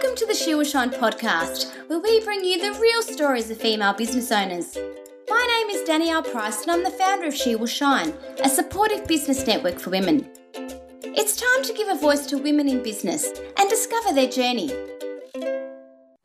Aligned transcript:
Welcome 0.00 0.16
to 0.18 0.26
the 0.26 0.34
She 0.34 0.54
Will 0.54 0.62
Shine 0.62 0.90
podcast, 0.90 1.74
where 1.88 1.98
we 1.98 2.24
bring 2.24 2.44
you 2.44 2.60
the 2.60 2.78
real 2.78 3.02
stories 3.02 3.50
of 3.50 3.58
female 3.58 3.92
business 3.92 4.30
owners. 4.30 4.78
My 5.28 5.64
name 5.66 5.76
is 5.76 5.82
Danielle 5.88 6.22
Price, 6.22 6.62
and 6.62 6.70
I'm 6.70 6.84
the 6.84 6.90
founder 6.90 7.26
of 7.26 7.34
She 7.34 7.56
Will 7.56 7.66
Shine, 7.66 8.14
a 8.44 8.48
supportive 8.48 9.08
business 9.08 9.44
network 9.44 9.80
for 9.80 9.90
women. 9.90 10.30
It's 11.02 11.34
time 11.34 11.64
to 11.64 11.72
give 11.72 11.88
a 11.88 11.96
voice 11.96 12.26
to 12.26 12.38
women 12.38 12.68
in 12.68 12.80
business 12.80 13.26
and 13.58 13.68
discover 13.68 14.14
their 14.14 14.28
journey. 14.28 14.70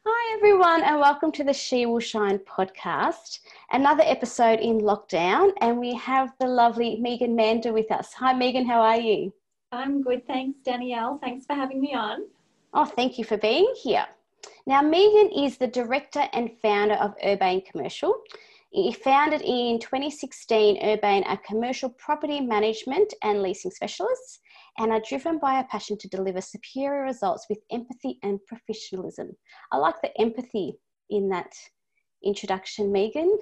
Hi, 0.06 0.38
everyone, 0.38 0.84
and 0.84 1.00
welcome 1.00 1.32
to 1.32 1.44
the 1.44 1.52
She 1.52 1.88
Will 1.88 2.00
Shine 2.00 2.38
podcast. 2.38 3.40
Another 3.72 4.04
episode 4.06 4.60
in 4.60 4.82
lockdown, 4.82 5.50
and 5.62 5.80
we 5.80 5.96
have 5.96 6.32
the 6.40 6.48
lovely 6.48 6.98
Megan 6.98 7.36
Mander 7.36 7.74
with 7.74 7.92
us. 7.92 8.14
Hi, 8.14 8.34
Megan, 8.34 8.68
how 8.68 8.82
are 8.82 9.00
you? 9.00 9.34
I'm 9.72 10.04
good, 10.04 10.28
thanks, 10.28 10.60
Danielle. 10.64 11.18
Thanks 11.18 11.48
for 11.48 11.56
having 11.56 11.82
me 11.82 11.96
on. 11.96 12.28
Oh, 12.76 12.86
thank 12.86 13.20
you 13.20 13.24
for 13.24 13.38
being 13.38 13.72
here. 13.84 14.06
Now, 14.66 14.82
Megan 14.82 15.30
is 15.32 15.58
the 15.58 15.68
director 15.68 16.28
and 16.34 16.50
founder 16.60 16.96
of 16.96 17.14
Urbane 17.24 17.62
Commercial. 17.70 18.16
He 18.72 18.92
founded 18.92 19.42
in 19.42 19.78
2016 19.80 20.84
Urbane, 20.84 21.24
a 21.28 21.38
commercial 21.38 21.90
property 21.90 22.42
management 22.42 23.14
and 23.22 23.44
leasing 23.44 23.70
specialist, 23.70 24.40
and 24.80 24.92
are 24.92 25.02
driven 25.08 25.38
by 25.38 25.60
a 25.60 25.66
passion 25.66 26.00
to 26.00 26.08
deliver 26.08 26.42
superior 26.42 27.04
results 27.04 27.46
with 27.48 27.60
empathy 27.72 28.18
and 28.24 28.40
professionalism. 28.48 29.30
I 29.72 29.78
like 29.78 30.02
the 30.02 30.20
empathy 30.20 30.74
in 31.12 31.30
that 31.30 31.54
introduction, 32.24 32.92
Megan. 32.92 33.38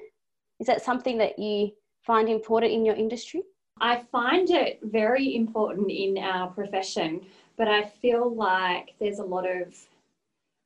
Is 0.59 0.67
that 0.67 0.81
something 0.81 1.17
that 1.20 1.39
you 1.39 1.72
find 2.05 2.27
important 2.27 2.73
in 2.73 2.84
your 2.84 2.95
industry? 2.95 3.44
I 3.80 4.03
find 4.11 4.50
it 4.50 4.80
very 4.84 5.36
important 5.36 5.89
in 5.89 6.17
our 6.17 6.50
profession 6.50 7.22
but 7.61 7.67
I 7.67 7.83
feel 8.01 8.33
like 8.33 8.95
there's 8.99 9.20
a 9.20 9.23
lot 9.23 9.47
of 9.47 9.71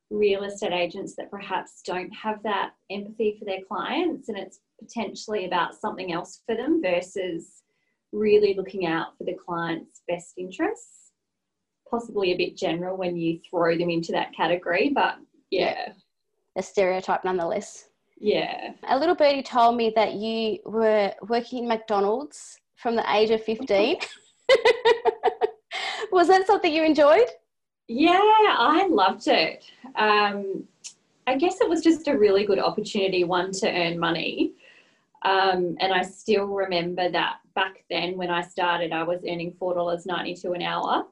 real 0.09 0.45
estate 0.45 0.72
agents 0.72 1.13
that 1.17 1.30
perhaps 1.30 1.81
don't 1.86 2.09
have 2.12 2.41
that 2.44 2.72
empathy 2.90 3.36
for 3.38 3.44
their 3.44 3.59
clients 3.67 4.30
and 4.30 4.38
it's 4.38 4.61
potentially 4.81 5.44
about 5.44 5.75
something 5.75 6.14
else 6.14 6.39
for 6.45 6.55
them 6.55 6.81
versus 6.81 7.64
really 8.14 8.53
looking 8.53 8.86
out 8.86 9.17
for 9.17 9.25
the 9.25 9.36
client's 9.45 10.03
best 10.08 10.36
interests. 10.38 11.11
Possibly 11.92 12.31
a 12.31 12.38
bit 12.38 12.55
general 12.55 12.95
when 12.95 13.17
you 13.17 13.42
throw 13.50 13.77
them 13.77 13.89
into 13.89 14.14
that 14.14 14.33
category, 14.33 14.89
but 14.95 15.17
yeah. 15.52 15.89
A 16.55 16.64
stereotype 16.64 17.25
nonetheless. 17.25 17.89
Yeah. 18.22 18.72
A 18.88 18.98
little 18.98 19.16
birdie 19.16 19.44
told 19.44 19.75
me 19.75 19.92
that 19.98 20.14
you 20.14 20.59
were 20.66 21.14
working 21.27 21.64
in 21.64 21.67
McDonald's 21.67 22.58
from 22.77 22.95
the 22.95 23.03
age 23.14 23.31
of 23.31 23.44
15. 23.44 23.98
was 26.11 26.28
that 26.28 26.48
something 26.48 26.73
you 26.73 26.84
enjoyed? 26.84 27.28
Yeah, 27.88 28.20
I 28.20 28.88
loved 28.89 29.28
it. 29.28 29.64
Um, 29.95 30.64
I 31.28 31.36
guess 31.38 31.61
it 31.61 31.70
was 31.70 31.81
just 31.81 32.08
a 32.08 32.17
really 32.17 32.45
good 32.45 32.59
opportunity, 32.59 33.23
one 33.23 33.52
to 33.53 33.70
earn 33.70 34.00
money. 34.00 34.53
Um, 35.23 35.76
and 35.80 35.92
I 35.92 36.03
still 36.03 36.45
remember 36.45 37.09
that 37.09 37.38
back 37.56 37.83
then 37.89 38.16
when 38.16 38.30
I 38.30 38.42
started, 38.42 38.92
I 38.92 39.03
was 39.03 39.22
earning 39.28 39.53
$4.92 39.59 40.56
an 40.56 40.61
hour. 40.61 41.06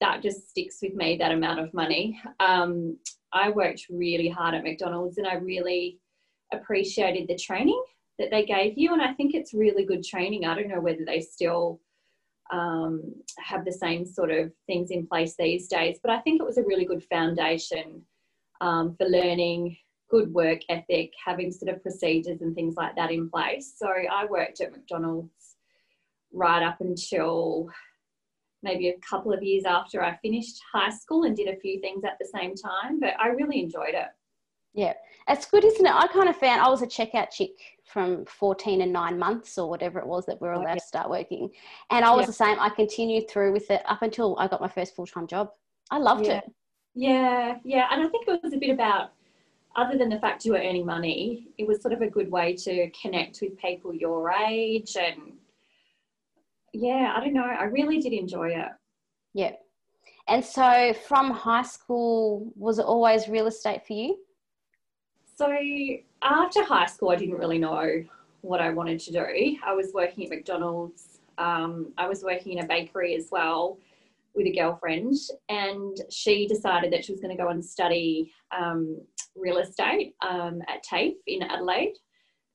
That 0.00 0.22
just 0.22 0.50
sticks 0.50 0.78
with 0.82 0.94
me, 0.94 1.16
that 1.18 1.32
amount 1.32 1.60
of 1.60 1.72
money. 1.74 2.20
Um, 2.40 2.96
I 3.32 3.50
worked 3.50 3.86
really 3.90 4.28
hard 4.28 4.54
at 4.54 4.64
McDonald's 4.64 5.18
and 5.18 5.26
I 5.26 5.34
really 5.34 5.98
appreciated 6.52 7.28
the 7.28 7.36
training 7.36 7.82
that 8.18 8.30
they 8.30 8.44
gave 8.44 8.76
you. 8.76 8.92
And 8.92 9.02
I 9.02 9.12
think 9.12 9.34
it's 9.34 9.54
really 9.54 9.84
good 9.84 10.04
training. 10.04 10.44
I 10.44 10.54
don't 10.54 10.68
know 10.68 10.80
whether 10.80 11.04
they 11.04 11.20
still 11.20 11.80
um, 12.52 13.14
have 13.38 13.64
the 13.64 13.72
same 13.72 14.04
sort 14.04 14.30
of 14.30 14.52
things 14.66 14.90
in 14.90 15.06
place 15.06 15.34
these 15.36 15.66
days. 15.66 15.98
But 16.02 16.12
I 16.12 16.20
think 16.20 16.40
it 16.40 16.46
was 16.46 16.58
a 16.58 16.62
really 16.62 16.84
good 16.84 17.04
foundation 17.04 18.02
um, 18.60 18.94
for 18.96 19.06
learning 19.06 19.76
good 20.10 20.32
work 20.32 20.60
ethic, 20.68 21.10
having 21.24 21.50
sort 21.50 21.74
of 21.74 21.82
procedures 21.82 22.42
and 22.42 22.54
things 22.54 22.74
like 22.76 22.94
that 22.96 23.10
in 23.10 23.30
place. 23.30 23.74
So 23.76 23.88
I 23.88 24.26
worked 24.26 24.60
at 24.60 24.70
McDonald's 24.70 25.56
right 26.32 26.62
up 26.62 26.80
until 26.80 27.68
maybe 28.62 28.90
a 28.90 28.98
couple 28.98 29.32
of 29.32 29.42
years 29.42 29.64
after 29.64 30.04
I 30.04 30.16
finished 30.18 30.60
high 30.72 30.90
school 30.90 31.24
and 31.24 31.36
did 31.36 31.48
a 31.48 31.58
few 31.58 31.80
things 31.80 32.04
at 32.04 32.18
the 32.20 32.28
same 32.32 32.54
time, 32.54 33.00
but 33.00 33.14
I 33.18 33.28
really 33.28 33.60
enjoyed 33.60 33.94
it. 33.94 34.08
Yeah, 34.74 34.94
it's 35.28 35.46
good, 35.46 35.64
isn't 35.64 35.84
it? 35.84 35.92
I 35.92 36.06
kind 36.06 36.28
of 36.28 36.36
found 36.36 36.60
I 36.60 36.68
was 36.68 36.82
a 36.82 36.86
checkout 36.86 37.30
chick 37.30 37.50
from 37.84 38.24
14 38.24 38.80
and 38.80 38.92
nine 38.92 39.18
months 39.18 39.58
or 39.58 39.68
whatever 39.68 39.98
it 39.98 40.06
was 40.06 40.24
that 40.26 40.40
we 40.40 40.48
were 40.48 40.54
oh, 40.54 40.62
allowed 40.62 40.74
to 40.74 40.80
start 40.80 41.10
working. 41.10 41.50
And 41.90 42.04
I 42.04 42.10
was 42.12 42.22
yeah. 42.22 42.26
the 42.26 42.32
same. 42.32 42.58
I 42.58 42.70
continued 42.70 43.28
through 43.28 43.52
with 43.52 43.70
it 43.70 43.82
up 43.86 44.02
until 44.02 44.36
I 44.38 44.48
got 44.48 44.60
my 44.60 44.68
first 44.68 44.96
full 44.96 45.06
time 45.06 45.26
job. 45.26 45.50
I 45.90 45.98
loved 45.98 46.26
yeah. 46.26 46.38
it. 46.38 46.44
Yeah, 46.94 47.56
yeah. 47.64 47.88
And 47.90 48.02
I 48.02 48.08
think 48.08 48.26
it 48.26 48.40
was 48.42 48.52
a 48.54 48.58
bit 48.58 48.70
about, 48.70 49.12
other 49.76 49.96
than 49.98 50.08
the 50.08 50.18
fact 50.18 50.44
you 50.44 50.52
were 50.52 50.58
earning 50.58 50.86
money, 50.86 51.48
it 51.58 51.66
was 51.66 51.82
sort 51.82 51.92
of 51.94 52.00
a 52.00 52.08
good 52.08 52.30
way 52.30 52.54
to 52.56 52.90
connect 52.90 53.40
with 53.42 53.58
people 53.58 53.94
your 53.94 54.30
age. 54.30 54.96
And 54.96 55.34
yeah, 56.72 57.14
I 57.14 57.20
don't 57.20 57.34
know. 57.34 57.44
I 57.44 57.64
really 57.64 57.98
did 57.98 58.12
enjoy 58.12 58.48
it. 58.48 58.68
Yeah. 59.34 59.52
And 60.28 60.44
so 60.44 60.94
from 61.08 61.30
high 61.30 61.62
school, 61.62 62.52
was 62.56 62.78
it 62.78 62.84
always 62.84 63.28
real 63.28 63.46
estate 63.48 63.86
for 63.86 63.92
you? 63.92 64.16
So 65.34 65.56
after 66.22 66.64
high 66.64 66.86
school, 66.86 67.10
I 67.10 67.16
didn't 67.16 67.38
really 67.38 67.58
know 67.58 68.04
what 68.42 68.60
I 68.60 68.70
wanted 68.70 69.00
to 69.00 69.12
do. 69.12 69.56
I 69.64 69.72
was 69.72 69.92
working 69.94 70.24
at 70.24 70.30
McDonald's. 70.30 71.20
Um, 71.38 71.92
I 71.96 72.06
was 72.06 72.22
working 72.22 72.58
in 72.58 72.64
a 72.64 72.68
bakery 72.68 73.14
as 73.14 73.28
well 73.30 73.78
with 74.34 74.46
a 74.46 74.52
girlfriend, 74.52 75.14
and 75.48 75.96
she 76.10 76.46
decided 76.46 76.92
that 76.92 77.04
she 77.04 77.12
was 77.12 77.20
going 77.20 77.36
to 77.36 77.42
go 77.42 77.50
and 77.50 77.64
study 77.64 78.32
um, 78.50 79.00
real 79.36 79.58
estate 79.58 80.14
um, 80.26 80.62
at 80.68 80.82
TAFE 80.82 81.16
in 81.26 81.42
Adelaide. 81.42 81.94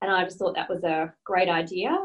And 0.02 0.12
I 0.12 0.24
just 0.24 0.38
thought 0.38 0.56
that 0.56 0.70
was 0.70 0.84
a 0.84 1.14
great 1.24 1.50
idea 1.50 1.96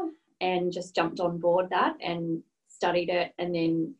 and 0.41 0.71
just 0.71 0.95
jumped 0.95 1.19
on 1.19 1.39
board 1.39 1.69
that 1.69 1.95
and 2.01 2.41
studied 2.67 3.09
it 3.09 3.33
and 3.37 3.53
then 3.53 3.95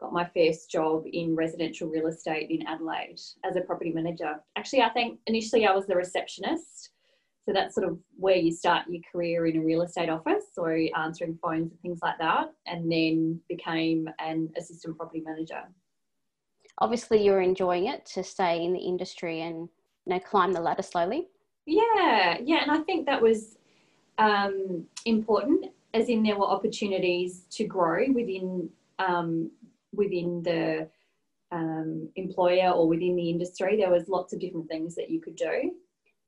got 0.00 0.12
my 0.12 0.28
first 0.34 0.70
job 0.70 1.04
in 1.12 1.36
residential 1.36 1.88
real 1.88 2.06
estate 2.06 2.50
in 2.50 2.66
Adelaide 2.66 3.20
as 3.44 3.56
a 3.56 3.60
property 3.60 3.92
manager. 3.92 4.40
Actually, 4.56 4.82
I 4.82 4.88
think 4.88 5.18
initially 5.26 5.66
I 5.66 5.74
was 5.74 5.86
the 5.86 5.96
receptionist. 5.96 6.90
So 7.46 7.52
that's 7.52 7.74
sort 7.74 7.88
of 7.88 7.98
where 8.16 8.36
you 8.36 8.52
start 8.52 8.86
your 8.88 9.02
career 9.10 9.46
in 9.46 9.56
a 9.56 9.64
real 9.64 9.82
estate 9.82 10.08
office 10.08 10.44
or 10.56 10.78
answering 10.96 11.38
phones 11.42 11.72
and 11.72 11.80
things 11.80 12.00
like 12.02 12.18
that, 12.18 12.52
and 12.66 12.90
then 12.90 13.40
became 13.48 14.08
an 14.18 14.50
assistant 14.56 14.96
property 14.96 15.22
manager. 15.24 15.62
Obviously, 16.78 17.24
you're 17.24 17.40
enjoying 17.40 17.86
it 17.86 18.06
to 18.06 18.22
stay 18.22 18.64
in 18.64 18.72
the 18.72 18.78
industry 18.78 19.40
and 19.40 19.68
you 20.06 20.14
know 20.14 20.20
climb 20.20 20.52
the 20.52 20.60
ladder 20.60 20.82
slowly. 20.82 21.28
Yeah, 21.66 22.38
yeah, 22.42 22.62
and 22.62 22.70
I 22.70 22.78
think 22.80 23.06
that 23.06 23.20
was 23.20 23.56
um, 24.18 24.84
important, 25.04 25.66
as 25.94 26.08
in 26.08 26.22
there 26.22 26.38
were 26.38 26.46
opportunities 26.46 27.46
to 27.52 27.64
grow 27.64 28.06
within 28.12 28.68
um, 28.98 29.50
within 29.92 30.42
the 30.42 30.88
um, 31.52 32.08
employer 32.16 32.70
or 32.70 32.88
within 32.88 33.16
the 33.16 33.30
industry. 33.30 33.76
There 33.76 33.90
was 33.90 34.08
lots 34.08 34.32
of 34.32 34.40
different 34.40 34.68
things 34.68 34.94
that 34.94 35.10
you 35.10 35.20
could 35.20 35.36
do. 35.36 35.72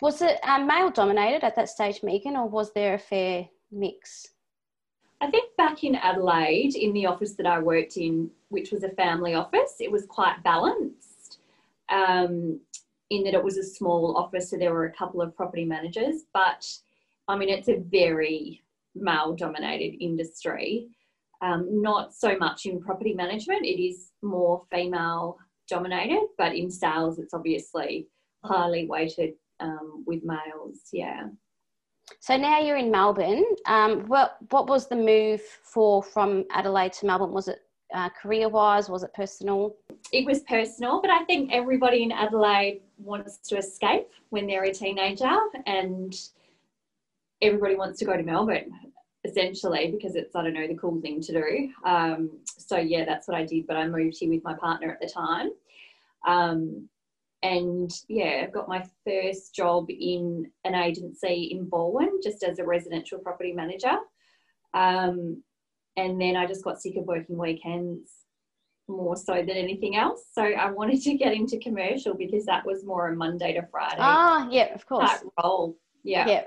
Was 0.00 0.20
it 0.20 0.40
um, 0.42 0.66
male 0.66 0.90
dominated 0.90 1.44
at 1.44 1.54
that 1.56 1.68
stage, 1.68 2.02
Megan, 2.02 2.36
or 2.36 2.48
was 2.48 2.72
there 2.72 2.94
a 2.94 2.98
fair 2.98 3.48
mix? 3.70 4.28
I 5.20 5.30
think 5.30 5.56
back 5.56 5.84
in 5.84 5.94
Adelaide, 5.94 6.74
in 6.74 6.92
the 6.92 7.06
office 7.06 7.34
that 7.34 7.46
I 7.46 7.60
worked 7.60 7.96
in, 7.96 8.28
which 8.48 8.72
was 8.72 8.82
a 8.82 8.88
family 8.90 9.34
office, 9.34 9.76
it 9.78 9.90
was 9.90 10.04
quite 10.06 10.42
balanced. 10.42 11.38
Um, 11.88 12.58
in 13.10 13.22
that 13.24 13.34
it 13.34 13.44
was 13.44 13.58
a 13.58 13.62
small 13.62 14.16
office, 14.16 14.50
so 14.50 14.56
there 14.56 14.72
were 14.72 14.86
a 14.86 14.92
couple 14.92 15.20
of 15.20 15.36
property 15.36 15.64
managers. 15.64 16.22
But 16.32 16.66
I 17.28 17.36
mean, 17.36 17.50
it's 17.50 17.68
a 17.68 17.76
very 17.76 18.62
male 18.94 19.34
dominated 19.34 20.02
industry 20.02 20.88
um, 21.42 21.68
not 21.82 22.14
so 22.14 22.38
much 22.38 22.66
in 22.66 22.80
property 22.80 23.12
management. 23.12 23.66
It 23.66 23.82
is 23.82 24.12
more 24.22 24.62
female 24.70 25.36
dominated, 25.68 26.28
but 26.38 26.54
in 26.54 26.70
sales, 26.70 27.18
it's 27.18 27.34
obviously 27.34 28.06
highly 28.44 28.86
weighted 28.86 29.34
um, 29.60 30.04
with 30.06 30.22
males. 30.24 30.88
Yeah. 30.92 31.24
So 32.20 32.36
now 32.36 32.60
you're 32.60 32.76
in 32.76 32.90
Melbourne. 32.90 33.44
Um, 33.66 34.06
what 34.06 34.36
what 34.50 34.68
was 34.68 34.86
the 34.86 34.96
move 34.96 35.40
for 35.40 36.02
from 36.02 36.44
Adelaide 36.52 36.92
to 36.94 37.06
Melbourne? 37.06 37.32
Was 37.32 37.48
it 37.48 37.60
uh, 37.94 38.08
career 38.10 38.48
wise? 38.48 38.88
Was 38.88 39.02
it 39.02 39.12
personal? 39.14 39.76
It 40.12 40.26
was 40.26 40.40
personal, 40.40 41.00
but 41.00 41.10
I 41.10 41.24
think 41.24 41.52
everybody 41.52 42.02
in 42.02 42.12
Adelaide 42.12 42.82
wants 42.98 43.38
to 43.48 43.56
escape 43.56 44.08
when 44.30 44.46
they're 44.46 44.64
a 44.64 44.72
teenager, 44.72 45.36
and 45.66 46.14
everybody 47.40 47.76
wants 47.76 47.98
to 48.00 48.04
go 48.04 48.16
to 48.16 48.22
Melbourne 48.22 48.72
essentially 49.24 49.90
because 49.90 50.16
it's 50.16 50.34
I 50.34 50.42
don't 50.42 50.54
know 50.54 50.66
the 50.66 50.74
cool 50.74 51.00
thing 51.00 51.20
to 51.22 51.32
do. 51.32 51.70
Um, 51.84 52.30
so 52.46 52.76
yeah, 52.76 53.04
that's 53.04 53.28
what 53.28 53.36
I 53.36 53.44
did. 53.44 53.66
But 53.66 53.76
I 53.76 53.86
moved 53.86 54.18
here 54.18 54.30
with 54.30 54.44
my 54.44 54.54
partner 54.54 54.90
at 54.90 55.00
the 55.00 55.08
time, 55.08 55.50
um, 56.26 56.88
and 57.42 57.90
yeah, 58.08 58.42
I've 58.44 58.52
got 58.52 58.68
my 58.68 58.84
first 59.04 59.54
job 59.54 59.86
in 59.90 60.50
an 60.64 60.74
agency 60.74 61.50
in 61.52 61.66
Balwyn, 61.66 62.22
just 62.22 62.42
as 62.42 62.58
a 62.58 62.64
residential 62.64 63.18
property 63.18 63.52
manager. 63.52 63.96
Um, 64.74 65.42
and 65.96 66.20
then 66.20 66.36
I 66.36 66.46
just 66.46 66.64
got 66.64 66.80
sick 66.80 66.96
of 66.96 67.04
working 67.04 67.36
weekends 67.36 68.10
more 68.88 69.16
so 69.16 69.34
than 69.34 69.50
anything 69.50 69.96
else. 69.96 70.24
So 70.32 70.42
I 70.42 70.70
wanted 70.70 71.02
to 71.02 71.14
get 71.14 71.34
into 71.34 71.58
commercial 71.58 72.14
because 72.14 72.44
that 72.46 72.64
was 72.64 72.84
more 72.84 73.08
a 73.08 73.16
Monday 73.16 73.52
to 73.54 73.66
Friday. 73.70 73.96
Ah, 73.98 74.48
yeah, 74.50 74.74
of 74.74 74.86
course. 74.86 75.10
role. 75.42 75.76
Yeah. 76.02 76.26
Yeah. 76.26 76.44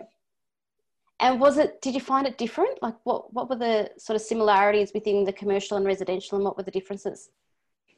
And 1.20 1.40
was 1.40 1.58
it? 1.58 1.82
Did 1.82 1.94
you 1.94 2.02
find 2.02 2.28
it 2.28 2.38
different? 2.38 2.82
Like, 2.82 2.96
what 3.04 3.34
what 3.34 3.50
were 3.50 3.56
the 3.56 3.90
sort 3.98 4.16
of 4.16 4.22
similarities 4.22 4.92
within 4.94 5.24
the 5.24 5.32
commercial 5.32 5.78
and 5.78 5.86
residential, 5.86 6.38
and 6.38 6.44
what 6.44 6.58
were 6.58 6.64
the 6.64 6.72
differences? 6.72 7.30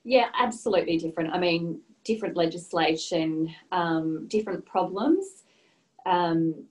Yeah, 0.04 0.30
absolutely 0.40 0.98
different. 0.98 1.34
I 1.34 1.40
mean, 1.40 1.82
different 2.04 2.38
legislation, 2.38 3.54
um, 3.72 4.28
different 4.30 4.66
problems. 4.66 5.44
Um, 6.06 6.66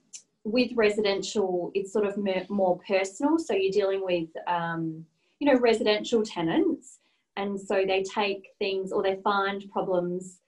with 0.45 0.71
residential, 0.77 1.73
it's 1.75 1.93
sort 1.93 2.07
of 2.07 2.17
more 2.49 2.79
personal. 2.87 3.39
So 3.39 3.53
you're 3.53 3.73
dealing 3.73 4.05
with, 4.05 4.29
um, 4.47 5.05
you 5.41 5.53
know, 5.53 5.59
residential 5.59 6.23
tenants, 6.23 7.01
and 7.37 7.61
so 7.61 7.85
they 7.87 8.05
take 8.05 8.55
things 8.61 8.93
or 8.93 9.03
they 9.03 9.17
find 9.17 9.69
problems, 9.73 10.41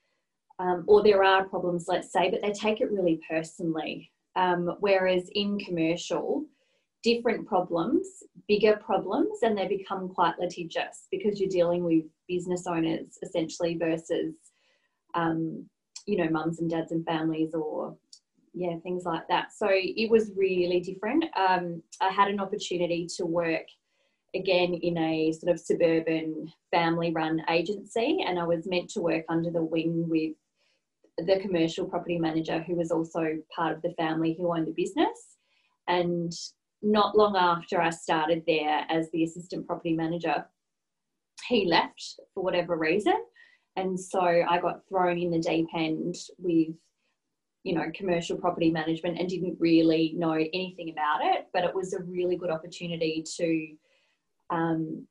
um, 0.61 0.85
or 0.87 1.03
there 1.03 1.25
are 1.25 1.45
problems, 1.45 1.87
let's 1.89 2.13
say, 2.13 2.31
but 2.31 2.41
they 2.41 2.53
take 2.53 2.81
it 2.81 2.91
really 2.93 3.21
personally. 3.29 4.13
Um, 4.39 4.77
whereas 4.79 5.29
in 5.35 5.59
commercial, 5.59 6.45
different 7.03 7.47
problems, 7.47 8.07
bigger 8.47 8.77
problems, 8.77 9.41
and 9.43 9.59
they 9.59 9.67
become 9.67 10.09
quite 10.09 10.39
litigious 10.39 11.09
because 11.11 11.41
you're 11.41 11.51
dealing 11.51 11.83
with 11.83 12.05
business 12.29 12.67
owners 12.69 13.19
essentially 13.23 13.77
versus, 13.77 14.35
um, 15.15 15.69
you 16.07 16.17
know, 16.17 16.31
mums 16.31 16.61
and 16.61 16.71
dads 16.71 16.93
and 16.93 17.05
families 17.05 17.53
or 17.53 17.97
yeah, 18.55 18.77
things 18.83 19.05
like 19.05 19.27
that. 19.29 19.53
So 19.53 19.69
it 19.71 20.09
was 20.09 20.31
really 20.37 20.81
different. 20.81 21.25
Um, 21.37 21.83
I 22.01 22.11
had 22.11 22.29
an 22.29 22.41
opportunity 22.41 23.09
to 23.17 23.27
work 23.27 23.67
again 24.35 24.75
in 24.75 24.99
a 24.99 25.33
sort 25.33 25.53
of 25.53 25.61
suburban 25.61 26.53
family 26.71 27.11
run 27.13 27.43
agency, 27.51 28.25
and 28.27 28.39
I 28.39 28.45
was 28.45 28.69
meant 28.69 28.89
to 28.91 29.01
work 29.01 29.25
under 29.29 29.51
the 29.51 29.65
wing 29.65 30.09
with 30.09 30.35
the 31.27 31.41
commercial 31.41 31.87
property 31.87 32.19
manager 32.19 32.61
who 32.61 32.77
was 32.77 32.91
also 32.91 33.39
part 33.55 33.75
of 33.75 33.83
the 33.83 33.95
family 33.95 34.37
who 34.39 34.55
owned 34.55 34.67
the 34.67 34.73
business. 34.73 35.37
And 35.89 36.33
not 36.83 37.17
long 37.17 37.37
after 37.37 37.81
I 37.81 37.91
started 37.91 38.45
there 38.47 38.85
as 38.89 39.11
the 39.11 39.25
assistant 39.25 39.67
property 39.67 39.95
manager, 39.95 40.47
he 41.49 41.67
left 41.67 42.21
for 42.35 42.45
whatever 42.45 42.77
reason. 42.77 43.17
And 43.77 43.99
so 43.99 44.21
I 44.21 44.59
got 44.61 44.87
thrown 44.89 45.19
in 45.19 45.31
the 45.31 45.41
deep 45.41 45.67
end 45.75 46.15
with, 46.39 46.75
you 47.65 47.75
know, 47.75 47.91
commercial 47.95 48.37
property 48.37 48.71
management 48.71 49.19
and 49.19 49.29
didn't 49.29 49.57
really 49.59 50.15
know 50.17 50.33
anything 50.33 50.91
about 50.91 51.21
it. 51.23 51.47
But 51.53 51.65
it 51.65 51.75
was 51.75 51.95
a 51.95 52.03
really 52.03 52.37
good 52.37 52.51
opportunity 52.51 53.25
to, 53.37 53.69
um, 54.51 55.07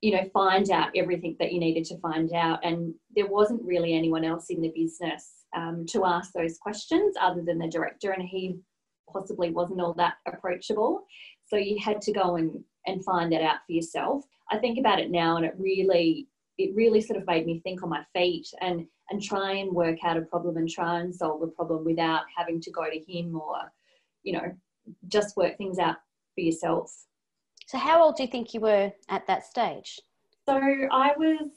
you 0.00 0.12
know, 0.12 0.28
find 0.32 0.70
out 0.70 0.90
everything 0.94 1.36
that 1.38 1.52
you 1.52 1.60
needed 1.60 1.84
to 1.86 1.98
find 1.98 2.32
out. 2.32 2.60
And 2.62 2.94
there 3.14 3.26
wasn't 3.26 3.62
really 3.62 3.94
anyone 3.94 4.24
else 4.24 4.46
in 4.50 4.60
the 4.60 4.72
business 4.74 5.45
um, 5.56 5.84
to 5.88 6.04
ask 6.04 6.32
those 6.32 6.58
questions 6.58 7.16
other 7.20 7.42
than 7.42 7.58
the 7.58 7.68
director, 7.68 8.12
and 8.12 8.22
he 8.22 8.58
possibly 9.12 9.50
wasn't 9.50 9.80
all 9.80 9.94
that 9.94 10.14
approachable. 10.26 11.04
So 11.46 11.56
you 11.56 11.78
had 11.82 12.00
to 12.02 12.12
go 12.12 12.36
and, 12.36 12.62
and 12.86 13.04
find 13.04 13.32
that 13.32 13.42
out 13.42 13.58
for 13.66 13.72
yourself. 13.72 14.24
I 14.50 14.58
think 14.58 14.78
about 14.78 15.00
it 15.00 15.10
now, 15.10 15.36
and 15.36 15.46
it 15.46 15.54
really 15.58 16.28
it 16.58 16.74
really 16.74 17.00
sort 17.00 17.20
of 17.20 17.26
made 17.26 17.46
me 17.46 17.60
think 17.60 17.82
on 17.82 17.90
my 17.90 18.04
feet 18.14 18.48
and 18.60 18.86
and 19.10 19.22
try 19.22 19.52
and 19.52 19.72
work 19.72 19.98
out 20.04 20.16
a 20.16 20.22
problem 20.22 20.56
and 20.56 20.68
try 20.68 21.00
and 21.00 21.14
solve 21.14 21.42
a 21.42 21.46
problem 21.46 21.84
without 21.84 22.22
having 22.36 22.60
to 22.60 22.70
go 22.70 22.84
to 22.84 22.98
him 22.98 23.36
or 23.36 23.72
you 24.22 24.32
know 24.32 24.52
just 25.08 25.36
work 25.36 25.56
things 25.58 25.78
out 25.78 25.96
for 26.34 26.40
yourself 26.40 26.92
so 27.66 27.78
how 27.78 28.02
old 28.02 28.16
do 28.16 28.22
you 28.22 28.28
think 28.28 28.54
you 28.54 28.60
were 28.60 28.90
at 29.08 29.26
that 29.26 29.44
stage 29.44 30.00
so 30.48 30.56
i 30.92 31.12
was 31.16 31.50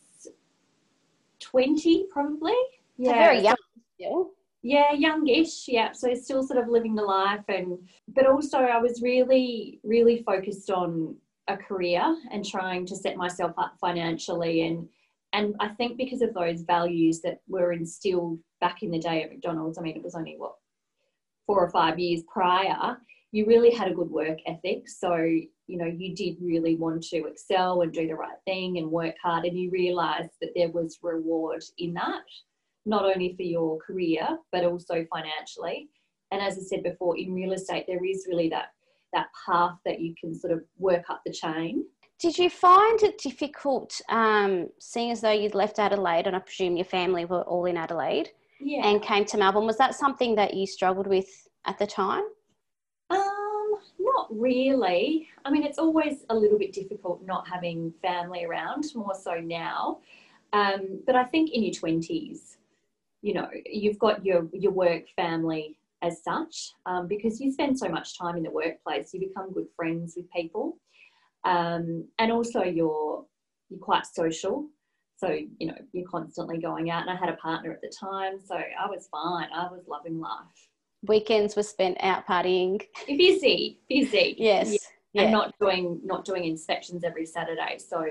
20 1.39 2.07
probably 2.11 2.53
yeah 2.97 3.11
so 3.11 3.15
very 3.15 3.39
young 3.39 3.55
still? 3.99 4.31
Yeah, 4.61 4.91
youngish. 4.93 5.67
Yeah, 5.67 5.91
so 5.93 6.13
still 6.15 6.43
sort 6.43 6.61
of 6.61 6.69
living 6.69 6.95
the 6.95 7.03
life, 7.03 7.43
and 7.47 7.77
but 8.09 8.25
also 8.25 8.59
I 8.59 8.77
was 8.77 9.01
really, 9.01 9.79
really 9.83 10.21
focused 10.23 10.69
on 10.69 11.15
a 11.47 11.55
career 11.55 12.03
and 12.31 12.45
trying 12.45 12.85
to 12.87 12.95
set 12.95 13.15
myself 13.15 13.53
up 13.57 13.75
financially, 13.79 14.67
and 14.67 14.87
and 15.31 15.55
I 15.59 15.69
think 15.69 15.97
because 15.97 16.21
of 16.21 16.33
those 16.33 16.61
values 16.63 17.21
that 17.21 17.39
were 17.47 17.71
instilled 17.71 18.39
back 18.59 18.83
in 18.83 18.91
the 18.91 18.99
day 18.99 19.23
at 19.23 19.29
McDonald's. 19.29 19.77
I 19.77 19.81
mean, 19.81 19.95
it 19.95 20.03
was 20.03 20.15
only 20.15 20.35
what 20.37 20.55
four 21.47 21.63
or 21.63 21.69
five 21.69 21.97
years 21.97 22.23
prior. 22.31 22.97
You 23.31 23.45
really 23.45 23.71
had 23.71 23.89
a 23.89 23.93
good 23.93 24.09
work 24.09 24.39
ethic, 24.45 24.89
so 24.89 25.15
you 25.15 25.77
know 25.77 25.85
you 25.85 26.13
did 26.15 26.35
really 26.41 26.75
want 26.75 27.03
to 27.03 27.27
excel 27.27 27.81
and 27.81 27.93
do 27.93 28.07
the 28.07 28.15
right 28.15 28.39
thing 28.45 28.77
and 28.77 28.91
work 28.91 29.15
hard, 29.23 29.45
and 29.45 29.57
you 29.57 29.71
realised 29.71 30.31
that 30.41 30.51
there 30.53 30.69
was 30.69 30.99
reward 31.01 31.63
in 31.77 31.93
that 31.93 32.23
not 32.89 33.05
only 33.05 33.33
for 33.37 33.43
your 33.43 33.77
career 33.77 34.25
but 34.51 34.65
also 34.65 35.05
financially. 35.13 35.89
And 36.31 36.41
as 36.41 36.57
I 36.57 36.61
said 36.61 36.83
before, 36.83 37.17
in 37.17 37.33
real 37.33 37.53
estate, 37.53 37.85
there 37.87 38.03
is 38.03 38.27
really 38.29 38.49
that 38.49 38.67
that 39.13 39.27
path 39.45 39.77
that 39.85 39.99
you 39.99 40.13
can 40.19 40.35
sort 40.35 40.53
of 40.53 40.61
work 40.77 41.09
up 41.09 41.21
the 41.25 41.33
chain. 41.33 41.83
Did 42.19 42.37
you 42.37 42.49
find 42.49 43.01
it 43.01 43.17
difficult, 43.17 43.99
um, 44.09 44.67
seeing 44.79 45.09
as 45.09 45.21
though 45.21 45.31
you'd 45.31 45.55
left 45.55 45.79
Adelaide, 45.79 46.27
and 46.27 46.35
I 46.35 46.39
presume 46.39 46.75
your 46.75 46.85
family 46.85 47.25
were 47.25 47.43
all 47.43 47.65
in 47.65 47.77
Adelaide, 47.77 48.29
yeah. 48.59 48.85
and 48.85 49.01
came 49.01 49.25
to 49.25 49.37
Melbourne? 49.37 49.65
Was 49.65 49.77
that 49.77 49.95
something 49.95 50.35
that 50.35 50.53
you 50.53 50.67
struggled 50.67 51.07
with 51.07 51.29
at 51.65 51.79
the 51.79 51.87
time? 51.87 52.25
Um, 53.09 53.71
not 53.99 54.27
really. 54.29 55.29
I 55.45 55.49
mean, 55.49 55.63
it's 55.63 55.79
always 55.79 56.25
a 56.29 56.35
little 56.35 56.59
bit 56.59 56.73
difficult 56.73 57.25
not 57.25 57.47
having 57.47 57.93
family 58.01 58.45
around, 58.45 58.83
more 58.93 59.15
so 59.15 59.35
now. 59.35 59.99
Um, 60.53 60.99
but 61.07 61.15
I 61.15 61.23
think 61.23 61.49
in 61.51 61.63
your 61.63 61.73
twenties, 61.73 62.58
you 63.21 63.33
know 63.33 63.49
you've 63.65 63.99
got 63.99 64.25
your 64.25 64.47
your 64.53 64.71
work 64.71 65.03
family 65.15 65.77
as 66.01 66.23
such 66.23 66.71
um, 66.85 67.07
because 67.07 67.41
you 67.41 67.51
spend 67.51 67.77
so 67.77 67.89
much 67.89 68.17
time 68.17 68.37
in 68.37 68.43
the 68.43 68.51
workplace 68.51 69.13
you 69.13 69.19
become 69.19 69.51
good 69.51 69.67
friends 69.75 70.13
with 70.15 70.31
people. 70.31 70.77
Um, 71.43 72.05
and 72.19 72.31
also 72.31 72.63
you're 72.63 73.25
you're 73.69 73.79
quite 73.79 74.05
social. 74.05 74.67
So 75.17 75.37
you 75.57 75.67
know 75.67 75.77
you're 75.91 76.07
constantly 76.07 76.59
going 76.59 76.89
out 76.89 77.01
and 77.01 77.11
i 77.11 77.15
had 77.15 77.27
a 77.27 77.35
partner 77.37 77.73
at 77.73 77.81
the 77.81 77.91
time 77.99 78.39
so 78.39 78.55
i 78.55 78.87
was 78.89 79.09
fine. 79.11 79.49
I 79.53 79.63
was 79.69 79.83
loving 79.87 80.19
life. 80.19 80.69
Weekends 81.07 81.55
were 81.55 81.63
spent 81.63 81.97
out 81.99 82.25
partying. 82.25 82.81
Busy 83.07 83.79
busy. 83.89 84.35
Yes 84.39 84.77
yeah. 85.13 85.23
and 85.23 85.31
not 85.31 85.53
doing 85.59 85.99
not 86.03 86.25
doing 86.25 86.45
inspections 86.45 87.03
every 87.03 87.25
saturday. 87.25 87.77
So 87.79 88.05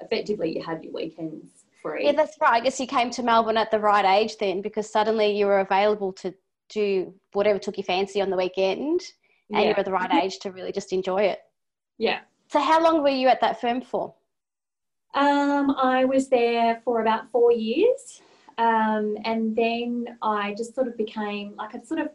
effectively 0.00 0.56
you 0.56 0.62
had 0.62 0.82
your 0.82 0.92
weekends 0.92 1.61
free. 1.82 2.04
Yeah, 2.04 2.12
that's 2.12 2.36
right. 2.40 2.54
I 2.54 2.60
guess 2.60 2.78
you 2.80 2.86
came 2.86 3.10
to 3.10 3.22
Melbourne 3.22 3.56
at 3.56 3.70
the 3.70 3.80
right 3.80 4.04
age 4.04 4.38
then 4.38 4.62
because 4.62 4.90
suddenly 4.90 5.36
you 5.36 5.46
were 5.46 5.60
available 5.60 6.12
to 6.14 6.34
do 6.68 7.12
whatever 7.32 7.58
took 7.58 7.76
your 7.76 7.84
fancy 7.84 8.22
on 8.22 8.30
the 8.30 8.36
weekend 8.36 9.02
and 9.50 9.62
yeah. 9.62 9.68
you 9.68 9.74
were 9.76 9.82
the 9.82 9.92
right 9.92 10.12
age 10.14 10.38
to 10.40 10.50
really 10.50 10.72
just 10.72 10.92
enjoy 10.92 11.22
it. 11.22 11.40
Yeah. 11.98 12.20
So 12.48 12.60
how 12.60 12.82
long 12.82 13.02
were 13.02 13.10
you 13.10 13.28
at 13.28 13.40
that 13.40 13.60
firm 13.60 13.82
for? 13.82 14.14
Um, 15.14 15.70
I 15.72 16.04
was 16.04 16.28
there 16.28 16.80
for 16.84 17.02
about 17.02 17.30
four 17.30 17.52
years. 17.52 18.22
Um, 18.58 19.16
and 19.24 19.56
then 19.56 20.18
I 20.22 20.54
just 20.56 20.74
sort 20.74 20.88
of 20.88 20.96
became 20.96 21.54
like 21.56 21.74
I'd 21.74 21.86
sort 21.86 22.00
of 22.00 22.08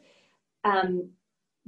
um, 0.64 1.10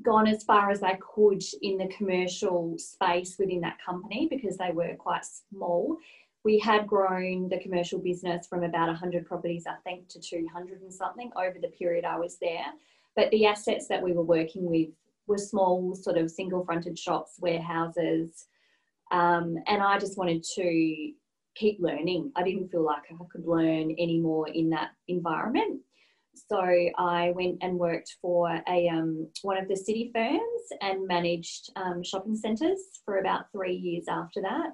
gone 0.01 0.27
as 0.27 0.43
far 0.43 0.69
as 0.71 0.83
I 0.83 0.95
could 0.95 1.43
in 1.61 1.77
the 1.77 1.87
commercial 1.87 2.75
space 2.77 3.37
within 3.39 3.61
that 3.61 3.77
company 3.83 4.27
because 4.29 4.57
they 4.57 4.71
were 4.71 4.95
quite 4.95 5.23
small 5.25 5.97
we 6.43 6.57
had 6.59 6.87
grown 6.87 7.49
the 7.49 7.59
commercial 7.59 7.99
business 7.99 8.47
from 8.47 8.63
about 8.63 8.87
100 8.87 9.25
properties, 9.25 9.65
I 9.67 9.75
think, 9.83 10.07
to 10.09 10.19
200 10.19 10.81
and 10.81 10.93
something 10.93 11.31
over 11.35 11.57
the 11.61 11.69
period 11.69 12.05
I 12.05 12.17
was 12.17 12.37
there. 12.39 12.65
But 13.15 13.29
the 13.31 13.45
assets 13.45 13.87
that 13.87 14.01
we 14.01 14.13
were 14.13 14.23
working 14.23 14.65
with 14.69 14.89
were 15.27 15.37
small, 15.37 15.95
sort 15.95 16.17
of 16.17 16.31
single 16.31 16.63
fronted 16.63 16.97
shops, 16.97 17.33
warehouses. 17.39 18.45
Um, 19.11 19.57
and 19.67 19.81
I 19.81 19.99
just 19.99 20.17
wanted 20.17 20.43
to 20.55 21.11
keep 21.55 21.77
learning. 21.81 22.31
I 22.35 22.43
didn't 22.43 22.69
feel 22.69 22.85
like 22.85 23.03
I 23.11 23.15
could 23.31 23.45
learn 23.45 23.91
anymore 23.91 24.47
in 24.47 24.69
that 24.69 24.91
environment. 25.09 25.81
So 26.47 26.61
I 26.97 27.33
went 27.35 27.57
and 27.61 27.77
worked 27.77 28.15
for 28.21 28.61
a 28.69 28.87
um, 28.87 29.27
one 29.41 29.57
of 29.57 29.67
the 29.67 29.75
city 29.75 30.09
firms 30.13 30.39
and 30.81 31.05
managed 31.05 31.71
um, 31.75 32.01
shopping 32.01 32.37
centres 32.37 32.79
for 33.03 33.17
about 33.17 33.51
three 33.51 33.75
years 33.75 34.05
after 34.07 34.41
that 34.41 34.69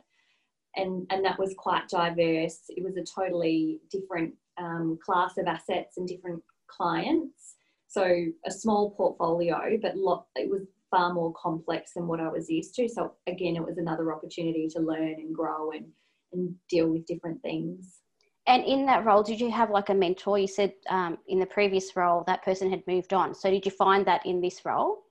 and, 0.76 1.06
and 1.10 1.24
that 1.26 1.40
was 1.40 1.54
quite 1.58 1.88
diverse. 1.88 2.64
It 2.70 2.84
was 2.84 2.98
a 2.98 3.04
totally 3.04 3.80
different 3.92 4.34
um, 4.58 4.98
class 5.04 5.38
of 5.38 5.48
assets 5.48 5.98
and 5.98 6.08
different 6.08 6.42
clients. 6.68 7.56
So 7.88 8.04
a 8.46 8.52
small 8.52 8.92
portfolio, 8.92 9.78
but 9.82 9.96
lot, 9.96 10.26
it 10.36 10.50
was 10.50 10.64
far 10.92 11.14
more 11.14 11.34
complex 11.34 11.94
than 11.94 12.08
what 12.08 12.20
I 12.20 12.30
was 12.30 12.50
used 12.50 12.76
to. 12.76 12.90
So 12.90 13.14
again, 13.28 13.56
it 13.56 13.66
was 13.66 13.78
another 13.78 14.14
opportunity 14.14 14.68
to 14.70 14.80
learn 14.80 15.16
and 15.18 15.34
grow 15.34 15.72
and, 15.72 15.86
and 16.34 16.56
deal 16.70 16.90
with 16.90 17.06
different 17.06 17.42
things. 17.42 18.00
And 18.48 18.64
in 18.64 18.86
that 18.86 19.06
role, 19.06 19.24
did 19.24 19.40
you 19.40 19.50
have 19.50 19.72
like 19.72 19.90
a 19.90 19.94
mentor? 19.94 20.38
You 20.38 20.48
said 20.48 20.74
um, 20.90 21.18
in 21.28 21.40
the 21.40 21.46
previous 21.48 21.96
role 21.96 22.24
that 22.28 22.44
person 22.44 22.70
had 22.70 22.84
moved 22.86 23.14
on. 23.14 23.34
So 23.34 23.50
did 23.50 23.66
you 23.66 23.72
find 23.72 24.06
that 24.06 24.26
in 24.26 24.40
this 24.40 24.64
role? 24.66 25.05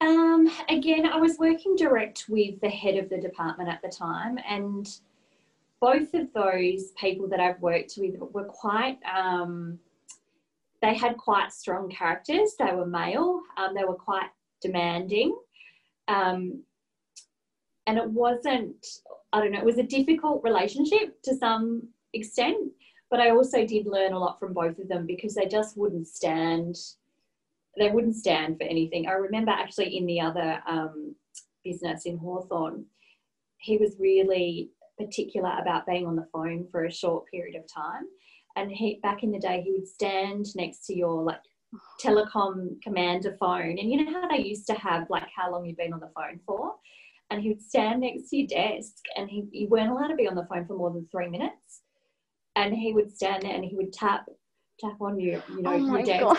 Um, 0.00 0.48
again, 0.68 1.06
I 1.06 1.16
was 1.16 1.38
working 1.38 1.74
direct 1.74 2.26
with 2.28 2.60
the 2.60 2.68
head 2.68 2.96
of 2.96 3.08
the 3.08 3.18
department 3.18 3.68
at 3.68 3.82
the 3.82 3.88
time, 3.88 4.38
and 4.48 4.88
both 5.80 6.14
of 6.14 6.32
those 6.32 6.92
people 6.92 7.28
that 7.28 7.40
I've 7.40 7.60
worked 7.60 7.94
with 7.96 8.16
were 8.18 8.44
quite, 8.44 8.98
um, 9.04 9.78
they 10.82 10.94
had 10.94 11.16
quite 11.16 11.52
strong 11.52 11.88
characters. 11.88 12.54
They 12.58 12.72
were 12.72 12.86
male, 12.86 13.42
um, 13.56 13.74
they 13.74 13.84
were 13.84 13.94
quite 13.94 14.30
demanding. 14.60 15.36
Um, 16.08 16.62
and 17.86 17.98
it 17.98 18.08
wasn't, 18.08 18.86
I 19.32 19.40
don't 19.40 19.52
know, 19.52 19.60
it 19.60 19.64
was 19.64 19.78
a 19.78 19.82
difficult 19.82 20.42
relationship 20.44 21.20
to 21.22 21.34
some 21.34 21.88
extent, 22.12 22.70
but 23.10 23.20
I 23.20 23.30
also 23.30 23.64
did 23.64 23.86
learn 23.86 24.12
a 24.12 24.18
lot 24.18 24.38
from 24.38 24.52
both 24.52 24.78
of 24.78 24.88
them 24.88 25.06
because 25.06 25.34
they 25.34 25.46
just 25.46 25.76
wouldn't 25.76 26.06
stand, 26.06 26.76
they 27.78 27.90
wouldn't 27.90 28.16
stand 28.16 28.58
for 28.58 28.64
anything. 28.64 29.06
I 29.06 29.12
remember 29.12 29.50
actually 29.50 29.96
in 29.96 30.06
the 30.06 30.20
other 30.20 30.62
um, 30.68 31.14
business 31.64 32.04
in 32.06 32.18
Hawthorn, 32.18 32.84
he 33.58 33.76
was 33.78 33.96
really 33.98 34.70
particular 34.98 35.52
about 35.60 35.86
being 35.86 36.06
on 36.06 36.16
the 36.16 36.28
phone 36.32 36.66
for 36.70 36.84
a 36.84 36.92
short 36.92 37.24
period 37.30 37.56
of 37.56 37.62
time. 37.72 38.04
And 38.56 38.70
he 38.70 38.98
back 39.02 39.22
in 39.22 39.30
the 39.30 39.38
day, 39.38 39.62
he 39.62 39.72
would 39.72 39.86
stand 39.86 40.46
next 40.56 40.86
to 40.86 40.96
your 40.96 41.22
like 41.22 41.40
telecom 42.02 42.80
commander 42.82 43.36
phone, 43.38 43.78
and 43.78 43.90
you 43.90 44.04
know 44.04 44.20
how 44.20 44.28
they 44.28 44.42
used 44.42 44.66
to 44.68 44.74
have 44.74 45.08
like 45.10 45.28
how 45.34 45.52
long 45.52 45.64
you've 45.64 45.76
been 45.76 45.92
on 45.92 46.00
the 46.00 46.10
phone 46.16 46.40
for, 46.46 46.74
and 47.30 47.40
he 47.40 47.48
would 47.50 47.62
stand 47.62 48.00
next 48.00 48.30
to 48.30 48.38
your 48.38 48.48
desk, 48.48 48.96
and 49.16 49.28
he 49.30 49.46
you 49.52 49.68
weren't 49.68 49.90
allowed 49.90 50.08
to 50.08 50.16
be 50.16 50.26
on 50.26 50.34
the 50.34 50.46
phone 50.46 50.66
for 50.66 50.76
more 50.76 50.90
than 50.90 51.06
three 51.12 51.28
minutes, 51.28 51.82
and 52.56 52.74
he 52.74 52.92
would 52.92 53.14
stand 53.14 53.44
there 53.44 53.54
and 53.54 53.64
he 53.64 53.76
would 53.76 53.92
tap 53.92 54.26
tap 54.80 55.00
on 55.00 55.20
you, 55.20 55.40
you 55.50 55.62
know, 55.62 55.72
oh 55.72 55.76
your 55.76 56.02
desk 56.02 56.24
God. 56.24 56.38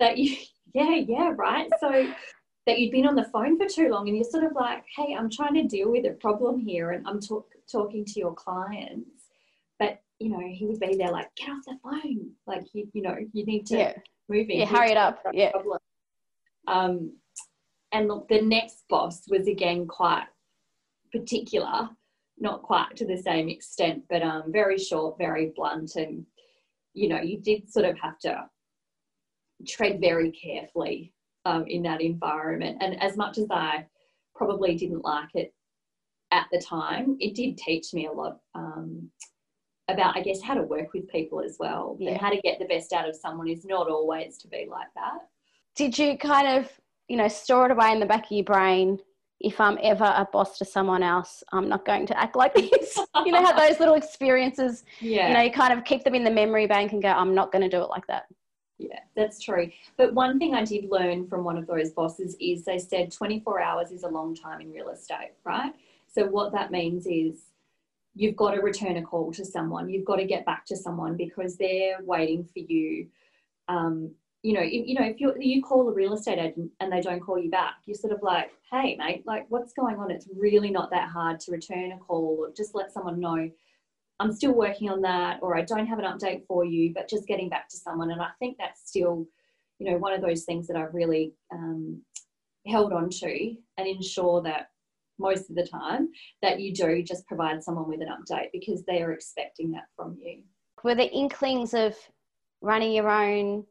that 0.00 0.18
you 0.18 0.36
yeah 0.74 0.96
yeah 0.96 1.32
right 1.36 1.70
so 1.80 2.06
that 2.66 2.78
you'd 2.78 2.90
been 2.92 3.06
on 3.06 3.14
the 3.14 3.24
phone 3.32 3.58
for 3.58 3.66
too 3.66 3.88
long 3.88 4.08
and 4.08 4.16
you're 4.16 4.24
sort 4.28 4.44
of 4.44 4.52
like 4.54 4.84
hey 4.96 5.14
i'm 5.18 5.30
trying 5.30 5.54
to 5.54 5.62
deal 5.62 5.90
with 5.90 6.04
a 6.04 6.12
problem 6.20 6.58
here 6.58 6.90
and 6.90 7.06
i'm 7.06 7.20
talk, 7.20 7.46
talking 7.70 8.04
to 8.04 8.18
your 8.20 8.34
clients 8.34 9.28
but 9.78 10.00
you 10.18 10.28
know 10.28 10.40
he 10.52 10.66
would 10.66 10.80
be 10.80 10.96
there 10.96 11.10
like 11.10 11.30
get 11.36 11.48
off 11.50 11.64
the 11.66 11.76
phone 11.82 12.30
like 12.46 12.64
you, 12.74 12.86
you 12.92 13.02
know 13.02 13.16
you 13.32 13.46
need 13.46 13.64
to 13.66 13.76
Yeah. 13.76 13.92
move 14.28 14.48
in 14.50 14.58
Yeah, 14.60 14.66
hurry 14.66 14.90
it 14.90 14.96
up. 14.96 15.20
Yeah. 15.32 15.52
problem. 15.52 15.78
um 16.66 17.12
and 17.92 18.08
look 18.08 18.28
the 18.28 18.40
next 18.42 18.84
boss 18.88 19.22
was 19.28 19.46
again 19.46 19.86
quite 19.86 20.26
particular 21.12 21.88
not 22.38 22.62
quite 22.62 22.96
to 22.96 23.06
the 23.06 23.16
same 23.16 23.48
extent 23.48 24.02
but 24.10 24.22
um 24.22 24.50
very 24.50 24.78
short 24.78 25.16
very 25.18 25.52
blunt 25.54 25.94
and 25.96 26.26
you 26.94 27.08
know 27.08 27.20
you 27.20 27.38
did 27.38 27.70
sort 27.70 27.84
of 27.84 27.96
have 27.98 28.18
to 28.18 28.44
tread 29.66 30.00
very 30.00 30.30
carefully 30.30 31.12
um, 31.44 31.64
in 31.66 31.82
that 31.82 32.00
environment. 32.00 32.78
And 32.80 33.00
as 33.02 33.16
much 33.16 33.38
as 33.38 33.46
I 33.50 33.86
probably 34.34 34.74
didn't 34.76 35.04
like 35.04 35.34
it 35.34 35.54
at 36.32 36.46
the 36.52 36.60
time, 36.60 37.16
it 37.20 37.34
did 37.34 37.56
teach 37.58 37.92
me 37.94 38.06
a 38.06 38.12
lot 38.12 38.38
um, 38.54 39.10
about, 39.88 40.16
I 40.16 40.22
guess, 40.22 40.40
how 40.42 40.54
to 40.54 40.62
work 40.62 40.92
with 40.94 41.08
people 41.08 41.40
as 41.40 41.56
well 41.58 41.96
Yeah. 42.00 42.12
and 42.12 42.20
how 42.20 42.30
to 42.30 42.40
get 42.42 42.58
the 42.58 42.64
best 42.64 42.92
out 42.92 43.08
of 43.08 43.14
someone 43.14 43.48
is 43.48 43.64
not 43.64 43.88
always 43.88 44.38
to 44.38 44.48
be 44.48 44.66
like 44.70 44.88
that. 44.94 45.18
Did 45.76 45.98
you 45.98 46.16
kind 46.16 46.46
of, 46.58 46.70
you 47.08 47.16
know, 47.16 47.28
store 47.28 47.66
it 47.66 47.72
away 47.72 47.92
in 47.92 48.00
the 48.00 48.06
back 48.06 48.24
of 48.26 48.32
your 48.32 48.44
brain? 48.44 48.98
If 49.40 49.60
I'm 49.60 49.78
ever 49.82 50.04
a 50.04 50.26
boss 50.32 50.56
to 50.58 50.64
someone 50.64 51.02
else, 51.02 51.42
I'm 51.52 51.68
not 51.68 51.84
going 51.84 52.06
to 52.06 52.18
act 52.18 52.34
like 52.34 52.54
this. 52.54 52.98
you 53.26 53.32
know, 53.32 53.44
how 53.44 53.52
those 53.52 53.78
little 53.78 53.94
experiences, 53.94 54.84
Yeah. 55.00 55.28
you 55.28 55.34
know, 55.34 55.40
you 55.42 55.50
kind 55.52 55.76
of 55.76 55.84
keep 55.84 56.02
them 56.02 56.14
in 56.14 56.24
the 56.24 56.30
memory 56.30 56.66
bank 56.66 56.92
and 56.92 57.02
go, 57.02 57.08
I'm 57.08 57.34
not 57.34 57.52
going 57.52 57.62
to 57.62 57.68
do 57.68 57.82
it 57.82 57.90
like 57.90 58.06
that. 58.06 58.24
Yeah, 58.78 58.98
that's 59.14 59.40
true. 59.40 59.70
But 59.96 60.14
one 60.14 60.38
thing 60.38 60.54
I 60.54 60.64
did 60.64 60.90
learn 60.90 61.28
from 61.28 61.44
one 61.44 61.56
of 61.56 61.66
those 61.66 61.90
bosses 61.90 62.36
is 62.40 62.64
they 62.64 62.78
said 62.78 63.12
24 63.12 63.60
hours 63.60 63.92
is 63.92 64.02
a 64.02 64.08
long 64.08 64.34
time 64.34 64.60
in 64.60 64.72
real 64.72 64.88
estate, 64.88 65.32
right? 65.44 65.72
So 66.12 66.26
what 66.26 66.52
that 66.52 66.72
means 66.72 67.06
is 67.06 67.36
you've 68.14 68.36
got 68.36 68.52
to 68.52 68.60
return 68.60 68.96
a 68.96 69.02
call 69.02 69.32
to 69.32 69.44
someone. 69.44 69.88
You've 69.88 70.04
got 70.04 70.16
to 70.16 70.24
get 70.24 70.44
back 70.44 70.66
to 70.66 70.76
someone 70.76 71.16
because 71.16 71.56
they're 71.56 71.98
waiting 72.02 72.44
for 72.44 72.60
you. 72.60 73.08
Um, 73.68 74.12
you 74.42 74.52
know, 74.52 74.60
if, 74.62 74.86
you 74.86 74.94
know, 74.94 75.06
if 75.06 75.20
you 75.20 75.34
you 75.38 75.62
call 75.62 75.88
a 75.88 75.92
real 75.92 76.12
estate 76.12 76.38
agent 76.38 76.70
and 76.80 76.92
they 76.92 77.00
don't 77.00 77.20
call 77.20 77.38
you 77.38 77.50
back, 77.50 77.76
you're 77.86 77.96
sort 77.96 78.12
of 78.12 78.22
like, 78.22 78.50
hey, 78.70 78.96
mate, 78.96 79.24
like 79.26 79.46
what's 79.48 79.72
going 79.72 79.96
on? 79.96 80.10
It's 80.10 80.28
really 80.36 80.70
not 80.70 80.90
that 80.90 81.08
hard 81.08 81.40
to 81.40 81.52
return 81.52 81.92
a 81.92 81.98
call 81.98 82.36
or 82.40 82.52
just 82.54 82.74
let 82.74 82.92
someone 82.92 83.20
know 83.20 83.50
I'm 84.20 84.32
still 84.32 84.54
working 84.54 84.90
on 84.90 85.00
that, 85.02 85.40
or 85.42 85.56
I 85.56 85.62
don't 85.62 85.86
have 85.86 85.98
an 85.98 86.04
update 86.04 86.46
for 86.46 86.64
you, 86.64 86.92
but 86.94 87.08
just 87.08 87.26
getting 87.26 87.48
back 87.48 87.68
to 87.70 87.76
someone. 87.76 88.10
And 88.10 88.22
I 88.22 88.28
think 88.38 88.56
that's 88.58 88.88
still, 88.88 89.26
you 89.78 89.90
know, 89.90 89.98
one 89.98 90.12
of 90.12 90.22
those 90.22 90.44
things 90.44 90.66
that 90.68 90.76
I've 90.76 90.94
really 90.94 91.32
um, 91.52 92.00
held 92.66 92.92
on 92.92 93.10
to 93.10 93.54
and 93.76 93.88
ensure 93.88 94.40
that 94.42 94.68
most 95.18 95.50
of 95.50 95.56
the 95.56 95.66
time 95.66 96.08
that 96.42 96.60
you 96.60 96.72
do 96.72 97.02
just 97.02 97.26
provide 97.26 97.62
someone 97.62 97.88
with 97.88 98.00
an 98.00 98.08
update 98.08 98.48
because 98.52 98.84
they 98.84 99.02
are 99.02 99.12
expecting 99.12 99.70
that 99.72 99.84
from 99.96 100.16
you. 100.20 100.42
Were 100.82 100.94
the 100.94 101.10
inklings 101.10 101.74
of 101.74 101.96
running 102.60 102.92
your 102.92 103.08
own 103.08 103.64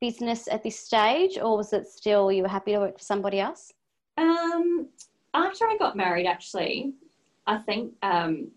business 0.00 0.48
at 0.48 0.62
this 0.62 0.78
stage, 0.78 1.38
or 1.38 1.56
was 1.56 1.72
it 1.72 1.86
still 1.86 2.30
you 2.30 2.42
were 2.42 2.48
happy 2.48 2.72
to 2.72 2.78
work 2.78 2.98
for 2.98 3.04
somebody 3.04 3.40
else? 3.40 3.72
Um, 4.18 4.88
after 5.34 5.66
I 5.66 5.76
got 5.78 5.96
married, 5.96 6.26
actually, 6.26 6.94
I 7.46 7.58
think 7.58 7.92
um, 8.02 8.50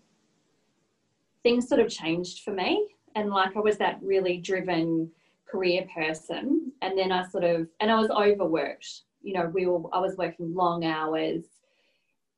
things 1.42 1.68
sort 1.68 1.80
of 1.80 1.88
changed 1.88 2.42
for 2.44 2.52
me. 2.52 2.86
And 3.14 3.30
like 3.30 3.56
I 3.56 3.60
was 3.60 3.78
that 3.78 3.98
really 4.02 4.38
driven 4.38 5.10
career 5.50 5.86
person. 5.94 6.72
And 6.82 6.96
then 6.96 7.12
I 7.12 7.26
sort 7.28 7.44
of, 7.44 7.68
and 7.80 7.90
I 7.90 7.98
was 7.98 8.10
overworked. 8.10 9.02
You 9.22 9.34
know, 9.34 9.50
we 9.52 9.66
were, 9.66 9.80
I 9.92 9.98
was 9.98 10.16
working 10.16 10.54
long 10.54 10.84
hours 10.84 11.44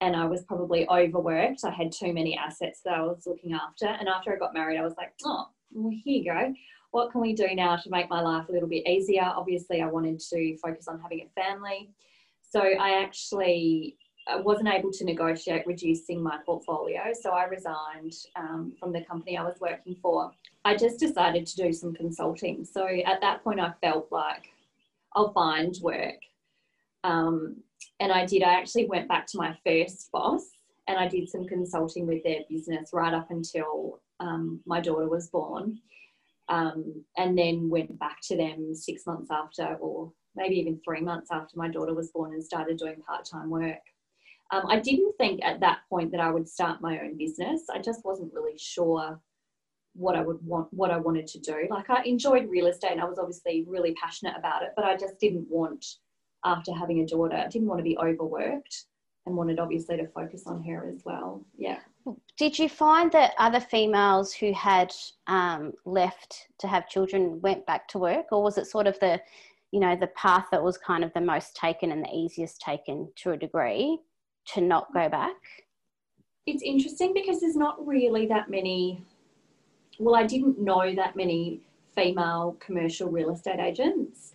and 0.01 0.17
I 0.17 0.27
was 0.27 0.43
probably 0.45 0.89
overworked. 0.89 1.65
I 1.65 1.71
had 1.71 1.93
too 1.93 2.13
many 2.13 2.37
assets 2.37 2.81
that 2.85 2.95
I 2.95 3.03
was 3.03 3.23
looking 3.27 3.53
after. 3.53 3.87
And 3.87 4.09
after 4.09 4.33
I 4.33 4.37
got 4.37 4.55
married, 4.55 4.79
I 4.79 4.83
was 4.83 4.97
like, 4.97 5.13
oh, 5.25 5.49
well, 5.73 5.93
here 6.05 6.23
you 6.23 6.25
go. 6.25 6.55
What 6.91 7.13
can 7.13 7.21
we 7.21 7.35
do 7.35 7.55
now 7.55 7.77
to 7.77 7.91
make 7.91 8.11
my 8.11 8.21
life 8.21 8.49
a 8.49 8.53
little 8.53 8.69
bit 8.69 8.87
easier? 8.87 9.23
Obviously, 9.23 9.81
I 9.81 9.87
wanted 9.87 10.21
to 10.21 10.57
focus 10.59 10.89
on 10.89 11.01
having 11.01 11.21
a 11.21 11.41
family. 11.41 11.91
So 12.51 12.61
I 12.61 13.03
actually 13.03 13.97
I 14.29 14.37
wasn't 14.37 14.69
able 14.69 14.93
to 14.93 15.05
negotiate 15.05 15.67
reducing 15.67 16.23
my 16.23 16.38
portfolio. 16.47 17.12
So 17.21 17.31
I 17.31 17.45
resigned 17.45 18.14
um, 18.37 18.73
from 18.79 18.93
the 18.93 19.05
company 19.05 19.37
I 19.37 19.43
was 19.43 19.59
working 19.61 19.97
for. 20.00 20.31
I 20.64 20.76
just 20.76 21.00
decided 21.00 21.47
to 21.47 21.57
do 21.57 21.73
some 21.73 21.95
consulting. 21.95 22.64
So 22.64 22.87
at 22.87 23.21
that 23.21 23.43
point, 23.43 23.61
I 23.61 23.73
felt 23.83 24.09
like 24.12 24.49
I'll 25.14 25.33
find 25.33 25.75
work. 25.83 26.21
Um, 27.05 27.57
and 27.99 28.12
I 28.12 28.26
did. 28.26 28.43
I 28.43 28.55
actually 28.55 28.87
went 28.87 29.09
back 29.09 29.26
to 29.29 29.38
my 29.38 29.57
first 29.67 30.11
boss 30.12 30.43
and 30.87 30.99
I 30.99 31.09
did 31.09 31.29
some 31.29 31.47
consulting 31.47 32.07
with 32.07 32.23
their 32.23 32.41
business 32.49 32.91
right 32.93 33.14
up 33.14 33.31
until 33.31 34.00
um, 34.21 34.61
my 34.67 34.81
daughter 34.81 35.09
was 35.09 35.29
born. 35.29 35.79
Um, 36.49 37.05
and 37.17 37.38
then 37.38 37.71
went 37.71 37.99
back 37.99 38.19
to 38.25 38.37
them 38.37 38.75
six 38.75 39.07
months 39.07 39.31
after, 39.31 39.76
or 39.76 40.12
maybe 40.35 40.57
even 40.57 40.81
three 40.85 41.00
months 41.00 41.31
after 41.31 41.57
my 41.57 41.69
daughter 41.69 41.95
was 41.95 42.11
born, 42.11 42.35
and 42.35 42.45
started 42.45 42.76
doing 42.76 43.00
part 43.00 43.25
time 43.25 43.49
work. 43.49 43.79
Um, 44.53 44.65
I 44.69 44.79
didn't 44.79 45.17
think 45.17 45.43
at 45.43 45.61
that 45.61 45.81
point 45.89 46.13
that 46.13 46.21
I 46.21 46.31
would 46.31 46.47
start 46.47 46.83
my 46.83 47.01
own 47.01 47.17
business. 47.17 47.63
I 47.73 47.79
just 47.79 48.05
wasn't 48.05 48.35
really 48.35 48.59
sure 48.59 49.19
what 49.95 50.15
I 50.15 50.21
would 50.21 50.45
want, 50.47 50.69
what 50.73 50.91
I 50.91 50.99
wanted 50.99 51.27
to 51.29 51.39
do. 51.41 51.67
Like 51.71 51.89
I 51.89 52.03
enjoyed 52.05 52.51
real 52.51 52.67
estate, 52.67 52.93
and 52.93 53.01
I 53.01 53.07
was 53.07 53.19
obviously 53.19 53.65
really 53.67 53.95
passionate 53.95 54.35
about 54.39 54.63
it, 54.63 54.71
but 54.77 54.85
I 54.85 54.97
just 54.97 55.19
didn't 55.19 55.47
want, 55.49 55.85
after 56.45 56.73
having 56.73 57.01
a 57.01 57.07
daughter, 57.07 57.37
I 57.37 57.49
didn't 57.49 57.69
want 57.69 57.79
to 57.79 57.85
be 57.85 57.97
overworked, 57.97 58.85
and 59.25 59.37
wanted 59.37 59.59
obviously 59.59 59.97
to 59.97 60.07
focus 60.09 60.45
on 60.47 60.63
her 60.65 60.91
as 60.95 61.03
well. 61.05 61.45
Yeah. 61.57 61.79
Did 62.37 62.59
you 62.59 62.69
find 62.69 63.11
that 63.13 63.35
other 63.39 63.61
females 63.61 64.35
who 64.35 64.53
had 64.53 64.93
um, 65.29 65.73
left 65.87 66.49
to 66.59 66.67
have 66.67 66.89
children 66.89 67.41
went 67.41 67.65
back 67.65 67.87
to 67.89 67.99
work, 67.99 68.27
or 68.33 68.43
was 68.43 68.59
it 68.59 68.67
sort 68.67 68.87
of 68.87 68.99
the, 69.01 69.21
you 69.71 69.81
know, 69.81 69.97
the 69.97 70.09
path 70.09 70.47
that 70.51 70.63
was 70.63 70.77
kind 70.77 71.05
of 71.05 71.13
the 71.15 71.21
most 71.21 71.55
taken 71.55 71.93
and 71.93 72.05
the 72.05 72.13
easiest 72.13 72.61
taken 72.61 73.11
to 73.17 73.31
a 73.31 73.37
degree 73.37 73.99
to 74.47 74.61
not 74.61 74.93
go 74.93 75.09
back? 75.09 75.37
it's 76.47 76.63
interesting 76.63 77.13
because 77.15 77.41
there's 77.41 77.57
not 77.57 77.85
really 77.87 78.27
that 78.27 78.51
many 78.51 79.05
well 79.99 80.15
i 80.15 80.27
didn't 80.27 80.59
know 80.61 80.95
that 80.95 81.17
many 81.17 81.61
female 81.95 82.57
commercial 82.59 83.11
real 83.11 83.31
estate 83.31 83.61
agents. 83.61 84.35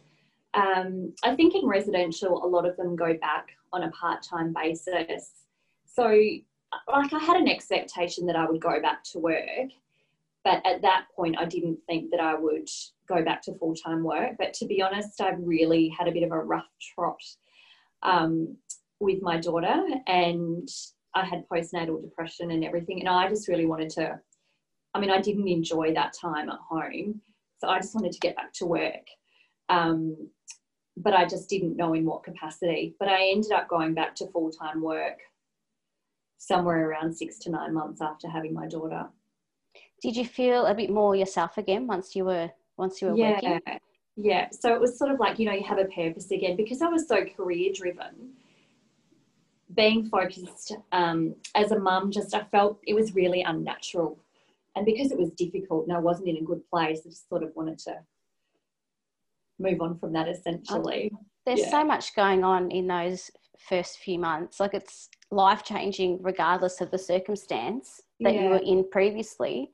Um, 0.54 1.14
i 1.24 1.36
think 1.36 1.56
in 1.56 1.66
residential 1.68 2.46
a 2.46 2.48
lot 2.48 2.66
of 2.68 2.78
them 2.78 2.96
go 2.96 3.16
back 3.18 3.48
on 3.74 3.84
a 3.84 3.92
part-time 3.92 4.54
basis. 4.54 5.32
So 5.86 6.08
like 6.88 7.14
i 7.14 7.20
had 7.20 7.38
an 7.38 7.48
expectation 7.48 8.26
that 8.28 8.36
i 8.36 8.50
would 8.50 8.62
go 8.62 8.82
back 8.82 9.04
to 9.12 9.20
work 9.20 9.70
but 10.44 10.66
at 10.66 10.82
that 10.82 11.06
point 11.16 11.38
i 11.38 11.46
didn't 11.46 11.80
think 11.88 12.12
that 12.12 12.20
i 12.20 12.36
would 12.36 12.70
go 13.08 13.24
back 13.24 13.42
to 13.42 13.54
full-time 13.56 14.04
work. 14.04 14.34
But 14.38 14.54
to 14.56 14.66
be 14.66 14.82
honest 14.82 15.20
I've 15.20 15.40
really 15.40 15.90
had 15.90 16.08
a 16.08 16.12
bit 16.12 16.24
of 16.24 16.32
a 16.32 16.40
rough 16.40 16.70
trot 16.94 17.22
um, 18.04 18.56
with 19.00 19.22
my 19.22 19.38
daughter 19.38 19.84
and 20.08 20.70
I 21.14 21.26
had 21.26 21.48
postnatal 21.50 22.02
depression 22.02 22.52
and 22.52 22.64
everything. 22.64 23.00
And 23.00 23.10
I 23.10 23.28
just 23.28 23.48
really 23.48 23.66
wanted 23.66 23.90
to, 23.92 24.20
I 24.94 25.00
mean, 25.00 25.10
I 25.10 25.22
didn't 25.22 25.48
enjoy 25.48 25.94
that 25.94 26.14
time 26.14 26.50
at 26.50 26.60
home. 26.70 27.22
So 27.60 27.68
I 27.68 27.80
just 27.80 27.96
wanted 27.96 28.12
to 28.12 28.20
get 28.20 28.36
back 28.36 28.54
to 28.54 28.66
work. 28.66 29.06
Um, 29.70 30.30
but 30.96 31.14
I 31.14 31.26
just 31.26 31.50
didn't 31.50 31.78
know 31.78 31.94
in 31.94 32.06
what 32.06 32.24
capacity. 32.24 32.96
But 33.00 33.10
I 33.10 33.30
ended 33.30 33.52
up 33.52 33.68
going 33.68 33.94
back 33.94 34.16
to 34.16 34.28
full 34.28 34.52
time 34.52 34.82
work 34.82 35.20
somewhere 36.38 36.90
around 36.90 37.14
six 37.14 37.40
to 37.40 37.52
nine 37.52 37.74
months 37.74 38.02
after 38.02 38.28
having 38.30 38.54
my 38.54 38.68
daughter. 38.68 39.08
Did 40.02 40.16
you 40.16 40.26
feel 40.26 40.66
a 40.66 40.76
bit 40.76 40.90
more 40.90 41.16
yourself 41.16 41.58
again 41.58 41.88
once 41.88 42.16
you 42.16 42.26
were 42.26 42.52
once 42.78 43.02
you 43.02 43.10
were 43.10 43.18
yeah, 43.18 43.34
working? 43.34 43.62
Yeah. 44.16 44.48
So 44.52 44.74
it 44.74 44.82
was 44.82 44.98
sort 44.98 45.12
of 45.12 45.20
like, 45.20 45.40
you 45.40 45.46
know, 45.46 45.54
you 45.54 45.64
have 45.64 45.80
a 45.80 45.86
purpose 45.86 46.32
again 46.32 46.56
because 46.56 46.82
I 46.82 46.88
was 46.88 47.08
so 47.08 47.24
career 47.26 47.72
driven. 47.74 48.34
Being 49.76 50.10
focused 50.10 50.76
um, 50.92 51.36
as 51.56 51.72
a 51.72 51.80
mum, 51.80 52.12
just 52.12 52.34
I 52.34 52.44
felt 52.46 52.80
it 52.88 52.94
was 52.94 53.16
really 53.16 53.42
unnatural. 53.42 54.18
And 54.76 54.86
because 54.86 55.12
it 55.12 55.20
was 55.20 55.32
difficult 55.32 55.88
and 55.88 55.96
I 55.96 56.00
wasn't 56.00 56.30
in 56.30 56.38
a 56.38 56.42
good 56.42 56.62
place, 56.70 57.02
I 57.06 57.10
just 57.10 57.28
sort 57.28 57.44
of 57.44 57.52
wanted 57.56 57.80
to 57.80 58.00
move 59.60 59.82
on 59.82 59.98
from 59.98 60.14
that 60.14 60.28
essentially. 60.28 61.12
There's 61.46 61.62
Yeah. 61.62 61.72
so 61.72 61.84
much 61.84 62.16
going 62.16 62.44
on 62.44 62.72
in 62.72 62.88
those 62.88 63.32
first 63.58 63.98
few 64.00 64.20
months. 64.20 64.60
Like 64.60 64.74
it's 64.74 65.10
life 65.32 65.64
changing 65.64 66.22
regardless 66.22 66.80
of 66.82 66.92
the 66.92 66.98
circumstance 66.98 68.02
that 68.22 68.36
you 68.36 68.50
were 68.50 68.58
in 68.58 68.88
previously. 68.90 69.72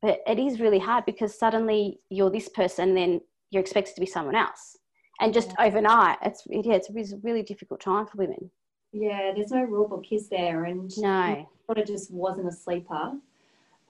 But 0.00 0.20
it 0.26 0.38
is 0.38 0.60
really 0.60 0.78
hard 0.78 1.04
because 1.04 1.36
suddenly 1.36 2.00
you're 2.10 2.30
this 2.30 2.48
person, 2.48 2.94
then 2.94 3.20
you're 3.50 3.62
expected 3.62 3.94
to 3.94 4.00
be 4.00 4.06
someone 4.06 4.34
else. 4.34 4.76
And 5.20 5.32
just 5.32 5.54
overnight, 5.58 6.18
it's 6.22 6.42
yeah, 6.46 6.74
it's 6.74 6.90
a 7.12 7.16
really 7.22 7.42
difficult 7.42 7.80
time 7.80 8.06
for 8.06 8.18
women. 8.18 8.50
Yeah, 8.94 9.32
there's 9.34 9.50
no 9.50 9.64
rule 9.64 9.88
book, 9.88 10.04
is 10.12 10.28
there? 10.28 10.64
And 10.64 10.96
No. 10.96 11.48
sort 11.66 11.78
of 11.78 11.86
just 11.86 12.12
wasn't 12.12 12.46
a 12.46 12.52
sleeper. 12.52 13.14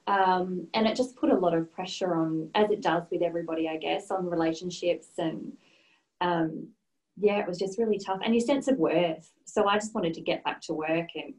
Um, 0.07 0.67
and 0.73 0.87
it 0.87 0.95
just 0.95 1.15
put 1.15 1.29
a 1.29 1.37
lot 1.37 1.53
of 1.53 1.71
pressure 1.71 2.15
on, 2.15 2.49
as 2.55 2.71
it 2.71 2.81
does 2.81 3.03
with 3.11 3.21
everybody, 3.21 3.69
I 3.69 3.77
guess, 3.77 4.09
on 4.09 4.27
relationships. 4.27 5.09
And 5.19 5.53
um, 6.21 6.69
yeah, 7.17 7.39
it 7.39 7.47
was 7.47 7.59
just 7.59 7.77
really 7.77 7.99
tough. 7.99 8.19
And 8.25 8.33
your 8.33 8.43
sense 8.43 8.67
of 8.67 8.77
worth. 8.79 9.31
So 9.45 9.67
I 9.67 9.75
just 9.75 9.93
wanted 9.93 10.15
to 10.15 10.21
get 10.21 10.43
back 10.43 10.59
to 10.61 10.73
work 10.73 11.09
and, 11.13 11.35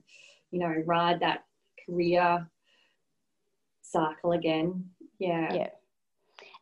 you 0.52 0.60
know, 0.60 0.72
ride 0.86 1.18
that 1.20 1.44
career 1.84 2.48
cycle 3.82 4.30
again. 4.30 4.84
Yeah. 5.18 5.52
Yeah. 5.52 5.70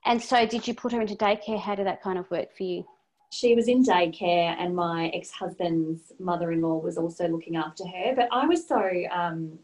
And 0.06 0.22
so 0.22 0.46
did 0.46 0.66
you 0.66 0.74
put 0.74 0.92
her 0.92 1.02
into 1.02 1.16
daycare? 1.16 1.60
How 1.60 1.74
did 1.74 1.86
that 1.86 2.02
kind 2.02 2.18
of 2.18 2.30
work 2.30 2.56
for 2.56 2.62
you? 2.62 2.86
She 3.34 3.54
was 3.56 3.66
in 3.66 3.82
daycare 3.82 4.54
and 4.60 4.76
my 4.76 5.08
ex-husband's 5.08 6.12
mother-in-law 6.20 6.78
was 6.78 6.96
also 6.96 7.26
looking 7.26 7.56
after 7.56 7.84
her 7.84 8.12
but 8.14 8.28
i 8.30 8.46
was 8.46 8.66
so 8.66 8.80
um, 9.10 9.58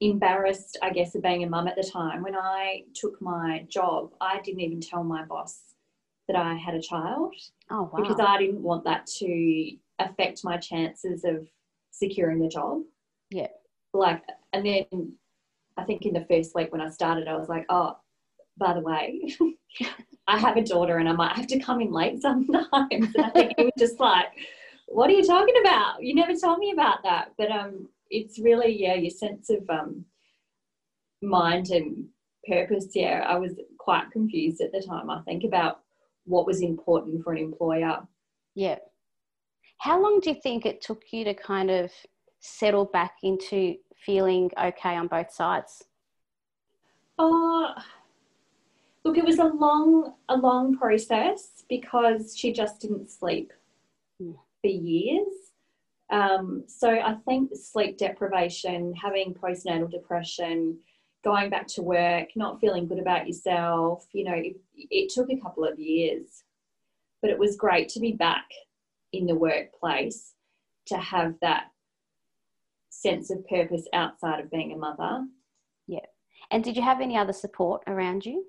embarrassed 0.00 0.78
i 0.82 0.90
guess 0.90 1.14
of 1.14 1.22
being 1.22 1.44
a 1.44 1.48
mum 1.48 1.68
at 1.68 1.76
the 1.76 1.82
time 1.82 2.22
when 2.22 2.34
i 2.34 2.82
took 2.94 3.20
my 3.20 3.64
job 3.68 4.10
i 4.20 4.40
didn't 4.40 4.60
even 4.60 4.80
tell 4.80 5.04
my 5.04 5.22
boss 5.24 5.74
that 6.28 6.36
i 6.36 6.54
had 6.54 6.74
a 6.74 6.80
child 6.80 7.34
Oh 7.70 7.90
wow. 7.92 8.00
because 8.02 8.18
i 8.20 8.38
didn't 8.38 8.62
want 8.62 8.84
that 8.84 9.06
to 9.18 9.76
affect 9.98 10.42
my 10.42 10.56
chances 10.56 11.24
of 11.24 11.46
securing 11.90 12.38
the 12.40 12.48
job 12.48 12.80
Yeah. 13.30 13.48
like 13.92 14.22
and 14.54 14.64
then 14.64 15.12
i 15.76 15.84
think 15.84 16.06
in 16.06 16.14
the 16.14 16.24
first 16.30 16.54
week 16.54 16.72
when 16.72 16.80
i 16.80 16.88
started 16.88 17.28
i 17.28 17.36
was 17.36 17.50
like 17.50 17.66
oh 17.68 17.98
by 18.56 18.72
the 18.72 18.80
way 18.80 19.36
I 20.30 20.38
have 20.38 20.56
a 20.56 20.62
daughter 20.62 20.98
and 20.98 21.08
I 21.08 21.12
might 21.12 21.36
have 21.36 21.48
to 21.48 21.58
come 21.58 21.80
in 21.80 21.90
late 21.90 22.22
sometimes. 22.22 22.68
And 22.72 23.16
I 23.18 23.30
think 23.30 23.52
it 23.58 23.64
was 23.64 23.72
just 23.76 23.98
like, 23.98 24.28
what 24.86 25.10
are 25.10 25.12
you 25.12 25.24
talking 25.24 25.56
about? 25.60 26.02
You 26.02 26.14
never 26.14 26.34
told 26.34 26.60
me 26.60 26.70
about 26.70 27.02
that. 27.02 27.32
But 27.36 27.50
um, 27.50 27.88
it's 28.10 28.38
really, 28.38 28.80
yeah, 28.80 28.94
your 28.94 29.10
sense 29.10 29.50
of 29.50 29.68
um, 29.68 30.04
mind 31.20 31.70
and 31.70 32.06
purpose. 32.48 32.86
Yeah, 32.94 33.26
I 33.28 33.38
was 33.38 33.52
quite 33.78 34.10
confused 34.12 34.60
at 34.60 34.70
the 34.70 34.80
time, 34.80 35.10
I 35.10 35.20
think, 35.22 35.42
about 35.42 35.80
what 36.26 36.46
was 36.46 36.62
important 36.62 37.24
for 37.24 37.32
an 37.32 37.38
employer. 37.38 37.98
Yeah. 38.54 38.78
How 39.78 40.00
long 40.00 40.20
do 40.20 40.30
you 40.30 40.36
think 40.40 40.64
it 40.64 40.80
took 40.80 41.02
you 41.12 41.24
to 41.24 41.34
kind 41.34 41.70
of 41.70 41.90
settle 42.38 42.84
back 42.84 43.14
into 43.24 43.74
feeling 44.06 44.50
okay 44.62 44.94
on 44.94 45.08
both 45.08 45.32
sides? 45.32 45.82
Oh, 47.18 47.74
look, 49.04 49.16
it 49.16 49.24
was 49.24 49.38
a 49.38 49.44
long, 49.44 50.14
a 50.28 50.36
long 50.36 50.76
process 50.76 51.64
because 51.68 52.36
she 52.36 52.52
just 52.52 52.80
didn't 52.80 53.10
sleep 53.10 53.52
Mm. 54.20 54.36
for 54.60 54.68
years. 54.68 55.32
Um, 56.10 56.64
so 56.66 56.90
I 56.90 57.14
think 57.26 57.52
sleep 57.54 57.96
deprivation, 57.96 58.92
having 58.94 59.32
postnatal 59.32 59.90
depression, 59.90 60.78
going 61.24 61.48
back 61.48 61.66
to 61.68 61.82
work, 61.82 62.28
not 62.36 62.60
feeling 62.60 62.86
good 62.86 62.98
about 62.98 63.26
yourself, 63.26 64.06
you 64.12 64.24
know, 64.24 64.34
it, 64.34 64.56
it 64.74 65.10
took 65.10 65.30
a 65.30 65.40
couple 65.40 65.64
of 65.64 65.78
years, 65.78 66.42
but 67.22 67.30
it 67.30 67.38
was 67.38 67.56
great 67.56 67.88
to 67.90 68.00
be 68.00 68.12
back 68.12 68.44
in 69.12 69.26
the 69.26 69.34
workplace 69.34 70.34
to 70.86 70.96
have 70.98 71.34
that 71.40 71.70
sense 72.90 73.30
of 73.30 73.46
purpose 73.48 73.86
outside 73.92 74.40
of 74.40 74.50
being 74.50 74.72
a 74.72 74.76
mother. 74.76 75.26
Yeah. 75.86 76.06
And 76.50 76.62
did 76.64 76.76
you 76.76 76.82
have 76.82 77.00
any 77.00 77.16
other 77.16 77.32
support 77.32 77.82
around 77.86 78.26
you? 78.26 78.44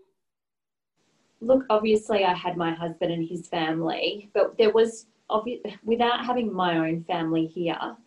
Look, 1.42 1.66
obviously, 1.70 2.24
I 2.24 2.34
had 2.34 2.56
my 2.56 2.74
husband 2.74 3.12
and 3.12 3.28
his 3.28 3.48
family, 3.48 4.30
but 4.34 4.58
there 4.58 4.72
was 4.72 5.08
obvi- 5.30 5.62
without 5.84 6.24
having 6.24 6.54
my 6.54 6.78
own 6.78 7.04
family 7.04 7.48
here. 7.48 7.98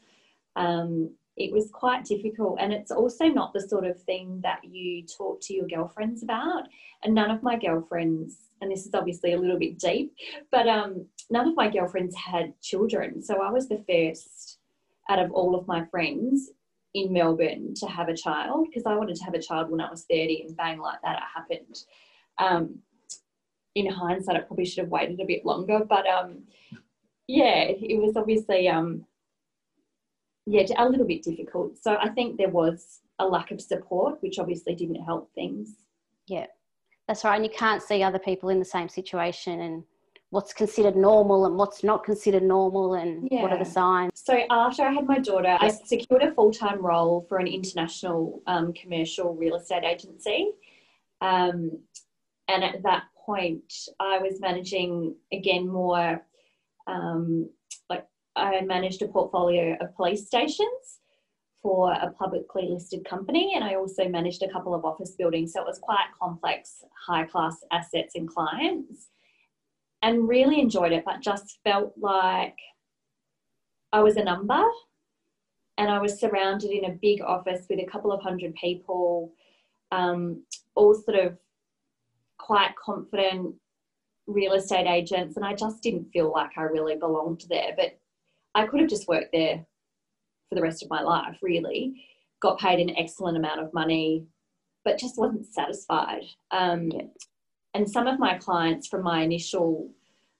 Um, 0.57 1.11
it 1.37 1.53
was 1.53 1.69
quite 1.73 2.05
difficult, 2.05 2.59
and 2.61 2.73
it's 2.73 2.93
also 2.93 3.25
not 3.27 3.53
the 3.53 3.61
sort 3.61 3.85
of 3.85 4.01
thing 4.05 4.41
that 4.45 4.61
you 4.65 5.05
talk 5.05 5.41
to 5.43 5.55
your 5.55 5.67
girlfriends 5.67 6.23
about. 6.23 6.69
And 7.03 7.13
none 7.13 7.31
of 7.31 7.43
my 7.43 7.59
girlfriends, 7.59 8.37
and 8.61 8.71
this 8.71 8.87
is 8.87 8.95
obviously 8.95 9.33
a 9.33 9.39
little 9.39 9.59
bit 9.59 9.79
deep, 9.79 10.15
but 10.53 10.69
um, 10.69 11.07
none 11.31 11.49
of 11.49 11.57
my 11.57 11.69
girlfriends 11.69 12.15
had 12.15 12.55
children, 12.63 13.21
so 13.21 13.43
I 13.43 13.51
was 13.51 13.69
the 13.69 13.85
first 13.89 14.59
out 15.11 15.19
of 15.19 15.33
all 15.33 15.57
of 15.57 15.67
my 15.67 15.85
friends 15.87 16.51
in 16.95 17.13
Melbourne 17.13 17.75
to 17.75 17.87
have 17.87 18.09
a 18.09 18.17
child 18.17 18.69
because 18.69 18.87
I 18.87 18.95
wanted 18.95 19.17
to 19.17 19.25
have 19.25 19.35
a 19.35 19.43
child 19.43 19.71
when 19.71 19.81
I 19.81 19.91
was 19.91 20.07
30, 20.09 20.45
and 20.47 20.57
bang, 20.57 20.79
like 20.79 21.03
that, 21.03 21.17
it 21.17 21.23
happened. 21.35 21.85
Um, 22.39 22.79
in 23.75 23.91
hindsight, 23.91 24.37
I 24.37 24.41
probably 24.41 24.65
should 24.65 24.85
have 24.85 24.91
waited 24.91 25.21
a 25.21 25.25
bit 25.25 25.45
longer, 25.45 25.81
but 25.89 26.07
um, 26.07 26.45
yeah, 27.27 27.65
it 27.69 28.01
was 28.01 28.17
obviously 28.17 28.69
um, 28.69 29.05
yeah, 30.47 30.65
a 30.77 30.89
little 30.89 31.07
bit 31.07 31.23
difficult. 31.23 31.79
So 31.79 31.97
I 32.01 32.11
think 32.11 32.37
there 32.37 32.51
was 32.51 33.01
a 33.19 33.27
lack 33.27 33.51
of 33.51 33.61
support, 33.61 34.23
which 34.23 34.39
obviously 34.39 34.75
didn't 34.75 35.03
help 35.03 35.33
things. 35.35 35.71
Yeah, 36.27 36.47
that's 37.09 37.25
right. 37.25 37.37
And 37.37 37.45
you 37.45 37.51
can't 37.51 37.83
see 37.83 38.03
other 38.03 38.19
people 38.19 38.51
in 38.51 38.59
the 38.59 38.65
same 38.65 38.89
situation 38.89 39.61
and 39.61 39.85
what's 40.31 40.53
considered 40.53 40.97
normal 40.97 41.47
and 41.47 41.57
what's 41.57 41.85
not 41.85 42.05
considered 42.05 42.43
normal 42.43 42.95
and 42.95 43.29
what 43.31 43.53
are 43.53 43.59
the 43.59 43.65
signs. 43.65 44.11
So 44.15 44.43
after 44.51 44.83
I 44.83 44.93
had 44.93 45.07
my 45.07 45.19
daughter, 45.19 45.57
I 45.61 45.69
secured 45.69 46.23
a 46.23 46.33
full 46.33 46.51
time 46.51 46.85
role 46.85 47.25
for 47.29 47.39
an 47.39 47.47
international 47.47 48.43
um, 48.47 48.73
commercial 48.73 49.35
real 49.35 49.57
estate 49.57 49.85
agency. 49.85 50.51
Um, 51.21 51.79
and 52.49 52.63
at 52.63 52.83
that 52.83 53.05
point, 53.25 53.73
I 54.01 54.19
was 54.19 54.41
managing 54.41 55.15
again 55.33 55.69
more 55.69 56.25
um, 56.87 57.49
like 57.89 58.07
I 58.37 58.61
managed 58.63 59.03
a 59.03 59.09
portfolio 59.09 59.77
of 59.81 59.95
police 59.97 60.27
stations 60.27 61.01
for 61.63 61.93
a 61.93 62.11
publicly 62.11 62.69
listed 62.69 63.05
company, 63.07 63.53
and 63.55 63.65
I 63.65 63.77
also 63.77 64.07
managed 64.07 64.43
a 64.43 64.53
couple 64.53 64.75
of 64.75 64.85
office 64.85 65.13
buildings. 65.13 65.53
So 65.53 65.63
it 65.63 65.67
was 65.67 65.79
quite 65.79 66.07
complex, 66.21 66.85
high 67.07 67.25
class 67.25 67.57
assets 67.73 68.17
and 68.17 68.29
clients, 68.29 69.09
and 70.03 70.29
really 70.29 70.61
enjoyed 70.61 70.93
it, 70.93 71.05
but 71.07 71.23
just 71.23 71.59
felt 71.65 71.95
like 71.97 72.59
I 73.93 74.01
was 74.01 74.17
a 74.17 74.25
number 74.25 74.63
and 75.79 75.91
I 75.91 75.99
was 75.99 76.21
surrounded 76.21 76.71
in 76.71 76.85
a 76.85 76.99
big 77.01 77.23
office 77.23 77.67
with 77.69 77.81
a 77.81 77.87
couple 77.87 78.13
of 78.13 78.23
hundred 78.23 78.55
people, 78.55 79.33
um, 79.91 80.43
all 80.75 80.95
sort 80.95 81.19
of 81.19 81.39
quite 82.45 82.75
confident 82.77 83.55
real 84.27 84.53
estate 84.53 84.87
agents. 84.87 85.37
And 85.37 85.45
I 85.45 85.55
just 85.55 85.83
didn't 85.83 86.11
feel 86.13 86.31
like 86.31 86.51
I 86.57 86.63
really 86.63 86.97
belonged 86.97 87.45
there. 87.49 87.73
But 87.77 87.99
I 88.55 88.67
could 88.67 88.81
have 88.81 88.91
just 88.91 89.09
worked 89.09 89.33
there 89.33 89.65
for 90.49 90.55
the 90.55 90.63
rest 90.63 90.83
of 90.83 90.91
my 90.91 91.01
life, 91.01 91.39
really. 91.43 92.05
Got 92.41 92.59
paid 92.59 92.81
an 92.81 92.97
excellent 92.97 93.37
amount 93.37 93.61
of 93.61 93.73
money, 93.73 94.27
but 94.85 94.99
just 94.99 95.19
wasn't 95.19 95.47
satisfied. 95.47 96.25
Um, 96.51 96.91
Yeah. 96.91 97.03
And 97.75 97.91
some 97.91 98.07
of 98.07 98.21
my 98.21 98.39
clients 98.39 98.87
from 98.87 99.03
my 99.03 99.23
initial 99.23 99.91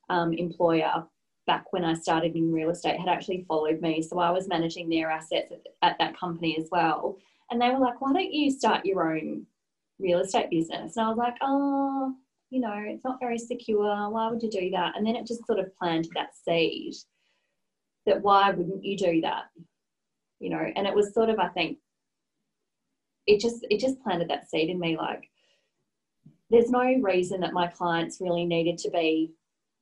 um, 0.09 0.33
employer 0.35 1.05
back 1.47 1.65
when 1.73 1.85
I 1.85 1.95
started 1.95 2.37
in 2.37 2.53
real 2.53 2.71
estate 2.71 3.01
had 3.01 3.09
actually 3.09 3.45
followed 3.49 3.81
me. 3.81 4.03
So 4.03 4.19
I 4.19 4.31
was 4.31 4.47
managing 4.47 4.89
their 4.89 5.11
assets 5.11 5.53
at, 5.53 5.63
at 5.83 5.99
that 5.99 6.17
company 6.17 6.57
as 6.59 6.69
well. 6.71 7.19
And 7.51 7.61
they 7.61 7.71
were 7.71 7.81
like, 7.81 8.01
why 8.01 8.13
don't 8.13 8.33
you 8.33 8.51
start 8.51 8.87
your 8.87 9.15
own 9.15 9.47
real 9.99 10.21
estate 10.21 10.51
business? 10.51 10.97
And 10.97 11.07
I 11.07 11.09
was 11.09 11.19
like, 11.19 11.35
oh, 11.43 12.15
you 12.51 12.61
know, 12.61 12.75
it's 12.87 13.05
not 13.05 13.21
very 13.21 13.39
secure. 13.39 14.11
Why 14.11 14.31
would 14.31 14.43
you 14.43 14.51
do 14.51 14.71
that? 14.71 14.97
And 14.97 15.07
then 15.07 15.17
it 15.17 15.27
just 15.27 15.47
sort 15.47 15.59
of 15.59 15.75
planted 15.77 16.13
that 16.15 16.31
seed 16.45 16.95
that 18.07 18.23
why 18.23 18.51
wouldn't 18.51 18.85
you 18.85 18.97
do 18.97 19.21
that? 19.23 19.45
You 20.41 20.51
know, 20.51 20.65
and 20.77 20.87
it 20.87 20.95
was 20.95 21.15
sort 21.15 21.31
of, 21.31 21.39
I 21.39 21.49
think, 21.49 21.79
it 23.27 23.41
just 23.41 23.67
it 23.71 23.81
just 23.81 24.01
planted 24.03 24.29
that 24.29 24.49
seed 24.49 24.69
in 24.69 24.79
me 24.79 24.97
like 24.97 25.29
there's 26.51 26.71
no 26.71 26.85
reason 27.03 27.41
that 27.41 27.53
my 27.53 27.67
clients 27.67 28.21
really 28.21 28.45
needed 28.45 28.79
to 28.79 28.91
be 28.91 29.33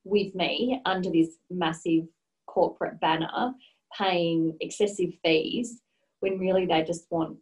with 0.04 0.34
me 0.34 0.80
under 0.86 1.10
this 1.10 1.30
massive 1.50 2.04
corporate 2.46 3.00
banner 3.00 3.52
paying 3.96 4.56
excessive 4.60 5.10
fees 5.24 5.80
when 6.20 6.38
really 6.38 6.66
they 6.66 6.82
just 6.82 7.06
want 7.10 7.36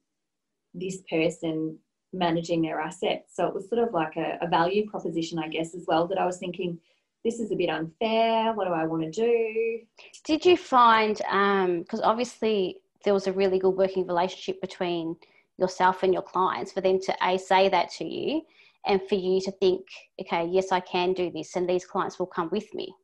this 0.75 1.03
person 1.09 1.79
managing 2.13 2.63
their 2.63 2.81
assets. 2.81 3.35
So 3.35 3.47
it 3.47 3.55
was 3.55 3.69
sort 3.69 3.87
of 3.87 3.93
like 3.93 4.17
a, 4.17 4.39
a 4.41 4.49
value 4.49 4.89
proposition, 4.89 5.39
I 5.39 5.49
guess, 5.49 5.75
as 5.75 5.85
well, 5.87 6.07
that 6.09 6.19
I 6.19 6.27
was 6.27 6.39
thinking, 6.39 6.79
this 7.25 7.39
is 7.39 7.53
a 7.53 7.57
bit 7.57 7.69
unfair. 7.69 8.53
What 8.55 8.67
do 8.67 8.73
I 8.73 8.87
want 8.87 9.03
to 9.03 9.11
do? 9.11 9.81
Did 10.25 10.45
you 10.45 10.57
find, 10.57 11.17
because 11.17 12.01
um, 12.01 12.05
obviously 12.05 12.79
there 13.05 13.15
was 13.15 13.27
a 13.27 13.33
really 13.33 13.59
good 13.59 13.71
working 13.77 14.07
relationship 14.07 14.61
between 14.61 15.17
yourself 15.59 16.03
and 16.03 16.13
your 16.13 16.23
clients, 16.23 16.73
for 16.73 16.81
them 16.81 16.99
to 17.01 17.15
A, 17.23 17.39
say 17.39 17.69
that 17.69 17.91
to 17.93 18.05
you, 18.05 18.43
and 18.87 19.01
for 19.09 19.15
you 19.15 19.41
to 19.43 19.53
think, 19.53 19.83
okay, 20.21 20.47
yes, 20.47 20.73
I 20.73 20.81
can 20.81 21.13
do 21.13 21.31
this, 21.31 21.55
and 21.57 21.69
these 21.69 21.85
clients 21.85 22.19
will 22.19 22.27
come 22.27 22.49
with 22.51 22.73
me? 22.75 22.95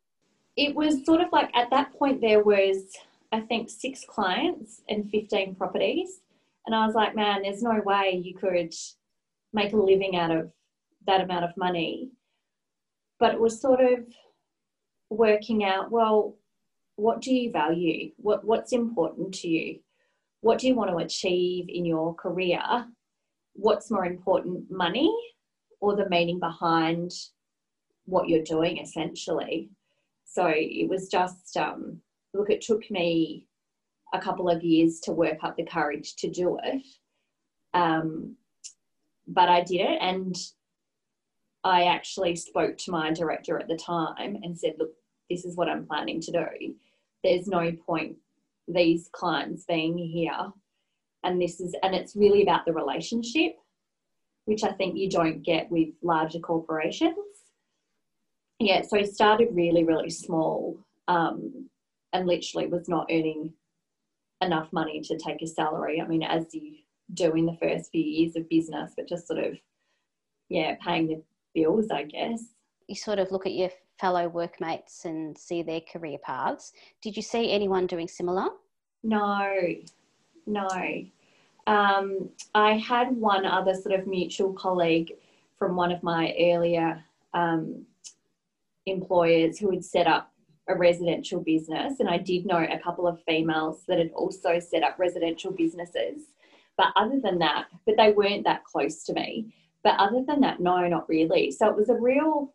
It 0.57 0.75
was 0.75 1.05
sort 1.05 1.21
of 1.21 1.29
like 1.33 1.55
at 1.55 1.69
that 1.71 1.92
point, 1.99 2.23
there 2.23 2.42
was, 2.42 2.95
I 3.31 3.40
think, 3.40 3.69
six 3.69 4.05
clients 4.09 4.81
and 4.88 5.11
15 5.11 5.55
properties. 5.55 6.21
And 6.66 6.74
I 6.74 6.85
was 6.85 6.94
like, 6.94 7.14
man, 7.14 7.42
there's 7.42 7.62
no 7.62 7.81
way 7.85 8.20
you 8.22 8.35
could 8.35 8.74
make 9.52 9.72
a 9.72 9.76
living 9.76 10.16
out 10.16 10.31
of 10.31 10.50
that 11.07 11.20
amount 11.20 11.44
of 11.44 11.57
money. 11.57 12.11
But 13.18 13.35
it 13.35 13.40
was 13.40 13.61
sort 13.61 13.81
of 13.81 14.00
working 15.09 15.64
out, 15.64 15.90
well, 15.90 16.37
what 16.96 17.20
do 17.20 17.33
you 17.33 17.52
value? 17.52 18.11
What, 18.16 18.44
what's 18.44 18.72
important 18.72 19.35
to 19.35 19.48
you? 19.48 19.79
What 20.40 20.59
do 20.59 20.66
you 20.66 20.74
want 20.74 20.90
to 20.90 20.96
achieve 20.96 21.66
in 21.68 21.85
your 21.85 22.14
career? 22.14 22.61
What's 23.55 23.90
more 23.90 24.05
important, 24.05 24.70
money 24.70 25.14
or 25.81 25.94
the 25.94 26.09
meaning 26.09 26.40
behind 26.40 27.12
what 28.05 28.29
you're 28.29 28.42
doing, 28.42 28.79
essentially? 28.79 29.70
So 30.24 30.52
it 30.55 30.88
was 30.88 31.09
just, 31.09 31.57
um, 31.57 32.00
look, 32.35 32.50
it 32.50 32.61
took 32.61 32.90
me 32.90 33.46
a 34.12 34.21
couple 34.21 34.49
of 34.49 34.62
years 34.62 35.01
to 35.01 35.12
work 35.12 35.38
up 35.42 35.57
the 35.57 35.64
courage 35.64 36.14
to 36.16 36.31
do 36.31 36.59
it. 36.62 36.83
Um, 37.75 38.37
but 39.29 39.49
I 39.49 39.62
did 39.62 39.81
it 39.81 39.99
and 40.01 40.37
I 41.64 41.85
actually 41.85 42.37
spoke 42.37 42.79
to 42.79 42.92
my 42.92 43.12
director 43.12 43.59
at 43.59 43.69
the 43.69 43.77
time 43.77 44.38
and 44.42 44.57
said, 44.57 44.75
look, 44.79 44.90
this 45.29 45.45
is 45.45 45.57
what 45.57 45.69
I'm 45.69 45.87
planning 45.87 46.21
to 46.21 46.31
do. 46.31 46.75
There's 47.25 47.49
no 47.49 47.73
point 47.85 48.16
these 48.69 49.09
clients 49.12 49.64
being 49.64 49.99
here. 49.99 50.53
And 51.25 51.40
this 51.40 51.61
is, 51.61 51.75
and 51.83 51.95
it's 51.95 52.14
really 52.14 52.42
about 52.42 52.66
the 52.66 52.73
relationship, 52.73 53.57
which 54.45 54.62
I 54.62 54.73
think 54.73 54.97
you 54.97 55.11
don't 55.11 55.42
get 55.42 55.71
with 55.71 55.88
larger 56.03 56.38
corporations. 56.38 57.16
Yeah, 58.61 58.83
so 58.83 58.99
I 58.99 59.03
started 59.03 59.49
really, 59.51 59.85
really 59.85 60.11
small 60.11 60.79
um, 61.09 61.69
and 62.12 62.27
literally 62.27 62.69
was 62.69 62.88
not 62.88 63.09
earning 63.11 63.53
enough 64.42 64.72
money 64.72 65.01
to 65.01 65.16
take 65.16 65.42
a 65.42 65.46
salary. 65.46 66.01
I 66.01 66.07
mean, 66.07 66.22
as 66.22 66.55
you 66.55 66.77
do 67.14 67.33
in 67.35 67.46
the 67.46 67.57
first 67.61 67.90
few 67.90 68.03
years 68.03 68.37
of 68.37 68.49
business, 68.49 68.92
but 68.96 69.09
just 69.09 69.27
sort 69.27 69.38
of, 69.38 69.55
yeah, 70.49 70.77
paying 70.85 71.09
the 71.09 71.22
bills, 71.55 71.90
I 71.90 72.05
guess. 72.05 72.42
You 72.88 72.94
sort 72.94 73.18
of 73.18 73.31
look 73.31 73.46
at 73.46 73.53
your 73.53 73.70
fellow 73.99 74.29
workmates 74.29 75.05
and 75.05 75.37
see 75.37 75.62
their 75.62 75.81
career 75.81 76.18
paths. 76.18 76.72
Did 77.03 77.16
you 77.16 77.22
see 77.22 77.51
anyone 77.51 77.87
doing 77.87 78.09
similar? 78.09 78.49
No, 79.03 79.53
no. 80.46 80.68
Um, 81.66 82.29
I 82.55 82.75
had 82.75 83.16
one 83.16 83.44
other 83.44 83.75
sort 83.75 83.99
of 83.99 84.07
mutual 84.07 84.53
colleague 84.53 85.12
from 85.59 85.75
one 85.75 85.90
of 85.90 86.03
my 86.03 86.35
earlier 86.38 87.03
um, 87.35 87.87
employers 88.85 89.59
who 89.59 89.70
had 89.70 89.85
set 89.85 90.07
up 90.07 90.33
a 90.68 90.76
residential 90.76 91.40
business, 91.40 92.00
and 92.00 92.09
I 92.09 92.18
did 92.18 92.46
know 92.46 92.59
a 92.59 92.79
couple 92.79 93.07
of 93.07 93.22
females 93.22 93.85
that 93.87 93.98
had 93.98 94.11
also 94.14 94.59
set 94.59 94.83
up 94.83 94.98
residential 94.98 95.52
businesses. 95.52 96.22
But 96.76 96.88
other 96.96 97.20
than 97.22 97.38
that, 97.38 97.66
but 97.87 97.96
they 97.96 98.12
weren't 98.12 98.44
that 98.44 98.64
close 98.64 99.05
to 99.05 99.12
me. 99.12 99.55
But 99.83 99.98
other 99.98 100.22
than 100.26 100.40
that, 100.40 100.61
no, 100.61 100.87
not 100.88 101.09
really. 101.09 101.50
So 101.50 101.68
it 101.68 101.76
was 101.76 101.88
a 101.88 101.94
real, 101.94 102.52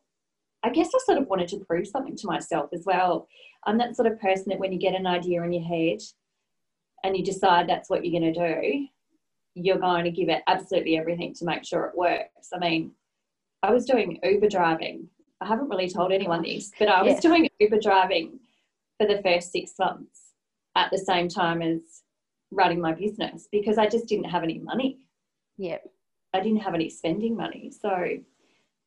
I 0.63 0.69
guess 0.69 0.89
I 0.93 1.00
sort 1.06 1.17
of 1.17 1.28
wanted 1.28 1.47
to 1.50 1.65
prove 1.65 1.88
something 1.88 2.15
to 2.17 2.28
myself 2.28 2.69
as 2.74 2.84
well. 2.86 3.28
I'm 3.65 3.78
that 3.78 3.95
sort 3.95 4.12
of 4.12 4.19
person 4.19 4.50
that 4.50 4.60
when 4.60 4.71
you 4.71 4.80
get 4.80 4.95
an 4.95 5.08
idea 5.08 5.41
in 5.43 5.54
your 5.54 5.63
head 5.63 6.00
and 7.04 7.15
you 7.15 7.24
decide 7.24 7.67
that's 7.67 7.89
what 7.89 8.06
you're 8.06 8.19
going 8.19 8.34
to 8.34 8.54
do, 8.62 8.88
you're 9.56 9.80
going 9.80 10.04
to 10.04 10.12
give 10.12 10.30
it 10.30 10.43
absolutely 10.47 10.97
everything 10.97 11.34
to 11.36 11.45
make 11.45 11.65
sure 11.65 11.86
it 11.86 11.97
works. 11.97 12.50
I 12.54 12.60
mean, 12.60 12.91
I 13.63 13.71
was 13.71 13.86
doing 13.86 14.19
Uber 14.24 14.50
driving 14.50 15.08
I 15.41 15.47
haven't 15.47 15.69
really 15.69 15.89
told 15.89 16.12
anyone 16.12 16.43
this, 16.43 16.71
but 16.77 16.88
I 16.88 17.01
was 17.01 17.13
yes. 17.13 17.21
doing 17.21 17.49
Uber 17.60 17.80
driving 17.80 18.39
for 18.99 19.08
the 19.08 19.21
first 19.23 19.51
six 19.51 19.73
months 19.80 20.34
at 20.75 20.91
the 20.91 20.99
same 20.99 21.27
time 21.27 21.62
as 21.62 21.80
running 22.51 22.80
my 22.80 22.93
business 22.93 23.47
because 23.51 23.77
I 23.77 23.88
just 23.88 24.08
didn't 24.08 24.30
have 24.30 24.43
any 24.43 24.60
money. 24.60 24.99
Yep. 25.58 25.84
I 26.34 26.39
didn't 26.41 26.60
have 26.60 26.75
any 26.75 26.89
spending 26.89 27.36
money. 27.36 27.71
So, 27.71 27.89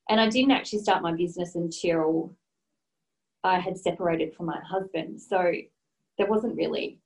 and 0.08 0.20
I 0.20 0.28
didn't 0.28 0.52
actually 0.52 0.78
start 0.78 1.02
my 1.02 1.12
business 1.12 1.56
until 1.56 2.34
I 3.42 3.58
had 3.58 3.76
separated 3.76 4.34
from 4.34 4.46
my 4.46 4.60
husband. 4.60 5.20
So 5.20 5.52
there 6.18 6.26
wasn't 6.26 6.56
really, 6.56 7.00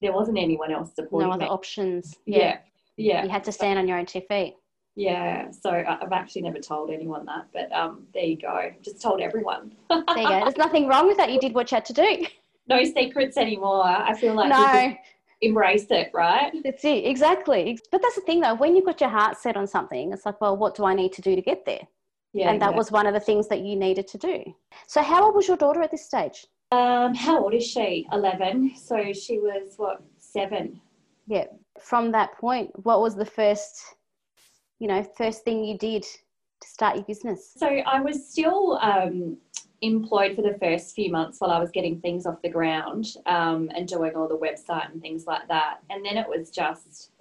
there 0.00 0.12
wasn't 0.12 0.38
anyone 0.38 0.72
else 0.72 0.94
supporting 0.94 1.28
No 1.28 1.34
other 1.34 1.44
me. 1.44 1.50
options. 1.50 2.14
Yeah. 2.26 2.38
yeah. 2.38 2.58
Yeah. 2.96 3.24
You 3.24 3.30
had 3.30 3.44
to 3.44 3.52
stand 3.52 3.78
on 3.78 3.88
your 3.88 3.98
own 3.98 4.06
two 4.06 4.20
feet. 4.28 4.54
Yeah, 4.94 5.50
so 5.50 5.70
I've 5.70 6.12
actually 6.12 6.42
never 6.42 6.58
told 6.58 6.90
anyone 6.90 7.24
that, 7.26 7.46
but 7.52 7.72
um, 7.72 8.06
there 8.12 8.24
you 8.24 8.36
go. 8.36 8.70
Just 8.82 9.00
told 9.00 9.20
everyone. 9.20 9.74
there 9.88 10.02
you 10.16 10.28
go. 10.28 10.40
There's 10.40 10.56
nothing 10.58 10.86
wrong 10.86 11.06
with 11.06 11.16
that. 11.16 11.32
You 11.32 11.40
did 11.40 11.54
what 11.54 11.70
you 11.70 11.76
had 11.76 11.84
to 11.86 11.92
do. 11.92 12.26
No 12.68 12.84
secrets 12.84 13.36
anymore. 13.36 13.84
I 13.84 14.14
feel 14.14 14.34
like 14.34 14.48
no. 14.48 14.94
embrace 15.40 15.86
it, 15.90 16.12
right? 16.14 16.52
That's 16.62 16.84
it, 16.84 17.04
exactly. 17.04 17.76
But 17.90 18.02
that's 18.02 18.14
the 18.14 18.20
thing 18.20 18.40
though, 18.40 18.54
when 18.54 18.76
you've 18.76 18.84
got 18.84 19.00
your 19.00 19.10
heart 19.10 19.36
set 19.36 19.56
on 19.56 19.66
something, 19.66 20.12
it's 20.12 20.24
like, 20.24 20.40
well, 20.40 20.56
what 20.56 20.76
do 20.76 20.84
I 20.84 20.94
need 20.94 21.12
to 21.14 21.20
do 21.20 21.34
to 21.34 21.42
get 21.42 21.66
there? 21.66 21.80
Yeah, 22.32 22.50
and 22.50 22.62
that 22.62 22.70
yeah. 22.70 22.76
was 22.76 22.92
one 22.92 23.06
of 23.06 23.14
the 23.14 23.20
things 23.20 23.48
that 23.48 23.62
you 23.62 23.74
needed 23.74 24.06
to 24.08 24.16
do. 24.16 24.44
So, 24.86 25.02
how 25.02 25.24
old 25.24 25.34
was 25.34 25.48
your 25.48 25.56
daughter 25.56 25.82
at 25.82 25.90
this 25.90 26.06
stage? 26.06 26.46
Um, 26.70 27.14
how 27.14 27.42
old 27.42 27.52
is 27.52 27.66
she? 27.66 28.06
11. 28.12 28.76
So, 28.76 29.12
she 29.12 29.38
was 29.38 29.74
what, 29.76 30.02
seven? 30.18 30.80
Yeah. 31.26 31.46
From 31.80 32.12
that 32.12 32.38
point, 32.38 32.70
what 32.84 33.00
was 33.00 33.16
the 33.16 33.26
first 33.26 33.82
you 34.82 34.88
know, 34.88 35.00
first 35.16 35.44
thing 35.44 35.64
you 35.64 35.78
did 35.78 36.02
to 36.02 36.68
start 36.68 36.96
your 36.96 37.04
business? 37.04 37.52
So 37.56 37.68
I 37.68 38.00
was 38.00 38.28
still 38.28 38.80
um, 38.82 39.36
employed 39.80 40.34
for 40.34 40.42
the 40.42 40.58
first 40.60 40.96
few 40.96 41.08
months 41.08 41.40
while 41.40 41.52
I 41.52 41.60
was 41.60 41.70
getting 41.70 42.00
things 42.00 42.26
off 42.26 42.42
the 42.42 42.48
ground 42.48 43.06
um, 43.26 43.70
and 43.76 43.86
doing 43.86 44.16
all 44.16 44.26
the 44.26 44.36
website 44.36 44.90
and 44.90 45.00
things 45.00 45.24
like 45.24 45.46
that. 45.46 45.76
And 45.88 46.04
then 46.04 46.16
it 46.16 46.26
was 46.28 46.50
just, 46.50 47.12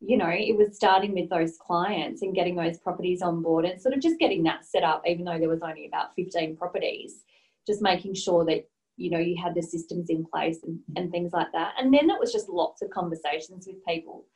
you 0.00 0.16
know, 0.16 0.28
it 0.28 0.56
was 0.56 0.74
starting 0.74 1.14
with 1.14 1.30
those 1.30 1.56
clients 1.56 2.22
and 2.22 2.34
getting 2.34 2.56
those 2.56 2.78
properties 2.78 3.22
on 3.22 3.42
board 3.42 3.64
and 3.64 3.80
sort 3.80 3.94
of 3.94 4.00
just 4.00 4.18
getting 4.18 4.42
that 4.42 4.66
set 4.66 4.82
up, 4.82 5.04
even 5.06 5.24
though 5.24 5.38
there 5.38 5.48
was 5.48 5.62
only 5.62 5.86
about 5.86 6.16
15 6.16 6.56
properties, 6.56 7.22
just 7.64 7.80
making 7.80 8.14
sure 8.14 8.44
that 8.46 8.68
you 8.96 9.08
know 9.08 9.20
you 9.20 9.40
had 9.40 9.54
the 9.54 9.62
systems 9.62 10.10
in 10.10 10.26
place 10.26 10.58
and, 10.64 10.80
and 10.96 11.10
things 11.10 11.32
like 11.32 11.50
that 11.52 11.72
and 11.78 11.94
then 11.94 12.10
it 12.10 12.20
was 12.20 12.30
just 12.30 12.50
lots 12.50 12.82
of 12.82 12.90
conversations 12.90 13.66
with 13.66 13.82
people 13.88 14.26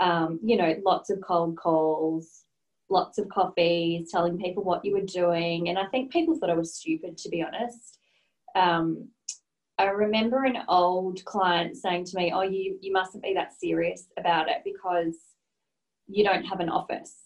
um, 0.00 0.38
you 0.42 0.56
know, 0.56 0.74
lots 0.84 1.10
of 1.10 1.20
cold 1.20 1.56
calls, 1.56 2.44
lots 2.88 3.18
of 3.18 3.28
coffees, 3.28 4.10
telling 4.10 4.38
people 4.38 4.62
what 4.62 4.84
you 4.84 4.92
were 4.92 5.00
doing. 5.00 5.68
And 5.68 5.78
I 5.78 5.86
think 5.86 6.12
people 6.12 6.36
thought 6.36 6.50
I 6.50 6.54
was 6.54 6.74
stupid, 6.74 7.16
to 7.18 7.28
be 7.28 7.42
honest. 7.42 7.98
Um, 8.54 9.08
I 9.78 9.86
remember 9.86 10.44
an 10.44 10.58
old 10.68 11.24
client 11.24 11.76
saying 11.76 12.04
to 12.06 12.16
me, 12.16 12.32
Oh, 12.34 12.42
you, 12.42 12.78
you 12.80 12.92
mustn't 12.92 13.22
be 13.22 13.34
that 13.34 13.58
serious 13.58 14.06
about 14.18 14.48
it 14.48 14.62
because 14.64 15.16
you 16.06 16.24
don't 16.24 16.44
have 16.44 16.60
an 16.60 16.70
office. 16.70 17.16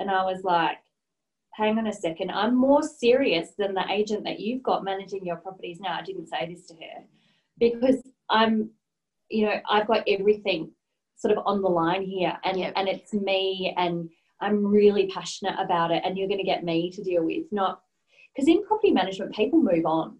And 0.00 0.10
I 0.10 0.24
was 0.24 0.42
like, 0.42 0.78
Hang 1.52 1.78
on 1.78 1.86
a 1.86 1.92
second, 1.92 2.32
I'm 2.32 2.56
more 2.56 2.82
serious 2.82 3.50
than 3.56 3.74
the 3.74 3.84
agent 3.88 4.24
that 4.24 4.40
you've 4.40 4.64
got 4.64 4.82
managing 4.82 5.24
your 5.24 5.36
properties 5.36 5.78
now. 5.78 5.96
I 5.96 6.02
didn't 6.02 6.26
say 6.26 6.52
this 6.52 6.66
to 6.66 6.74
her 6.74 7.04
because 7.58 8.02
I'm, 8.28 8.70
you 9.30 9.46
know, 9.46 9.60
I've 9.70 9.86
got 9.86 10.02
everything 10.08 10.72
sort 11.16 11.36
of 11.36 11.42
on 11.46 11.62
the 11.62 11.68
line 11.68 12.02
here 12.02 12.36
and 12.44 12.58
yep. 12.58 12.72
and 12.76 12.88
it's 12.88 13.12
me 13.12 13.74
and 13.76 14.08
I'm 14.40 14.64
really 14.64 15.06
passionate 15.06 15.58
about 15.58 15.90
it 15.90 16.02
and 16.04 16.18
you're 16.18 16.28
going 16.28 16.40
to 16.40 16.44
get 16.44 16.64
me 16.64 16.90
to 16.90 17.02
deal 17.02 17.24
with 17.24 17.44
not 17.52 17.80
because 18.34 18.48
in 18.48 18.64
property 18.64 18.90
management 18.90 19.34
people 19.34 19.62
move 19.62 19.86
on 19.86 20.18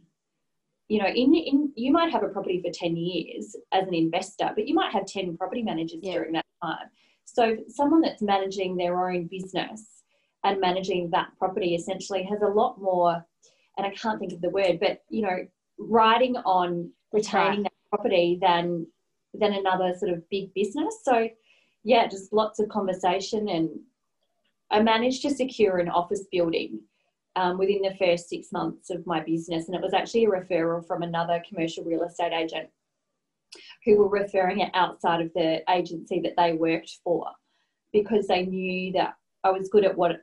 you 0.89 1.01
know 1.01 1.09
in, 1.09 1.35
in 1.35 1.73
you 1.77 1.93
might 1.93 2.13
have 2.13 2.23
a 2.23 2.29
property 2.29 2.63
for 2.63 2.71
10 2.73 2.97
years 2.97 3.57
as 3.73 3.87
an 3.87 3.95
investor 3.95 4.51
but 4.55 4.69
you 4.69 4.75
might 4.75 4.93
have 4.93 5.07
10 5.07 5.37
property 5.37 5.63
managers 5.63 5.99
yep. 6.03 6.15
during 6.15 6.33
that 6.33 6.47
time 6.63 6.89
so 7.25 7.57
someone 7.69 8.01
that's 8.01 8.23
managing 8.23 8.77
their 8.77 9.09
own 9.09 9.27
business 9.27 10.03
and 10.45 10.61
managing 10.61 11.11
that 11.11 11.29
property 11.39 11.75
essentially 11.75 12.23
has 12.23 12.43
a 12.43 12.47
lot 12.47 12.81
more 12.81 13.25
and 13.77 13.87
I 13.87 13.91
can't 13.91 14.21
think 14.21 14.33
of 14.33 14.41
the 14.41 14.51
word 14.51 14.79
but 14.81 15.03
you 15.09 15.23
know 15.23 15.47
riding 15.79 16.37
on 16.37 16.91
retaining 17.13 17.65
that 17.65 17.73
property 17.91 18.39
than 18.41 18.87
than 19.35 19.53
another 19.53 19.95
sort 19.99 20.13
of 20.13 20.29
big 20.31 20.53
business. 20.55 20.97
So, 21.03 21.29
yeah, 21.83 22.07
just 22.07 22.33
lots 22.33 22.61
of 22.61 22.69
conversation. 22.69 23.49
And 23.49 23.71
I 24.71 24.81
managed 24.81 25.23
to 25.23 25.31
secure 25.31 25.79
an 25.79 25.89
office 25.89 26.25
building 26.31 26.81
um, 27.37 27.59
within 27.59 27.83
the 27.83 27.95
first 27.99 28.29
six 28.29 28.53
months 28.53 28.91
of 28.91 29.07
my 29.07 29.21
business. 29.21 29.67
And 29.67 29.75
it 29.75 29.83
was 29.83 29.95
actually 29.95 30.25
a 30.25 30.29
referral 30.29 30.87
from 30.87 31.03
another 31.03 31.43
commercial 31.49 31.85
real 31.85 32.05
estate 32.05 32.33
agent 32.33 32.69
who 33.85 33.99
were 33.99 34.09
referring 34.09 34.61
it 34.61 34.71
outside 34.75 35.21
of 35.21 35.33
the 35.35 35.63
agency 35.71 36.21
that 36.21 36.35
they 36.37 36.53
worked 36.53 36.99
for 37.03 37.27
because 37.93 38.27
they 38.27 38.45
knew 38.45 38.93
that 38.93 39.15
I 39.45 39.51
was 39.51 39.69
good 39.69 39.85
at 39.85 39.97
what 39.97 40.17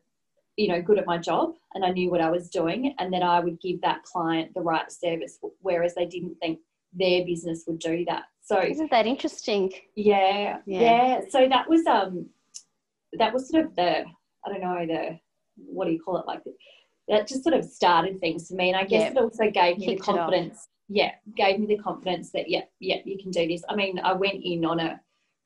you 0.58 0.68
know 0.68 0.82
good 0.82 1.00
at 1.00 1.06
my 1.06 1.18
job 1.18 1.54
and 1.74 1.86
I 1.86 1.92
knew 1.92 2.12
what 2.12 2.22
I 2.22 2.30
was 2.30 2.50
doing 2.50 2.94
and 3.00 3.14
that 3.14 3.24
I 3.24 3.40
would 3.40 3.62
give 3.62 3.80
that 3.82 4.04
client 4.04 4.54
the 4.54 4.62
right 4.62 4.92
service 4.92 5.40
whereas 5.62 5.96
they 5.96 6.06
didn't 6.06 6.36
think 6.42 6.60
their 6.94 7.26
business 7.26 7.64
would 7.68 7.80
do 7.80 8.04
that 8.06 8.24
so 8.42 8.60
isn't 8.62 8.92
that 8.92 9.06
interesting 9.06 9.72
yeah 9.96 10.58
yeah, 10.66 10.82
yeah. 10.82 11.22
so 11.30 11.48
that 11.48 11.70
was 11.70 11.86
um 11.86 12.28
that 13.14 13.34
was 13.34 13.50
sort 13.50 13.66
of 13.66 13.76
the 13.76 14.04
I 14.46 14.50
don't 14.50 14.62
know 14.62 14.86
the 14.86 15.20
what 15.56 15.86
do 15.86 15.92
you 15.92 16.02
call 16.02 16.18
it 16.18 16.28
like 16.28 16.42
that 17.08 17.28
just 17.28 17.44
sort 17.44 17.56
of 17.56 17.66
started 17.66 18.20
things 18.20 18.48
for 18.48 18.56
me 18.56 18.70
and 18.70 18.78
I 18.78 18.84
guess 18.84 19.02
yeah. 19.02 19.12
it 19.12 19.18
also 19.18 19.50
gave 19.50 19.78
me 19.78 19.88
Kicked 19.88 20.06
the 20.06 20.14
confidence 20.14 20.68
yeah 20.88 21.12
gave 21.38 21.60
me 21.60 21.68
the 21.68 21.78
confidence 21.78 22.32
that 22.32 22.50
yeah 22.50 22.64
yeah 22.80 22.98
you 23.06 23.18
can 23.22 23.32
do 23.32 23.48
this 23.48 23.64
I 23.70 23.76
mean 23.76 24.00
I 24.00 24.14
went 24.14 24.44
in 24.44 24.66
on 24.66 24.80
a 24.80 25.00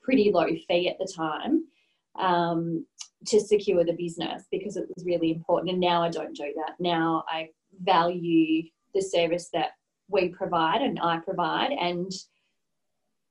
pretty 0.06 0.30
low 0.32 0.46
fee 0.68 0.88
at 0.88 0.98
the 0.98 1.12
time 1.14 1.64
um, 2.18 2.86
to 3.26 3.40
secure 3.40 3.84
the 3.84 3.92
business 3.92 4.44
because 4.50 4.76
it 4.76 4.86
was 4.94 5.04
really 5.04 5.32
important. 5.32 5.72
And 5.72 5.80
now 5.80 6.02
I 6.02 6.10
don't 6.10 6.34
do 6.34 6.52
that. 6.56 6.74
Now 6.78 7.24
I 7.28 7.48
value 7.82 8.62
the 8.94 9.02
service 9.02 9.50
that 9.52 9.70
we 10.08 10.28
provide 10.28 10.82
and 10.82 10.98
I 11.00 11.18
provide. 11.18 11.72
And 11.72 12.12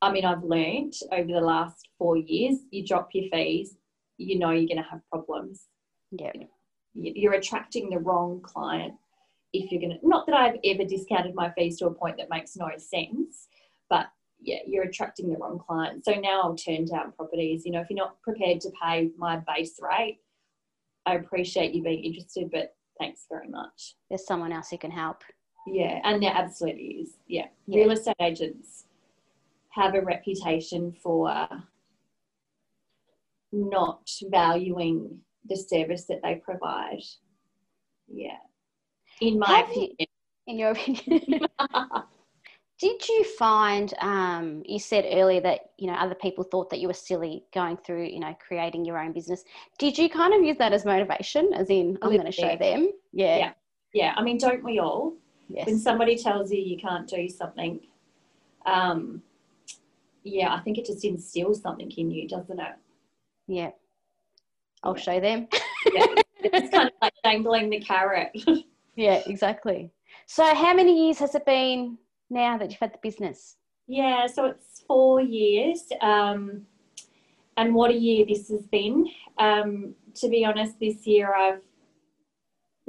I 0.01 0.11
mean, 0.11 0.25
I've 0.25 0.43
learned 0.43 0.93
over 1.11 1.27
the 1.27 1.41
last 1.41 1.87
four 1.97 2.17
years, 2.17 2.59
you 2.71 2.85
drop 2.85 3.09
your 3.13 3.29
fees, 3.31 3.75
you 4.17 4.39
know 4.39 4.51
you're 4.51 4.67
going 4.67 4.83
to 4.83 4.89
have 4.89 5.01
problems. 5.09 5.63
Yeah. 6.11 6.31
You're 6.93 7.33
attracting 7.33 7.89
the 7.89 7.99
wrong 7.99 8.41
client 8.41 8.93
if 9.51 9.71
you're 9.71 9.81
going 9.81 9.99
to, 9.99 10.07
not 10.07 10.25
that 10.27 10.35
I've 10.35 10.59
ever 10.63 10.83
discounted 10.83 11.35
my 11.35 11.51
fees 11.51 11.77
to 11.79 11.87
a 11.87 11.93
point 11.93 12.17
that 12.17 12.29
makes 12.29 12.55
no 12.55 12.69
sense, 12.77 13.47
but 13.89 14.07
yeah, 14.41 14.59
you're 14.67 14.83
attracting 14.83 15.29
the 15.29 15.37
wrong 15.37 15.59
client. 15.59 16.05
So 16.05 16.13
now 16.13 16.41
I'll 16.43 16.55
turn 16.55 16.85
down 16.85 17.13
properties. 17.13 17.65
You 17.65 17.71
know, 17.71 17.81
if 17.81 17.89
you're 17.89 17.97
not 17.97 18.21
prepared 18.21 18.61
to 18.61 18.71
pay 18.81 19.11
my 19.17 19.37
base 19.37 19.79
rate, 19.81 20.19
I 21.05 21.15
appreciate 21.15 21.73
you 21.73 21.83
being 21.83 22.03
interested, 22.03 22.49
but 22.51 22.75
thanks 22.99 23.25
very 23.29 23.47
much. 23.47 23.95
There's 24.09 24.25
someone 24.25 24.51
else 24.51 24.69
who 24.69 24.77
can 24.77 24.91
help. 24.91 25.23
Yeah, 25.67 25.99
and 26.03 26.21
there 26.21 26.33
absolutely 26.33 27.01
is. 27.01 27.17
Yeah. 27.27 27.47
yeah. 27.67 27.81
Real 27.81 27.91
estate 27.91 28.15
agents 28.21 28.85
have 29.69 29.95
a 29.95 30.01
reputation 30.01 30.93
for 31.01 31.47
not 33.51 34.09
valuing 34.29 35.19
the 35.47 35.55
service 35.55 36.05
that 36.05 36.19
they 36.23 36.35
provide. 36.35 37.01
Yeah. 38.07 38.37
In 39.21 39.39
my 39.39 39.47
have 39.47 39.69
opinion. 39.69 39.95
You, 39.99 40.05
in 40.47 40.59
your 40.59 40.71
opinion. 40.71 41.47
Did 42.77 43.07
you 43.07 43.23
find 43.23 43.93
um, 44.01 44.61
you 44.65 44.79
said 44.79 45.05
earlier 45.09 45.39
that 45.41 45.71
you 45.77 45.87
know 45.87 45.93
other 45.93 46.15
people 46.15 46.43
thought 46.43 46.69
that 46.71 46.79
you 46.79 46.87
were 46.89 46.93
silly 46.93 47.45
going 47.53 47.77
through 47.77 48.03
you 48.03 48.19
know 48.19 48.35
creating 48.45 48.83
your 48.83 48.97
own 49.01 49.13
business? 49.13 49.45
Did 49.79 49.97
you 49.97 50.09
kind 50.09 50.33
of 50.33 50.43
use 50.43 50.57
that 50.57 50.73
as 50.73 50.83
motivation, 50.83 51.53
as 51.53 51.69
in 51.69 51.97
I'm 52.01 52.11
going 52.11 52.25
to 52.25 52.31
show 52.33 52.57
them? 52.57 52.91
Yeah. 53.13 53.37
yeah, 53.37 53.51
yeah. 53.93 54.13
I 54.17 54.23
mean, 54.23 54.37
don't 54.37 54.61
we 54.61 54.79
all? 54.79 55.13
Yes. 55.49 55.67
When 55.67 55.79
somebody 55.79 56.17
tells 56.17 56.51
you 56.51 56.59
you 56.59 56.77
can't 56.77 57.07
do 57.07 57.29
something, 57.29 57.79
um, 58.65 59.21
yeah, 60.23 60.53
I 60.53 60.59
think 60.59 60.77
it 60.77 60.85
just 60.85 61.05
instills 61.05 61.61
something 61.61 61.91
in 61.91 62.09
you, 62.09 62.27
doesn't 62.27 62.59
it? 62.59 62.73
Yeah. 63.47 63.71
I'll 64.83 64.97
yeah. 64.97 65.03
show 65.03 65.19
them. 65.19 65.47
yeah. 65.93 66.05
It's 66.39 66.69
kind 66.69 66.87
of 66.87 66.93
like 67.01 67.13
dangling 67.23 67.69
the 67.69 67.79
carrot. 67.79 68.31
yeah, 68.95 69.21
exactly. 69.25 69.91
So, 70.27 70.55
how 70.55 70.73
many 70.73 71.05
years 71.05 71.19
has 71.19 71.35
it 71.35 71.45
been 71.45 71.97
now 72.29 72.57
that 72.57 72.71
you've 72.71 72.79
had 72.79 72.93
the 72.93 72.99
business? 73.01 73.57
Yeah, 73.87 74.25
so 74.27 74.45
it's 74.45 74.83
four 74.87 75.21
years. 75.21 75.83
Um, 76.01 76.65
and 77.57 77.73
what 77.73 77.91
a 77.91 77.95
year 77.95 78.25
this 78.27 78.49
has 78.49 78.67
been. 78.67 79.07
Um, 79.37 79.95
to 80.15 80.29
be 80.29 80.45
honest, 80.45 80.79
this 80.79 81.05
year 81.05 81.33
I've 81.33 81.61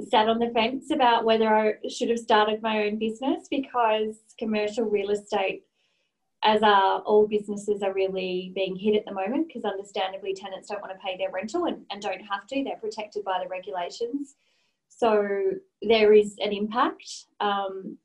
sat 0.01 0.29
on 0.29 0.39
the 0.39 0.51
fence 0.51 0.91
about 0.91 1.25
whether 1.25 1.53
I 1.53 1.73
should 1.89 2.09
have 2.09 2.19
started 2.19 2.61
my 2.61 2.85
own 2.85 2.99
business 2.99 3.47
because 3.49 4.17
commercial 4.37 4.85
real 4.85 5.09
estate, 5.09 5.63
as 6.43 6.61
are 6.61 6.99
all 7.01 7.27
businesses, 7.27 7.81
are 7.81 7.93
really 7.93 8.51
being 8.53 8.75
hit 8.75 8.95
at 8.95 9.05
the 9.05 9.13
moment 9.13 9.47
because 9.47 9.65
understandably 9.65 10.33
tenants 10.33 10.69
don't 10.69 10.81
want 10.81 10.93
to 10.93 11.05
pay 11.05 11.17
their 11.17 11.31
rental 11.31 11.65
and, 11.65 11.83
and 11.89 12.01
don't 12.01 12.21
have 12.21 12.45
to. 12.47 12.63
They're 12.63 12.77
protected 12.77 13.23
by 13.23 13.39
the 13.41 13.49
regulations. 13.49 14.35
So 14.87 15.27
there 15.81 16.13
is 16.13 16.35
an 16.39 16.53
impact. 16.53 17.25
Um, 17.39 17.97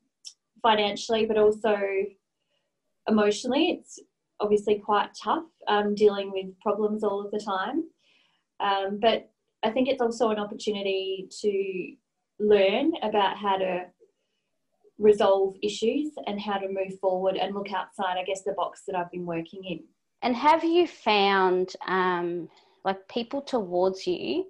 financially, 0.63 1.25
but 1.25 1.37
also 1.37 1.77
emotionally. 3.07 3.69
It's 3.69 3.99
obviously 4.39 4.79
quite 4.79 5.09
tough 5.21 5.43
um, 5.67 5.93
dealing 5.93 6.31
with 6.31 6.59
problems 6.61 7.03
all 7.03 7.23
of 7.23 7.29
the 7.29 7.39
time. 7.39 7.83
Um, 8.59 8.99
but 8.99 9.29
I 9.63 9.71
think 9.71 9.87
it's 9.87 10.01
also 10.01 10.29
an 10.29 10.39
opportunity 10.39 11.27
to 11.41 11.95
learn 12.39 12.91
about 13.01 13.37
how 13.37 13.57
to 13.57 13.85
resolve 14.99 15.55
issues 15.63 16.11
and 16.27 16.39
how 16.39 16.57
to 16.57 16.67
move 16.67 16.99
forward 16.99 17.37
and 17.37 17.55
look 17.55 17.71
outside, 17.71 18.17
I 18.17 18.23
guess, 18.23 18.43
the 18.43 18.53
box 18.53 18.83
that 18.87 18.95
I've 18.95 19.11
been 19.11 19.25
working 19.25 19.63
in. 19.63 19.79
And 20.21 20.35
have 20.35 20.63
you 20.63 20.87
found 20.87 21.73
um, 21.87 22.47
like 22.85 23.07
people 23.07 23.41
towards 23.41 24.05
you? 24.07 24.45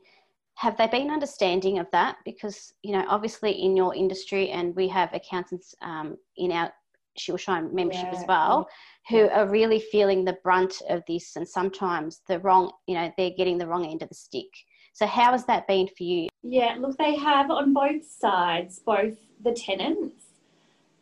have 0.55 0.77
they 0.77 0.87
been 0.87 1.09
understanding 1.09 1.79
of 1.79 1.87
that? 1.91 2.17
Because, 2.25 2.73
you 2.83 2.91
know, 2.91 3.05
obviously 3.07 3.51
in 3.51 3.75
your 3.75 3.95
industry, 3.95 4.49
and 4.49 4.75
we 4.75 4.87
have 4.87 5.13
accountants 5.13 5.75
um, 5.81 6.17
in 6.37 6.51
our 6.51 6.71
She 7.17 7.31
Will 7.31 7.37
Shine 7.37 7.73
membership 7.73 8.09
yeah. 8.11 8.19
as 8.19 8.25
well, 8.27 8.67
who 9.09 9.25
yeah. 9.25 9.41
are 9.41 9.49
really 9.49 9.79
feeling 9.79 10.23
the 10.23 10.37
brunt 10.43 10.81
of 10.89 11.01
this 11.07 11.35
and 11.35 11.47
sometimes 11.47 12.21
the 12.27 12.39
wrong, 12.39 12.71
you 12.87 12.95
know, 12.95 13.11
they're 13.17 13.31
getting 13.35 13.57
the 13.57 13.67
wrong 13.67 13.85
end 13.85 14.01
of 14.01 14.09
the 14.09 14.15
stick. 14.15 14.49
So, 14.93 15.07
how 15.07 15.31
has 15.31 15.45
that 15.45 15.67
been 15.67 15.87
for 15.87 16.03
you? 16.03 16.29
Yeah, 16.43 16.75
look, 16.79 16.97
they 16.97 17.15
have 17.15 17.49
on 17.49 17.73
both 17.73 18.05
sides, 18.05 18.79
both 18.79 19.15
the 19.43 19.51
tenants 19.51 20.25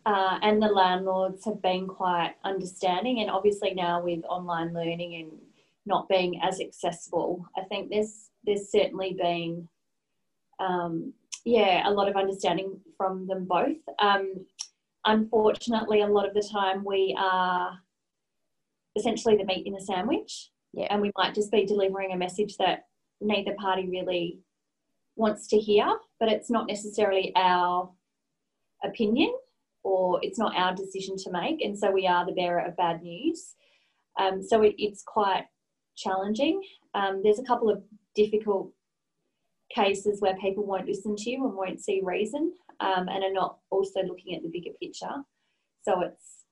uh, 0.06 0.40
and 0.42 0.62
the 0.62 0.68
landlords 0.68 1.44
have 1.46 1.62
been 1.62 1.88
quite 1.88 2.34
understanding. 2.46 3.20
And 3.20 3.30
obviously, 3.30 3.74
now 3.74 4.02
with 4.02 4.24
online 4.24 4.74
learning 4.74 5.16
and 5.16 5.32
not 5.86 6.08
being 6.08 6.40
as 6.42 6.62
accessible, 6.62 7.46
I 7.58 7.64
think 7.64 7.90
there's 7.90 8.30
there's 8.46 8.72
certainly 8.72 9.16
been, 9.22 9.68
um, 10.60 11.14
yeah, 11.46 11.88
a 11.88 11.92
lot 11.92 12.08
of 12.08 12.16
understanding 12.16 12.80
from 12.98 13.28
them 13.28 13.46
both. 13.46 13.78
Um, 14.00 14.46
unfortunately, 15.06 16.02
a 16.02 16.08
lot 16.08 16.28
of 16.28 16.34
the 16.34 16.48
time 16.50 16.84
we 16.86 17.16
are 17.20 17.78
essentially 18.96 19.36
the 19.36 19.46
meat 19.46 19.68
in 19.68 19.74
the 19.74 19.82
sandwich, 19.82 20.50
yeah. 20.74 20.88
and 20.90 21.02
we 21.02 21.12
might 21.18 21.36
just 21.36 21.52
be 21.52 21.66
delivering 21.66 22.14
a 22.14 22.18
message 22.18 22.58
that 22.58 22.86
neither 23.22 23.54
party 23.60 23.88
really 23.90 24.40
wants 25.16 25.48
to 25.48 25.58
hear, 25.58 25.86
but 26.20 26.30
it's 26.30 26.50
not 26.50 26.68
necessarily 26.68 27.32
our 27.36 27.92
opinion 28.84 29.34
or 29.84 30.20
it's 30.22 30.40
not 30.40 30.56
our 30.56 30.76
decision 30.76 31.16
to 31.18 31.32
make, 31.32 31.62
and 31.62 31.78
so 31.78 31.92
we 31.92 32.06
are 32.06 32.26
the 32.26 32.32
bearer 32.34 32.66
of 32.66 32.78
bad 32.78 33.02
news. 33.02 33.56
Um, 34.20 34.44
so 34.44 34.62
it, 34.62 34.76
it's 34.78 35.04
quite 35.04 35.46
challenging. 35.98 36.62
Um, 36.94 37.22
there's 37.24 37.40
a 37.40 37.44
couple 37.44 37.70
of 37.70 37.82
difficult 38.16 38.72
cases 39.74 40.22
where 40.22 40.36
people 40.38 40.66
won't 40.66 40.88
listen 40.88 41.16
to 41.16 41.30
you 41.30 41.46
and 41.46 41.56
won't 41.56 41.84
see 41.84 42.02
reason 42.04 42.54
um, 42.80 43.08
and 43.08 43.24
are 43.24 43.34
not 43.34 43.58
also 43.70 44.02
looking 44.02 44.36
at 44.36 44.44
the 44.44 44.50
bigger 44.50 44.72
picture. 44.82 45.24
So 45.84 46.02
it's, 46.02 46.44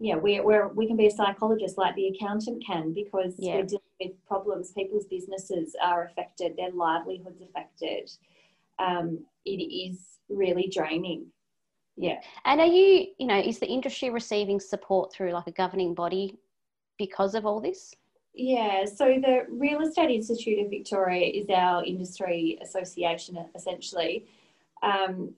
yeah, 0.00 0.16
we're, 0.16 0.44
we're, 0.44 0.68
we 0.68 0.86
can 0.86 0.96
be 0.96 1.06
a 1.06 1.10
psychologist 1.10 1.78
like 1.78 1.94
the 1.94 2.08
accountant 2.08 2.64
can 2.66 2.92
because 2.92 3.34
yeah. 3.38 3.56
we're 3.56 3.66
dealing 3.66 3.83
with 4.00 4.12
problems. 4.26 4.72
People's 4.72 5.06
businesses 5.06 5.74
are 5.82 6.04
affected, 6.04 6.56
their 6.56 6.70
livelihoods 6.72 7.42
affected. 7.42 8.10
Um, 8.78 9.24
it 9.44 9.50
is 9.50 9.98
really 10.28 10.70
draining. 10.72 11.26
Yeah. 11.96 12.20
And 12.44 12.60
are 12.60 12.66
you, 12.66 13.06
you 13.18 13.26
know, 13.26 13.38
is 13.38 13.58
the 13.58 13.68
industry 13.68 14.10
receiving 14.10 14.58
support 14.58 15.12
through 15.12 15.32
like 15.32 15.46
a 15.46 15.52
governing 15.52 15.94
body 15.94 16.38
because 16.98 17.34
of 17.34 17.46
all 17.46 17.60
this? 17.60 17.94
Yeah, 18.34 18.84
so 18.84 19.04
the 19.22 19.46
Real 19.48 19.80
Estate 19.82 20.10
Institute 20.10 20.58
of 20.64 20.70
Victoria 20.70 21.26
is 21.28 21.46
our 21.50 21.84
industry 21.84 22.58
association 22.60 23.38
essentially, 23.54 24.26
um, 24.82 25.32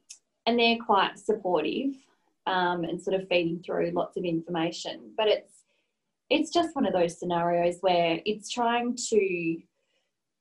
and 0.47 0.59
they're 0.59 0.79
quite 0.79 1.19
supportive 1.19 1.93
um, 2.47 2.85
and 2.85 3.01
sort 3.01 3.21
of 3.21 3.29
feeding 3.29 3.63
through 3.63 3.91
lots 3.91 4.17
of 4.17 4.25
information. 4.25 5.11
But 5.15 5.29
it's 5.29 5.53
it's 6.31 6.53
just 6.53 6.75
one 6.75 6.87
of 6.87 6.93
those 6.93 7.19
scenarios 7.19 7.79
where 7.81 8.21
it's 8.25 8.51
trying 8.51 8.97
to 9.11 9.57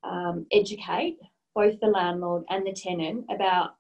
um, 0.04 0.46
educate 0.52 1.18
both 1.54 1.80
the 1.80 1.88
landlord 1.88 2.44
and 2.50 2.66
the 2.66 2.74
tenant 2.74 3.26
about 3.30 3.76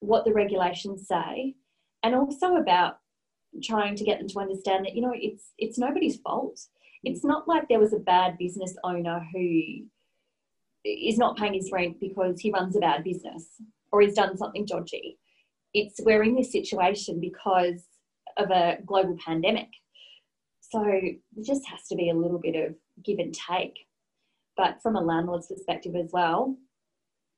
what 0.00 0.24
the 0.24 0.32
regulations 0.32 1.06
say, 1.06 1.54
and 2.02 2.14
also 2.14 2.56
about 2.56 2.98
trying 3.62 3.94
to 3.96 4.04
get 4.04 4.18
them 4.18 4.28
to 4.28 4.38
understand 4.38 4.84
that 4.84 4.94
you 4.94 5.02
know 5.02 5.12
it's 5.14 5.52
it's 5.58 5.76
nobody's 5.76 6.18
fault 6.18 6.60
it's 7.02 7.24
not 7.24 7.48
like 7.48 7.68
there 7.68 7.80
was 7.80 7.92
a 7.92 7.98
bad 7.98 8.36
business 8.38 8.76
owner 8.84 9.26
who 9.32 9.62
is 10.84 11.18
not 11.18 11.36
paying 11.36 11.54
his 11.54 11.70
rent 11.72 11.98
because 12.00 12.40
he 12.40 12.50
runs 12.50 12.76
a 12.76 12.80
bad 12.80 13.04
business 13.04 13.46
or 13.92 14.00
he's 14.00 14.14
done 14.14 14.36
something 14.36 14.64
dodgy. 14.64 15.18
It's 15.74 16.00
we're 16.02 16.22
in 16.22 16.34
this 16.34 16.52
situation 16.52 17.20
because 17.20 17.84
of 18.36 18.50
a 18.50 18.78
global 18.86 19.16
pandemic. 19.24 19.68
So 20.70 20.82
there 20.82 21.12
just 21.42 21.66
has 21.68 21.86
to 21.88 21.96
be 21.96 22.10
a 22.10 22.14
little 22.14 22.38
bit 22.38 22.56
of 22.56 22.74
give 23.04 23.18
and 23.18 23.34
take. 23.34 23.86
But 24.56 24.82
from 24.82 24.96
a 24.96 25.00
landlord's 25.00 25.48
perspective 25.48 25.94
as 25.96 26.10
well, 26.12 26.56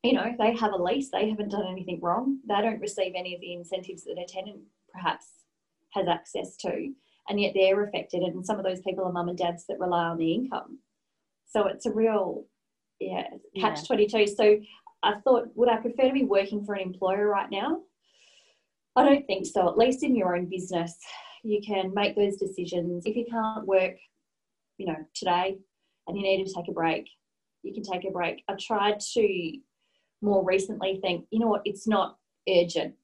you 0.03 0.13
know, 0.13 0.33
they 0.39 0.57
have 0.57 0.73
a 0.73 0.83
lease, 0.83 1.11
they 1.11 1.31
haven't 1.31 1.51
done 1.51 1.67
anything 1.67 2.01
wrong. 2.03 2.39
They 2.49 2.61
don't 2.61 2.81
receive 2.81 3.13
any 3.17 3.35
of 3.35 3.41
the 3.41 3.55
incentives 3.55 4.05
that 4.05 4.19
a 4.19 4.27
tenant 4.27 4.61
perhaps 4.93 5.27
has 5.91 6.09
access 6.09 6.57
to, 6.57 6.93
and 7.29 7.41
yet 7.41 7.53
they're 7.55 7.85
affected. 7.85 8.23
And 8.23 8.45
some 8.45 8.59
of 8.59 8.65
those 8.65 8.81
people 8.81 9.05
are 9.05 9.13
mum 9.13 9.29
and 9.29 9.39
dads 9.39 9.65
that 9.69 9.79
rely 9.79 10.05
on 10.05 10.19
the 10.19 10.33
income. 10.33 10.79
So 11.49 11.67
it's 11.67 11.87
a 11.87 11.93
real, 11.93 12.47
yeah, 12.99 13.25
catch 13.59 13.81
yeah. 13.81 13.97
22. 14.09 14.27
So 14.27 14.59
I 15.03 15.15
thought, 15.25 15.49
would 15.55 15.69
I 15.69 15.77
prefer 15.77 16.09
to 16.09 16.13
be 16.13 16.25
working 16.25 16.65
for 16.65 16.75
an 16.75 16.83
employer 16.83 17.29
right 17.29 17.51
now? 17.51 17.83
I 18.97 19.05
don't 19.05 19.27
think 19.27 19.47
so. 19.47 19.69
At 19.69 19.79
least 19.79 20.03
in 20.03 20.17
your 20.17 20.37
own 20.37 20.47
business, 20.47 20.97
you 21.43 21.61
can 21.67 21.93
make 21.95 22.17
those 22.17 22.37
decisions. 22.37 23.05
If 23.07 23.17
you 23.17 23.27
can't 23.31 23.67
work, 23.67 23.97
you 24.79 24.87
know, 24.87 24.97
today 25.15 25.59
and 26.07 26.17
you 26.17 26.23
need 26.23 26.45
to 26.47 26.53
take 26.53 26.69
a 26.69 26.73
break, 26.73 27.09
you 27.63 27.73
can 27.73 27.83
take 27.83 28.05
a 28.05 28.11
break. 28.11 28.43
I've 28.49 28.59
tried 28.59 29.01
to 29.15 29.53
more 30.21 30.45
recently 30.45 30.99
think, 31.01 31.27
you 31.31 31.41
know 31.41 31.49
what, 31.49 31.63
it's 31.65 31.87
not 31.87 32.17
urgent. 32.49 32.95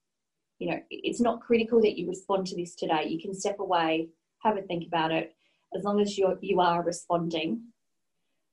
You 0.59 0.71
know, 0.71 0.81
it's 0.91 1.21
not 1.21 1.41
critical 1.41 1.81
that 1.83 1.99
you 1.99 2.09
respond 2.09 2.47
to 2.49 2.57
this 2.57 2.75
today. 2.75 3.07
You 3.09 3.21
can 3.21 3.35
step 3.35 3.61
away, 3.61 4.09
have 4.43 4.57
a 4.57 4.63
think 4.63 4.87
about 4.87 5.13
it. 5.13 5.35
As 5.77 5.85
long 5.85 6.01
as 6.01 6.17
you're 6.17 6.39
you 6.41 6.61
are 6.61 6.83
responding 6.83 7.63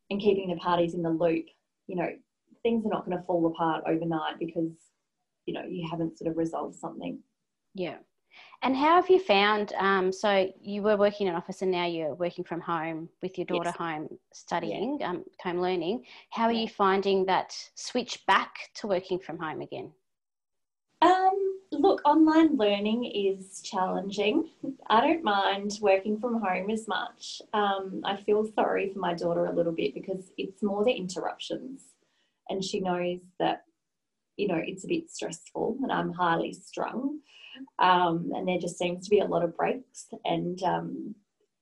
and 0.10 0.22
keeping 0.22 0.50
the 0.50 0.58
parties 0.58 0.94
in 0.94 1.02
the 1.02 1.10
loop, 1.10 1.46
you 1.88 1.96
know, 1.96 2.10
things 2.62 2.86
are 2.86 2.90
not 2.90 3.06
going 3.06 3.18
to 3.18 3.24
fall 3.24 3.46
apart 3.48 3.84
overnight 3.88 4.38
because, 4.40 4.72
you 5.46 5.54
know, 5.54 5.64
you 5.68 5.88
haven't 5.90 6.18
sort 6.18 6.30
of 6.30 6.38
resolved 6.38 6.76
something. 6.76 7.20
Yeah. 7.74 7.98
And 8.62 8.76
how 8.76 8.96
have 8.96 9.10
you 9.10 9.20
found? 9.20 9.74
Um, 9.74 10.12
so 10.12 10.52
you 10.62 10.82
were 10.82 10.98
working 10.98 11.28
in 11.28 11.34
an 11.34 11.38
office, 11.38 11.62
and 11.62 11.72
now 11.72 11.86
you're 11.86 12.16
working 12.16 12.44
from 12.44 12.62
home 12.62 13.10
with 13.22 13.38
your 13.38 13.46
daughter 13.46 13.70
yes. 13.70 13.78
home 13.78 14.10
studying, 14.34 14.98
yeah. 15.00 15.12
um, 15.12 15.24
home 15.42 15.60
learning. 15.60 16.06
How 16.32 16.46
are 16.46 16.52
you 16.52 16.68
finding 16.68 17.26
that 17.26 17.56
switch 17.76 18.26
back 18.26 18.70
to 18.76 18.88
working 18.88 19.20
from 19.20 19.38
home 19.38 19.62
again? 19.62 19.92
Um, 21.02 21.60
look, 21.72 22.02
online 22.06 22.58
learning 22.58 23.06
is 23.06 23.62
challenging. 23.62 24.50
I 24.90 25.02
don't 25.02 25.24
mind 25.24 25.78
working 25.82 26.20
from 26.20 26.42
home 26.42 26.70
as 26.70 26.88
much. 26.88 27.42
Um, 27.54 28.02
I 28.04 28.18
feel 28.18 28.50
sorry 28.56 28.92
for 28.92 29.00
my 29.00 29.14
daughter 29.14 29.46
a 29.46 29.56
little 29.56 29.74
bit 29.74 29.94
because 29.94 30.32
it's 30.38 30.64
more 30.64 30.84
the 30.84 30.92
interruptions, 30.92 31.82
and 32.50 32.64
she 32.64 32.80
knows 32.80 33.20
that 33.40 33.64
you 34.38 34.48
know 34.48 34.62
it's 34.66 34.86
a 34.86 34.88
bit 34.88 35.12
stressful, 35.12 35.78
and 35.84 35.92
I'm 35.92 36.14
highly 36.14 36.54
strung. 36.54 37.20
Um, 37.80 38.32
and 38.36 38.48
there 38.48 38.60
just 38.60 38.78
seems 38.78 39.06
to 39.06 39.10
be 39.10 39.20
a 39.20 39.26
lot 39.26 39.44
of 39.44 39.56
breaks 39.56 40.08
and 40.24 40.62
um, 40.64 41.16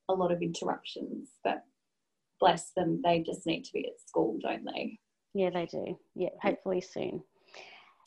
a 0.08 0.14
lot 0.14 0.32
of 0.32 0.42
interruptions. 0.42 1.28
But 1.42 1.64
bless 2.40 2.70
them, 2.76 3.00
they 3.02 3.20
just 3.20 3.46
need 3.46 3.64
to 3.64 3.72
be 3.72 3.86
at 3.86 4.00
school, 4.06 4.38
don't 4.42 4.64
they? 4.64 4.98
Yeah, 5.34 5.50
they 5.50 5.66
do. 5.66 5.98
Yeah, 6.14 6.30
hopefully 6.40 6.80
soon. 6.80 7.22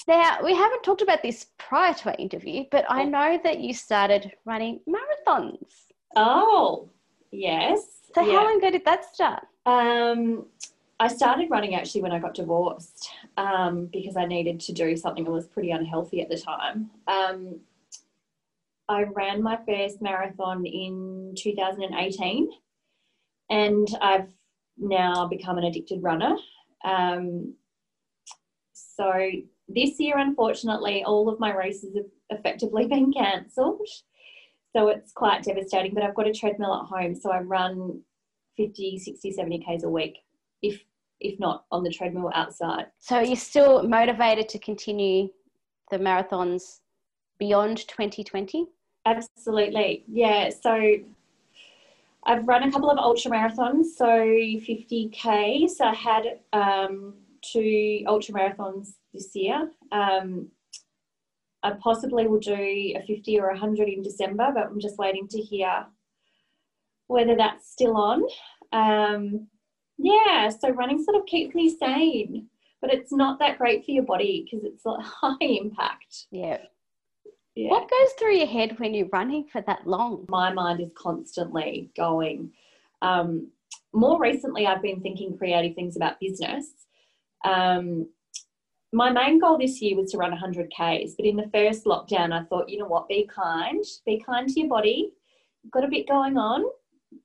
Now, 0.07 0.37
we 0.43 0.55
haven't 0.55 0.83
talked 0.83 1.01
about 1.01 1.21
this 1.21 1.47
prior 1.57 1.93
to 1.93 2.09
our 2.09 2.15
interview, 2.17 2.63
but 2.71 2.85
I 2.87 3.03
know 3.03 3.39
that 3.43 3.59
you 3.59 3.73
started 3.73 4.31
running 4.45 4.79
marathons. 4.87 5.65
Oh, 6.15 6.89
yes. 7.31 7.81
So, 8.15 8.21
yeah. 8.21 8.37
how 8.37 8.45
long 8.45 8.57
ago 8.57 8.71
did 8.71 8.85
that 8.85 9.13
start? 9.13 9.45
Um, 9.65 10.45
I 10.99 11.07
started 11.07 11.49
running 11.49 11.75
actually 11.75 12.01
when 12.01 12.11
I 12.11 12.19
got 12.19 12.33
divorced 12.33 13.09
um, 13.35 13.87
because 13.91 14.15
I 14.15 14.25
needed 14.25 14.59
to 14.61 14.71
do 14.71 14.95
something 14.95 15.25
that 15.25 15.31
was 15.31 15.45
pretty 15.45 15.71
unhealthy 15.71 16.21
at 16.21 16.29
the 16.29 16.37
time. 16.37 16.89
Um, 17.07 17.59
I 18.89 19.03
ran 19.03 19.43
my 19.43 19.57
first 19.67 20.01
marathon 20.01 20.65
in 20.65 21.33
2018 21.37 22.49
and 23.49 23.87
I've 24.01 24.29
now 24.77 25.27
become 25.27 25.57
an 25.57 25.65
addicted 25.65 26.01
runner. 26.01 26.35
Um, 26.85 27.55
so 28.73 29.29
this 29.67 29.99
year, 29.99 30.17
unfortunately, 30.17 31.03
all 31.03 31.29
of 31.29 31.39
my 31.39 31.53
races 31.53 31.95
have 31.95 32.39
effectively 32.39 32.87
been 32.89 33.11
cancelled. 33.11 33.87
So 34.75 34.89
it's 34.89 35.11
quite 35.11 35.43
devastating, 35.43 35.93
but 35.93 36.03
I've 36.03 36.15
got 36.15 36.27
a 36.27 36.33
treadmill 36.33 36.73
at 36.75 36.85
home. 36.85 37.15
So 37.15 37.31
I 37.31 37.39
run 37.39 38.01
50, 38.57 38.99
60, 38.99 39.31
70 39.31 39.59
Ks 39.59 39.83
a 39.83 39.89
week, 39.89 40.17
if, 40.61 40.81
if 41.19 41.39
not 41.39 41.65
on 41.71 41.83
the 41.83 41.89
treadmill 41.89 42.31
outside. 42.33 42.85
So 42.99 43.17
are 43.17 43.23
you're 43.23 43.35
still 43.35 43.83
motivated 43.83 44.47
to 44.49 44.59
continue 44.59 45.29
the 45.89 45.97
marathons 45.97 46.79
beyond 47.39 47.87
2020? 47.87 48.67
Absolutely. 49.07 50.03
Yeah. 50.07 50.49
So 50.49 50.97
I've 52.25 52.47
run 52.47 52.63
a 52.63 52.71
couple 52.71 52.89
of 52.89 52.97
ultra 52.97 53.31
marathons, 53.31 53.85
so 53.95 54.05
50K. 54.05 55.69
So 55.69 55.85
I 55.85 55.95
had 55.95 56.39
um, 56.51 57.13
two 57.41 58.03
ultra 58.05 58.33
marathons 58.33 58.95
this 59.13 59.33
year. 59.33 59.71
Um, 59.91 60.49
I 61.63 61.71
possibly 61.71 62.27
will 62.27 62.39
do 62.39 62.53
a 62.53 63.01
50 63.07 63.39
or 63.39 63.49
100 63.51 63.87
in 63.87 64.01
December, 64.01 64.51
but 64.53 64.65
I'm 64.65 64.79
just 64.79 64.97
waiting 64.97 65.27
to 65.29 65.39
hear 65.39 65.85
whether 67.07 67.35
that's 67.35 67.71
still 67.71 67.95
on. 67.95 68.23
Um, 68.73 69.47
yeah, 69.97 70.49
so 70.49 70.69
running 70.69 71.01
sort 71.01 71.17
of 71.17 71.25
keeps 71.25 71.55
me 71.55 71.75
sane, 71.77 72.47
but 72.81 72.93
it's 72.93 73.11
not 73.11 73.39
that 73.39 73.57
great 73.57 73.85
for 73.85 73.91
your 73.91 74.03
body 74.03 74.45
because 74.45 74.65
it's 74.65 74.85
like 74.85 75.03
high 75.05 75.37
impact. 75.39 76.27
Yeah. 76.29 76.57
Yeah. 77.57 77.69
What 77.69 77.89
goes 77.89 78.13
through 78.19 78.35
your 78.35 78.45
head 78.45 78.77
when 78.77 78.93
you're 78.93 79.07
running 79.07 79.45
for 79.51 79.61
that 79.61 79.87
long? 79.87 80.27
My 80.29 80.53
mind 80.53 80.79
is 80.79 80.91
constantly 80.95 81.89
going. 81.97 82.51
Um, 83.01 83.47
more 83.93 84.21
recently, 84.21 84.67
I've 84.67 84.83
been 84.83 85.01
thinking 85.01 85.35
creative 85.35 85.73
things 85.73 85.95
about 85.95 86.19
business. 86.19 86.67
Um, 87.43 88.09
my 88.93 89.09
main 89.09 89.39
goal 89.39 89.57
this 89.57 89.81
year 89.81 89.97
was 89.97 90.11
to 90.11 90.19
run 90.19 90.29
100 90.29 90.69
Ks, 90.69 91.15
but 91.17 91.25
in 91.25 91.35
the 91.35 91.49
first 91.51 91.85
lockdown, 91.85 92.31
I 92.31 92.43
thought, 92.43 92.69
you 92.69 92.77
know 92.77 92.85
what, 92.85 93.07
be 93.07 93.27
kind, 93.27 93.83
be 94.05 94.21
kind 94.23 94.47
to 94.47 94.59
your 94.59 94.69
body. 94.69 95.13
You've 95.63 95.71
got 95.71 95.83
a 95.83 95.89
bit 95.89 96.07
going 96.07 96.37
on, 96.37 96.63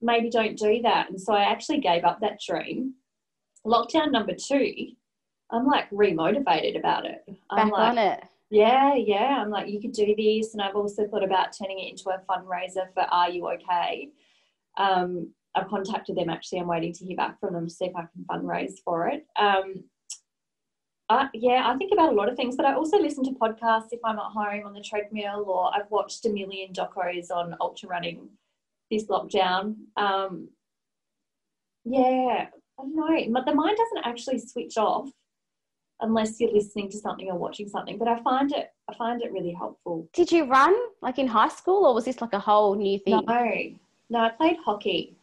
maybe 0.00 0.30
don't 0.30 0.56
do 0.56 0.80
that. 0.80 1.10
And 1.10 1.20
so 1.20 1.34
I 1.34 1.42
actually 1.42 1.80
gave 1.80 2.04
up 2.04 2.20
that 2.22 2.40
dream. 2.40 2.94
Lockdown 3.66 4.10
number 4.10 4.32
two, 4.32 4.92
I'm 5.50 5.66
like 5.66 5.90
remotivated 5.90 6.78
about 6.78 7.04
it. 7.04 7.22
I'm 7.50 7.68
Back 7.68 7.72
like, 7.72 7.90
on 7.90 7.98
it 7.98 8.24
yeah, 8.52 8.94
yeah. 8.94 9.40
I'm 9.40 9.48
like, 9.48 9.70
you 9.70 9.80
could 9.80 9.92
do 9.92 10.14
this. 10.14 10.52
And 10.52 10.60
I've 10.60 10.76
also 10.76 11.08
thought 11.08 11.24
about 11.24 11.56
turning 11.58 11.78
it 11.78 11.90
into 11.90 12.10
a 12.10 12.20
fundraiser 12.28 12.92
for 12.92 13.00
Are 13.04 13.30
You 13.30 13.48
OK? 13.48 14.10
Um, 14.76 15.30
I've 15.54 15.68
contacted 15.68 16.16
them 16.16 16.28
actually. 16.28 16.58
I'm 16.58 16.66
waiting 16.66 16.92
to 16.92 17.04
hear 17.06 17.16
back 17.16 17.40
from 17.40 17.54
them 17.54 17.66
to 17.66 17.72
see 17.72 17.86
if 17.86 17.96
I 17.96 18.02
can 18.02 18.26
fundraise 18.30 18.74
for 18.84 19.08
it. 19.08 19.26
Um, 19.40 19.84
I, 21.08 21.30
yeah, 21.32 21.62
I 21.64 21.78
think 21.78 21.92
about 21.94 22.12
a 22.12 22.14
lot 22.14 22.28
of 22.28 22.36
things, 22.36 22.54
but 22.54 22.66
I 22.66 22.74
also 22.74 22.98
listen 22.98 23.24
to 23.24 23.30
podcasts 23.30 23.88
if 23.90 24.00
I'm 24.04 24.18
at 24.18 24.24
home 24.24 24.66
on 24.66 24.74
the 24.74 24.82
treadmill, 24.82 25.44
or 25.46 25.74
I've 25.74 25.90
watched 25.90 26.26
a 26.26 26.28
million 26.28 26.74
docos 26.74 27.30
on 27.30 27.56
ultra 27.58 27.88
running 27.88 28.28
this 28.90 29.06
lockdown. 29.06 29.76
Um, 29.96 30.48
yeah, 31.86 32.48
I 32.78 32.82
don't 32.82 32.96
know. 32.96 33.42
The 33.46 33.54
mind 33.54 33.78
doesn't 33.78 34.06
actually 34.06 34.40
switch 34.40 34.76
off 34.76 35.08
unless 36.02 36.40
you're 36.40 36.52
listening 36.52 36.90
to 36.90 36.98
something 36.98 37.30
or 37.30 37.38
watching 37.38 37.68
something. 37.68 37.96
But 37.96 38.08
I 38.08 38.20
find 38.22 38.52
it 38.52 38.72
I 38.88 38.94
find 38.94 39.22
it 39.22 39.32
really 39.32 39.52
helpful. 39.52 40.08
Did 40.12 40.30
you 40.30 40.44
run 40.44 40.74
like 41.00 41.18
in 41.18 41.26
high 41.26 41.48
school 41.48 41.86
or 41.86 41.94
was 41.94 42.04
this 42.04 42.20
like 42.20 42.34
a 42.34 42.38
whole 42.38 42.74
new 42.74 42.98
thing? 42.98 43.24
No. 43.26 43.72
No, 44.10 44.18
I 44.18 44.28
played 44.28 44.58
hockey. 44.62 45.16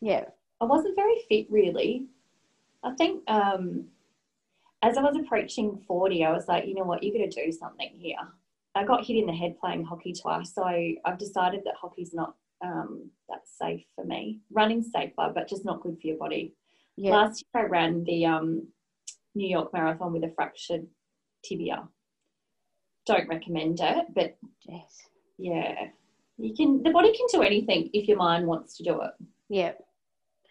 Yeah. 0.00 0.26
I 0.60 0.64
wasn't 0.64 0.94
very 0.94 1.16
fit 1.28 1.50
really. 1.50 2.06
I 2.84 2.94
think 2.94 3.28
um, 3.28 3.86
as 4.82 4.96
I 4.96 5.02
was 5.02 5.16
approaching 5.16 5.82
40, 5.86 6.24
I 6.24 6.32
was 6.32 6.46
like, 6.46 6.66
you 6.66 6.74
know 6.74 6.84
what, 6.84 7.02
you're 7.02 7.14
going 7.14 7.28
to 7.28 7.44
do 7.46 7.50
something 7.50 7.90
here. 7.94 8.16
I 8.74 8.84
got 8.84 9.04
hit 9.04 9.16
in 9.16 9.26
the 9.26 9.32
head 9.32 9.58
playing 9.58 9.84
hockey 9.84 10.12
twice, 10.12 10.54
so 10.54 10.64
I've 10.64 11.18
decided 11.18 11.62
that 11.64 11.74
hockey's 11.74 12.14
not 12.14 12.34
um, 12.62 13.10
that 13.28 13.42
safe 13.46 13.84
for 13.96 14.04
me. 14.04 14.40
Running's 14.52 14.92
safer, 14.92 15.32
but 15.34 15.48
just 15.48 15.64
not 15.64 15.80
good 15.80 15.98
for 16.00 16.06
your 16.06 16.16
body. 16.16 16.54
Yeah. 16.96 17.12
Last 17.16 17.44
year 17.54 17.64
I 17.64 17.68
ran 17.68 18.04
the 18.04 18.26
um, 18.26 18.68
New 19.38 19.48
York 19.48 19.72
Marathon 19.72 20.12
with 20.12 20.24
a 20.24 20.32
fractured 20.34 20.84
tibia. 21.44 21.88
Don't 23.06 23.28
recommend 23.28 23.78
it, 23.80 24.06
but 24.14 24.36
yes, 24.68 25.06
yeah, 25.38 25.86
you 26.36 26.54
can. 26.54 26.82
The 26.82 26.90
body 26.90 27.16
can 27.16 27.26
do 27.32 27.42
anything 27.42 27.88
if 27.94 28.08
your 28.08 28.18
mind 28.18 28.46
wants 28.46 28.76
to 28.76 28.82
do 28.82 29.00
it. 29.00 29.12
Yeah. 29.48 29.72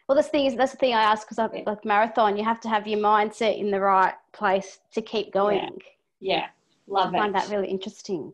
Well, 0.08 0.16
this 0.16 0.30
thing 0.30 0.46
is 0.46 0.56
that's 0.56 0.72
the 0.72 0.78
thing 0.78 0.94
I 0.94 1.04
ask 1.04 1.28
because 1.28 1.38
I 1.38 1.64
like 1.68 1.84
marathon. 1.84 2.38
You 2.38 2.46
have 2.46 2.62
to 2.62 2.70
have 2.70 2.88
your 2.88 3.00
mindset 3.00 3.60
in 3.60 3.70
the 3.70 3.82
right 3.82 4.16
place 4.32 4.80
to 4.94 5.02
keep 5.02 5.34
going. 5.34 5.78
Yeah, 6.20 6.36
yeah. 6.36 6.46
love 6.88 7.14
I 7.14 7.18
it. 7.18 7.22
Find 7.22 7.36
that 7.36 7.50
really 7.50 7.68
interesting. 7.68 8.32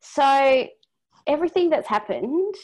So 0.00 0.66
everything 1.26 1.68
that's 1.68 1.86
happened, 1.86 2.54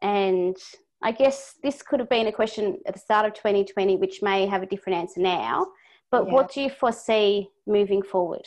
and 0.00 0.56
I 1.02 1.12
guess 1.12 1.56
this 1.62 1.82
could 1.82 2.00
have 2.00 2.08
been 2.08 2.28
a 2.28 2.32
question 2.32 2.78
at 2.86 2.94
the 2.94 3.00
start 3.00 3.26
of 3.26 3.34
2020, 3.34 3.96
which 3.96 4.22
may 4.22 4.46
have 4.46 4.62
a 4.62 4.66
different 4.66 4.98
answer 4.98 5.20
now. 5.20 5.66
But 6.12 6.26
yeah. 6.26 6.32
what 6.34 6.52
do 6.52 6.60
you 6.60 6.70
foresee 6.70 7.48
moving 7.66 8.02
forward? 8.02 8.46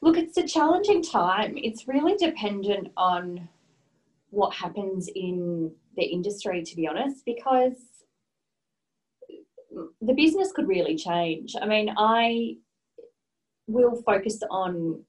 Look, 0.00 0.16
it's 0.16 0.38
a 0.38 0.46
challenging 0.46 1.02
time. 1.02 1.52
It's 1.56 1.86
really 1.86 2.16
dependent 2.16 2.88
on 2.96 3.48
what 4.30 4.54
happens 4.54 5.08
in 5.14 5.70
the 5.96 6.04
industry, 6.04 6.62
to 6.62 6.76
be 6.76 6.88
honest, 6.88 7.24
because 7.26 7.76
the 10.00 10.14
business 10.14 10.50
could 10.50 10.66
really 10.66 10.96
change. 10.96 11.54
I 11.60 11.66
mean, 11.66 11.92
I 11.96 12.56
will 13.66 14.02
focus 14.02 14.40
on 14.50 15.04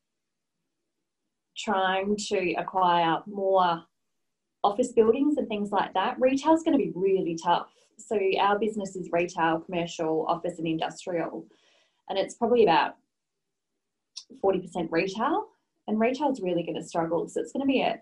trying 1.57 2.17
to 2.17 2.53
acquire 2.55 3.19
more 3.25 3.84
office 4.65 4.91
buildings 4.91 5.38
and 5.38 5.47
things 5.47 5.71
like 5.71 5.93
that. 5.93 6.19
Retail 6.19 6.55
is 6.55 6.63
going 6.63 6.77
to 6.77 6.84
be 6.84 6.91
really 6.93 7.38
tough. 7.41 7.69
So, 7.97 8.19
our 8.39 8.59
business 8.59 8.95
is 8.95 9.09
retail, 9.11 9.59
commercial, 9.59 10.25
office, 10.27 10.57
and 10.57 10.67
industrial, 10.67 11.45
and 12.10 12.18
it's 12.18 12.36
probably 12.36 12.64
about 12.64 12.95
40% 14.43 14.88
retail. 14.91 15.47
And 15.88 15.99
retail 15.99 16.32
is 16.32 16.41
really 16.41 16.64
going 16.64 16.76
to 16.76 16.84
struggle. 16.84 17.28
So, 17.28 17.41
it's 17.41 17.51
going 17.51 17.66
to 17.66 17.72
be 17.72 17.82
a, 17.82 17.99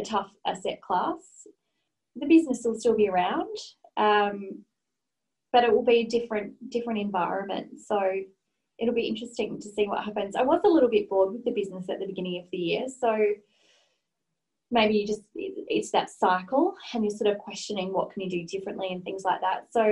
a 0.00 0.04
tough 0.04 0.30
asset 0.46 0.80
class. 0.80 1.46
The 2.16 2.26
business 2.26 2.62
will 2.64 2.78
still 2.78 2.96
be 2.96 3.08
around, 3.08 3.56
um, 3.96 4.64
but 5.52 5.64
it 5.64 5.72
will 5.72 5.84
be 5.84 6.00
a 6.00 6.04
different 6.04 6.54
different 6.70 6.98
environment. 6.98 7.80
So 7.86 8.00
it'll 8.78 8.94
be 8.94 9.06
interesting 9.06 9.60
to 9.60 9.68
see 9.68 9.86
what 9.86 10.04
happens. 10.04 10.36
I 10.36 10.42
was 10.42 10.60
a 10.64 10.68
little 10.68 10.90
bit 10.90 11.08
bored 11.08 11.32
with 11.32 11.44
the 11.44 11.52
business 11.52 11.86
at 11.88 12.00
the 12.00 12.06
beginning 12.06 12.40
of 12.42 12.50
the 12.50 12.58
year, 12.58 12.86
so 12.88 13.16
maybe 14.70 14.94
you 14.94 15.06
just 15.06 15.22
it's 15.34 15.90
that 15.92 16.10
cycle 16.10 16.74
and 16.92 17.04
you're 17.04 17.16
sort 17.16 17.30
of 17.30 17.38
questioning 17.38 17.92
what 17.92 18.10
can 18.10 18.22
you 18.22 18.30
do 18.30 18.44
differently 18.44 18.88
and 18.90 19.02
things 19.04 19.22
like 19.24 19.40
that. 19.40 19.66
So 19.70 19.82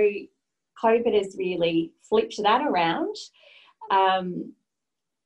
COVID 0.83 1.15
has 1.17 1.35
really 1.37 1.93
flipped 2.07 2.39
that 2.43 2.61
around. 2.61 3.15
Um, 3.91 4.53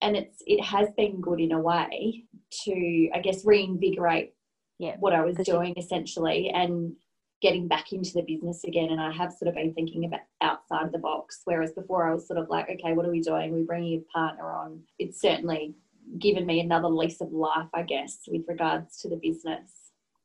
and 0.01 0.17
it's 0.17 0.41
it 0.45 0.63
has 0.63 0.89
been 0.97 1.21
good 1.21 1.39
in 1.39 1.51
a 1.51 1.59
way 1.59 2.23
to 2.63 3.09
I 3.13 3.19
guess 3.19 3.45
reinvigorate 3.45 4.33
yeah, 4.79 4.95
what 4.99 5.13
I 5.13 5.23
was 5.23 5.35
doing 5.45 5.75
essentially 5.77 6.49
and 6.49 6.93
getting 7.41 7.67
back 7.67 7.91
into 7.91 8.13
the 8.13 8.21
business 8.21 8.63
again. 8.63 8.89
And 8.89 9.01
I 9.01 9.11
have 9.11 9.33
sort 9.33 9.49
of 9.49 9.55
been 9.55 9.73
thinking 9.73 10.05
about 10.05 10.21
outside 10.41 10.85
of 10.85 10.91
the 10.91 10.99
box, 10.99 11.41
whereas 11.45 11.71
before 11.73 12.09
I 12.09 12.13
was 12.13 12.27
sort 12.27 12.39
of 12.39 12.49
like, 12.49 12.69
okay, 12.69 12.93
what 12.93 13.05
are 13.05 13.11
we 13.11 13.21
doing? 13.21 13.51
We're 13.51 13.63
bringing 13.63 13.99
a 13.99 14.17
partner 14.17 14.51
on. 14.51 14.81
It's 14.99 15.21
certainly 15.21 15.75
given 16.19 16.45
me 16.45 16.59
another 16.59 16.87
lease 16.87 17.21
of 17.21 17.31
life, 17.31 17.67
I 17.73 17.83
guess, 17.83 18.19
with 18.27 18.43
regards 18.47 18.99
to 19.01 19.09
the 19.09 19.17
business. 19.17 19.71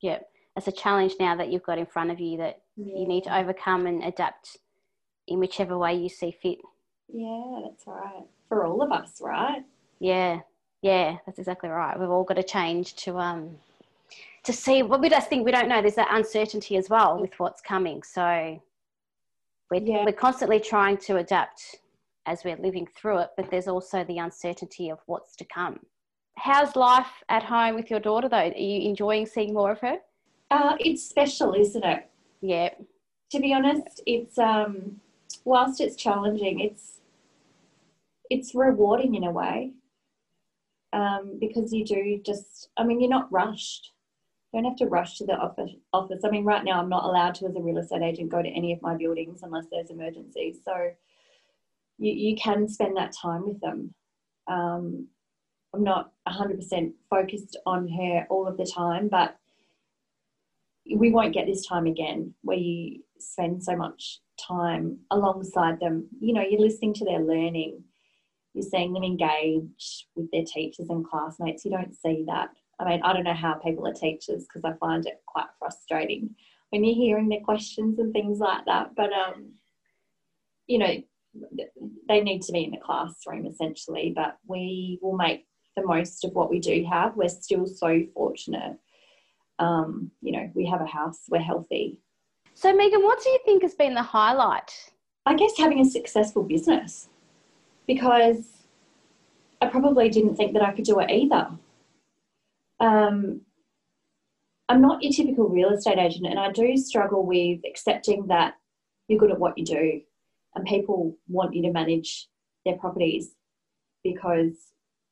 Yep. 0.03 0.27
It's 0.57 0.69
a 0.69 0.73
challenge 0.73 1.15
now 1.21 1.37
that 1.37 1.51
you've 1.53 1.63
got 1.63 1.79
in 1.79 1.87
front 1.87 2.11
of 2.11 2.19
you 2.19 2.39
that 2.39 2.63
yeah. 2.77 2.99
you 2.99 3.07
need 3.07 3.25
to 3.25 3.37
overcome 3.37 3.87
and 3.87 4.03
adapt 4.05 4.57
in 5.29 5.39
whichever 5.39 5.77
way 5.77 5.95
you 5.95 6.09
see 6.09 6.31
fit. 6.43 6.59
Yeah, 7.13 7.61
that's 7.65 7.87
right. 7.87 8.25
For 8.49 8.65
all 8.65 8.83
of 8.83 8.93
us, 8.93 9.21
right? 9.21 9.65
Yeah. 10.01 10.41
Yeah, 10.83 11.17
that's 11.25 11.39
exactly 11.39 11.69
right. 11.69 11.99
We've 11.99 12.11
all 12.11 12.25
got 12.25 12.35
to 12.35 12.43
change 12.43 12.95
to 12.97 13.19
um 13.19 13.57
to 14.45 14.53
see 14.53 14.83
what 14.83 15.01
we 15.01 15.09
just 15.09 15.29
think 15.29 15.45
we 15.45 15.51
don't 15.51 15.69
know. 15.69 15.81
There's 15.81 15.97
that 15.97 16.09
uncertainty 16.13 16.77
as 16.77 16.89
well 16.89 17.21
with 17.21 17.33
what's 17.39 17.61
coming. 17.61 18.03
So 18.05 18.61
we're, 19.71 19.83
yeah. 19.83 20.05
we're 20.05 20.13
constantly 20.13 20.61
trying 20.61 20.99
to 20.99 21.17
adapt 21.17 21.81
as 22.27 22.45
we're 22.45 22.57
living 22.57 22.87
through 22.97 23.19
it, 23.19 23.31
but 23.37 23.51
there's 23.51 23.67
also 23.67 24.05
the 24.05 24.19
uncertainty 24.19 24.91
of 24.91 25.01
what's 25.07 25.35
to 25.37 25.45
come. 25.45 25.81
How's 26.37 26.77
life 26.77 27.11
at 27.29 27.43
home 27.43 27.75
with 27.75 27.91
your 27.91 27.99
daughter 27.99 28.29
though? 28.29 28.37
Are 28.37 28.57
you 28.57 28.89
enjoying 28.89 29.27
seeing 29.27 29.53
more 29.53 29.73
of 29.73 29.81
her? 29.81 29.97
Uh, 30.51 30.77
it's 30.79 31.03
special, 31.03 31.55
isn't 31.55 31.85
it? 31.85 32.09
Yeah. 32.41 32.71
To 33.33 33.41
be 33.41 33.53
honest, 33.53 34.01
it's 34.07 34.39
um, 34.39 35.01
whilst 35.45 35.81
it's 35.81 35.97
challenging, 35.97 36.61
it's 36.61 36.96
it's 38.31 38.55
rewarding 38.55 39.15
in 39.15 39.25
a 39.25 39.31
way 39.31 39.73
um, 40.93 41.39
because 41.41 41.73
you 41.73 41.85
do 41.85 42.21
just. 42.25 42.69
I 42.77 42.85
mean, 42.85 43.01
you're 43.01 43.11
not 43.11 43.33
rushed 43.33 43.93
you 44.57 44.63
don't 44.63 44.71
have 44.71 44.79
to 44.79 44.87
rush 44.87 45.19
to 45.19 45.27
the 45.27 45.35
office. 45.35 45.73
office. 45.93 46.23
I 46.25 46.31
mean, 46.31 46.45
right 46.45 46.65
now 46.65 46.81
I'm 46.81 46.89
not 46.89 47.05
allowed 47.05 47.35
to, 47.37 47.47
as 47.47 47.57
a 47.57 47.61
real 47.61 47.79
estate 47.79 48.03
agent, 48.03 48.31
go 48.31 48.43
to 48.43 48.49
any 48.49 48.73
of 48.73 48.81
my 48.81 48.97
buildings 48.97 49.41
unless 49.43 49.67
there's 49.71 49.91
emergencies. 49.91 50.59
So 50.65 50.93
you, 51.99 52.13
you 52.13 52.37
can 52.37 52.69
spend 52.69 52.97
that 52.97 53.13
time 53.13 53.47
with 53.47 53.61
them. 53.61 53.93
Um, 54.47 55.09
I'm 55.75 55.85
not 55.85 56.13
100% 56.27 56.93
focused 57.11 57.59
on 57.67 57.89
her 57.89 58.27
all 58.31 58.47
of 58.47 58.57
the 58.57 58.65
time, 58.65 59.09
but 59.09 59.37
we 60.95 61.11
won't 61.11 61.35
get 61.35 61.47
this 61.47 61.67
time 61.67 61.87
again 61.87 62.33
where 62.43 62.57
you 62.57 63.01
spend 63.19 63.63
so 63.63 63.77
much 63.77 64.21
time 64.41 65.01
alongside 65.11 65.81
them. 65.81 66.09
You 66.21 66.33
know, 66.33 66.43
you're 66.49 66.61
listening 66.61 66.95
to 66.95 67.05
their 67.05 67.21
learning, 67.21 67.83
you're 68.57 68.69
seeing 68.69 68.93
them 68.93 69.05
engage 69.05 70.07
with 70.17 70.31
their 70.33 70.45
teachers 70.45 70.89
and 70.89 71.07
classmates. 71.07 71.65
You 71.65 71.71
don't 71.71 71.95
see 71.95 72.25
that 72.27 72.51
I 72.79 72.89
mean, 72.89 73.01
I 73.03 73.13
don't 73.13 73.25
know 73.25 73.35
how 73.35 73.55
people 73.55 73.87
are 73.87 73.93
teachers 73.93 74.45
because 74.45 74.65
I 74.65 74.77
find 74.79 75.07
it 75.07 75.23
quite 75.27 75.47
frustrating 75.59 76.35
when 76.71 76.85
you're 76.85 76.95
hearing 76.95 77.29
their 77.29 77.41
questions 77.41 77.99
and 77.99 78.13
things 78.13 78.39
like 78.39 78.65
that. 78.67 78.95
But, 78.95 79.13
um, 79.13 79.53
you 80.67 80.79
know, 80.79 80.95
they 82.09 82.21
need 82.21 82.43
to 82.43 82.53
be 82.53 82.65
in 82.65 82.71
the 82.71 82.79
classroom 82.79 83.47
essentially, 83.47 84.13
but 84.15 84.37
we 84.47 84.99
will 85.01 85.17
make 85.17 85.47
the 85.77 85.87
most 85.87 86.25
of 86.25 86.33
what 86.33 86.51
we 86.51 86.61
do 86.61 86.85
have. 86.91 87.17
We're 87.17 87.29
still 87.29 87.67
so 87.67 88.03
fortunate. 88.15 88.79
Um, 89.59 90.11
you 90.21 90.33
know, 90.33 90.51
we 90.55 90.67
have 90.67 90.83
a 90.83 90.87
house, 90.87 91.21
we're 91.31 91.39
healthy. 91.39 92.01
So, 92.55 92.75
Megan, 92.75 93.03
what 93.03 93.23
do 93.23 93.31
you 93.31 93.39
think 93.45 93.63
has 93.63 93.75
been 93.75 93.95
the 93.95 94.03
highlight? 94.03 94.73
I 95.25 95.35
guess 95.35 95.53
having 95.59 95.81
a 95.81 95.85
successful 95.85 96.43
business 96.43 97.09
because 97.87 98.45
I 99.61 99.67
probably 99.67 100.09
didn't 100.11 100.37
think 100.37 100.53
that 100.55 100.63
I 100.63 100.73
could 100.73 100.85
do 100.85 100.99
it 101.01 101.11
either 101.11 101.49
um, 102.81 103.41
I'm 104.69 104.83
not 104.83 105.03
your 105.03 105.13
typical 105.13 105.49
real 105.49 105.71
estate 105.71 105.99
agent, 105.99 106.27
and 106.27 106.39
I 106.39 106.51
do 106.51 106.77
struggle 106.77 107.25
with 107.25 107.61
accepting 107.69 108.27
that 108.27 108.55
you're 109.09 109.19
good 109.19 109.31
at 109.31 109.39
what 109.39 109.57
you 109.57 109.65
do, 109.65 110.01
and 110.55 110.65
people 110.67 111.17
want 111.29 111.55
you 111.55 111.63
to 111.63 111.73
manage 111.73 112.29
their 112.65 112.77
properties 112.77 113.31
because 114.03 114.55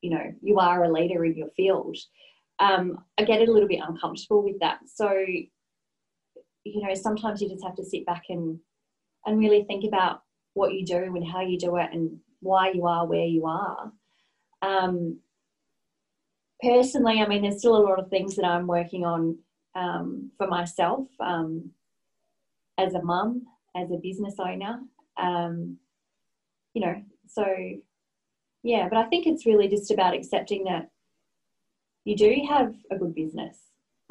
you 0.00 0.10
know 0.10 0.32
you 0.42 0.58
are 0.58 0.84
a 0.84 0.92
leader 0.92 1.24
in 1.24 1.36
your 1.36 1.50
field. 1.56 1.96
Um, 2.58 2.98
I 3.18 3.24
get 3.24 3.46
a 3.46 3.50
little 3.50 3.68
bit 3.68 3.80
uncomfortable 3.86 4.44
with 4.44 4.60
that. 4.60 4.78
So, 4.86 5.10
you 5.12 6.82
know, 6.82 6.94
sometimes 6.94 7.40
you 7.40 7.48
just 7.48 7.64
have 7.64 7.76
to 7.76 7.84
sit 7.84 8.06
back 8.06 8.24
and 8.28 8.58
and 9.26 9.38
really 9.38 9.64
think 9.64 9.84
about 9.84 10.22
what 10.54 10.72
you 10.72 10.84
do 10.84 10.96
and 10.96 11.26
how 11.26 11.40
you 11.40 11.58
do 11.58 11.76
it 11.76 11.88
and 11.92 12.18
why 12.44 12.70
you 12.70 12.86
are 12.86 13.06
where 13.06 13.26
you 13.26 13.46
are. 13.46 13.92
Um, 14.62 15.18
personally, 16.62 17.20
I 17.20 17.26
mean, 17.26 17.42
there's 17.42 17.58
still 17.58 17.76
a 17.76 17.86
lot 17.88 17.98
of 17.98 18.08
things 18.08 18.36
that 18.36 18.44
I'm 18.44 18.66
working 18.66 19.04
on 19.04 19.38
um, 19.74 20.30
for 20.38 20.46
myself 20.46 21.06
um, 21.20 21.70
as 22.78 22.94
a 22.94 23.02
mum, 23.02 23.42
as 23.74 23.90
a 23.90 23.96
business 23.96 24.34
owner. 24.38 24.80
Um, 25.16 25.78
you 26.74 26.84
know, 26.84 27.02
so 27.26 27.44
yeah, 28.62 28.88
but 28.88 28.98
I 28.98 29.04
think 29.04 29.26
it's 29.26 29.46
really 29.46 29.68
just 29.68 29.90
about 29.90 30.14
accepting 30.14 30.64
that 30.64 30.90
you 32.04 32.16
do 32.16 32.34
have 32.48 32.74
a 32.90 32.96
good 32.96 33.14
business 33.14 33.56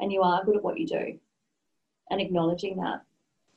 and 0.00 0.12
you 0.12 0.22
are 0.22 0.44
good 0.44 0.56
at 0.56 0.64
what 0.64 0.78
you 0.78 0.86
do 0.86 1.18
and 2.10 2.20
acknowledging 2.20 2.76
that. 2.76 3.02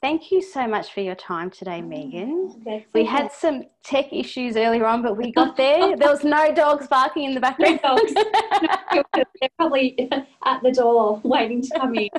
Thank 0.02 0.32
you 0.32 0.42
so 0.42 0.68
much 0.68 0.94
for 0.94 1.02
your 1.02 1.16
time 1.16 1.50
today, 1.50 1.82
oh, 1.84 1.88
Megan. 1.88 2.84
we 2.94 3.04
had 3.04 3.32
some 3.32 3.64
tech 3.84 4.14
issues 4.14 4.56
earlier 4.56 4.86
on, 4.86 5.02
but 5.02 5.18
we 5.18 5.32
got 5.32 5.58
there. 5.58 5.98
there 5.98 6.10
was 6.10 6.24
no 6.24 6.54
dogs 6.54 6.88
barking 6.88 7.24
in 7.24 7.34
the 7.34 7.42
background. 7.42 7.80
No 7.84 7.96
dogs. 7.96 8.14
They're 9.14 9.50
probably 9.58 10.08
at 10.46 10.62
the 10.62 10.72
door 10.72 11.20
waiting 11.24 11.64
to 11.64 11.80
come 11.80 11.96
in. 11.96 12.10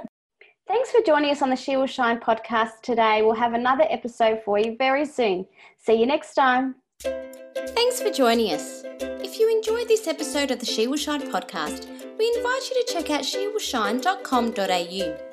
Thanks 0.66 0.90
for 0.90 1.00
joining 1.06 1.30
us 1.30 1.40
on 1.40 1.50
the 1.50 1.56
She 1.56 1.76
Will 1.76 1.86
Shine 1.86 2.18
podcast 2.18 2.80
today. 2.82 3.22
We'll 3.22 3.34
have 3.34 3.54
another 3.54 3.84
episode 3.88 4.42
for 4.44 4.58
you 4.58 4.76
very 4.76 5.06
soon. 5.06 5.46
See 5.78 5.94
you 5.94 6.06
next 6.06 6.34
time. 6.34 6.74
Thanks 7.00 8.02
for 8.02 8.10
joining 8.10 8.52
us. 8.52 8.82
If 9.00 9.38
you 9.38 9.48
enjoyed 9.50 9.88
this 9.88 10.06
episode 10.08 10.50
of 10.50 10.58
the 10.58 10.66
She 10.66 10.88
Will 10.88 10.98
Shine 10.98 11.22
podcast, 11.22 11.86
we 12.18 12.34
invite 12.36 12.68
you 12.68 12.84
to 12.84 12.92
check 12.92 13.08
out 13.10 13.22
shewillshine.com.au. 13.22 15.27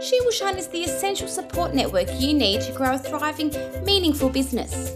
She 0.00 0.20
Will 0.20 0.30
Shine 0.30 0.58
is 0.58 0.68
the 0.68 0.84
essential 0.84 1.28
support 1.28 1.74
network 1.74 2.08
you 2.18 2.32
need 2.32 2.60
to 2.62 2.72
grow 2.72 2.94
a 2.94 2.98
thriving, 2.98 3.52
meaningful 3.84 4.28
business. 4.28 4.92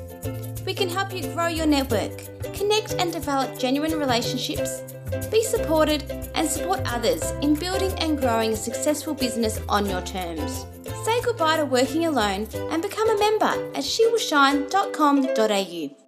We 0.65 0.75
can 0.75 0.89
help 0.89 1.13
you 1.13 1.23
grow 1.33 1.49
your 1.49 1.67
network, 1.67 2.13
connect 2.55 2.95
and 2.95 3.13
develop 3.13 3.59
genuine 3.59 3.99
relationships, 3.99 4.83
be 5.31 5.43
supported, 5.43 6.05
and 6.35 6.49
support 6.49 6.81
others 6.87 7.23
in 7.43 7.55
building 7.55 7.93
and 7.99 8.19
growing 8.19 8.53
a 8.53 8.57
successful 8.57 9.15
business 9.15 9.61
on 9.69 9.87
your 9.87 10.03
terms. 10.03 10.67
Say 11.05 11.21
goodbye 11.23 11.57
to 11.57 11.65
working 11.65 12.07
alone 12.07 12.47
and 12.71 12.83
become 12.83 13.11
a 13.11 13.19
member 13.19 13.73
at 13.75 13.85
shewillshine.com.au. 13.85 16.00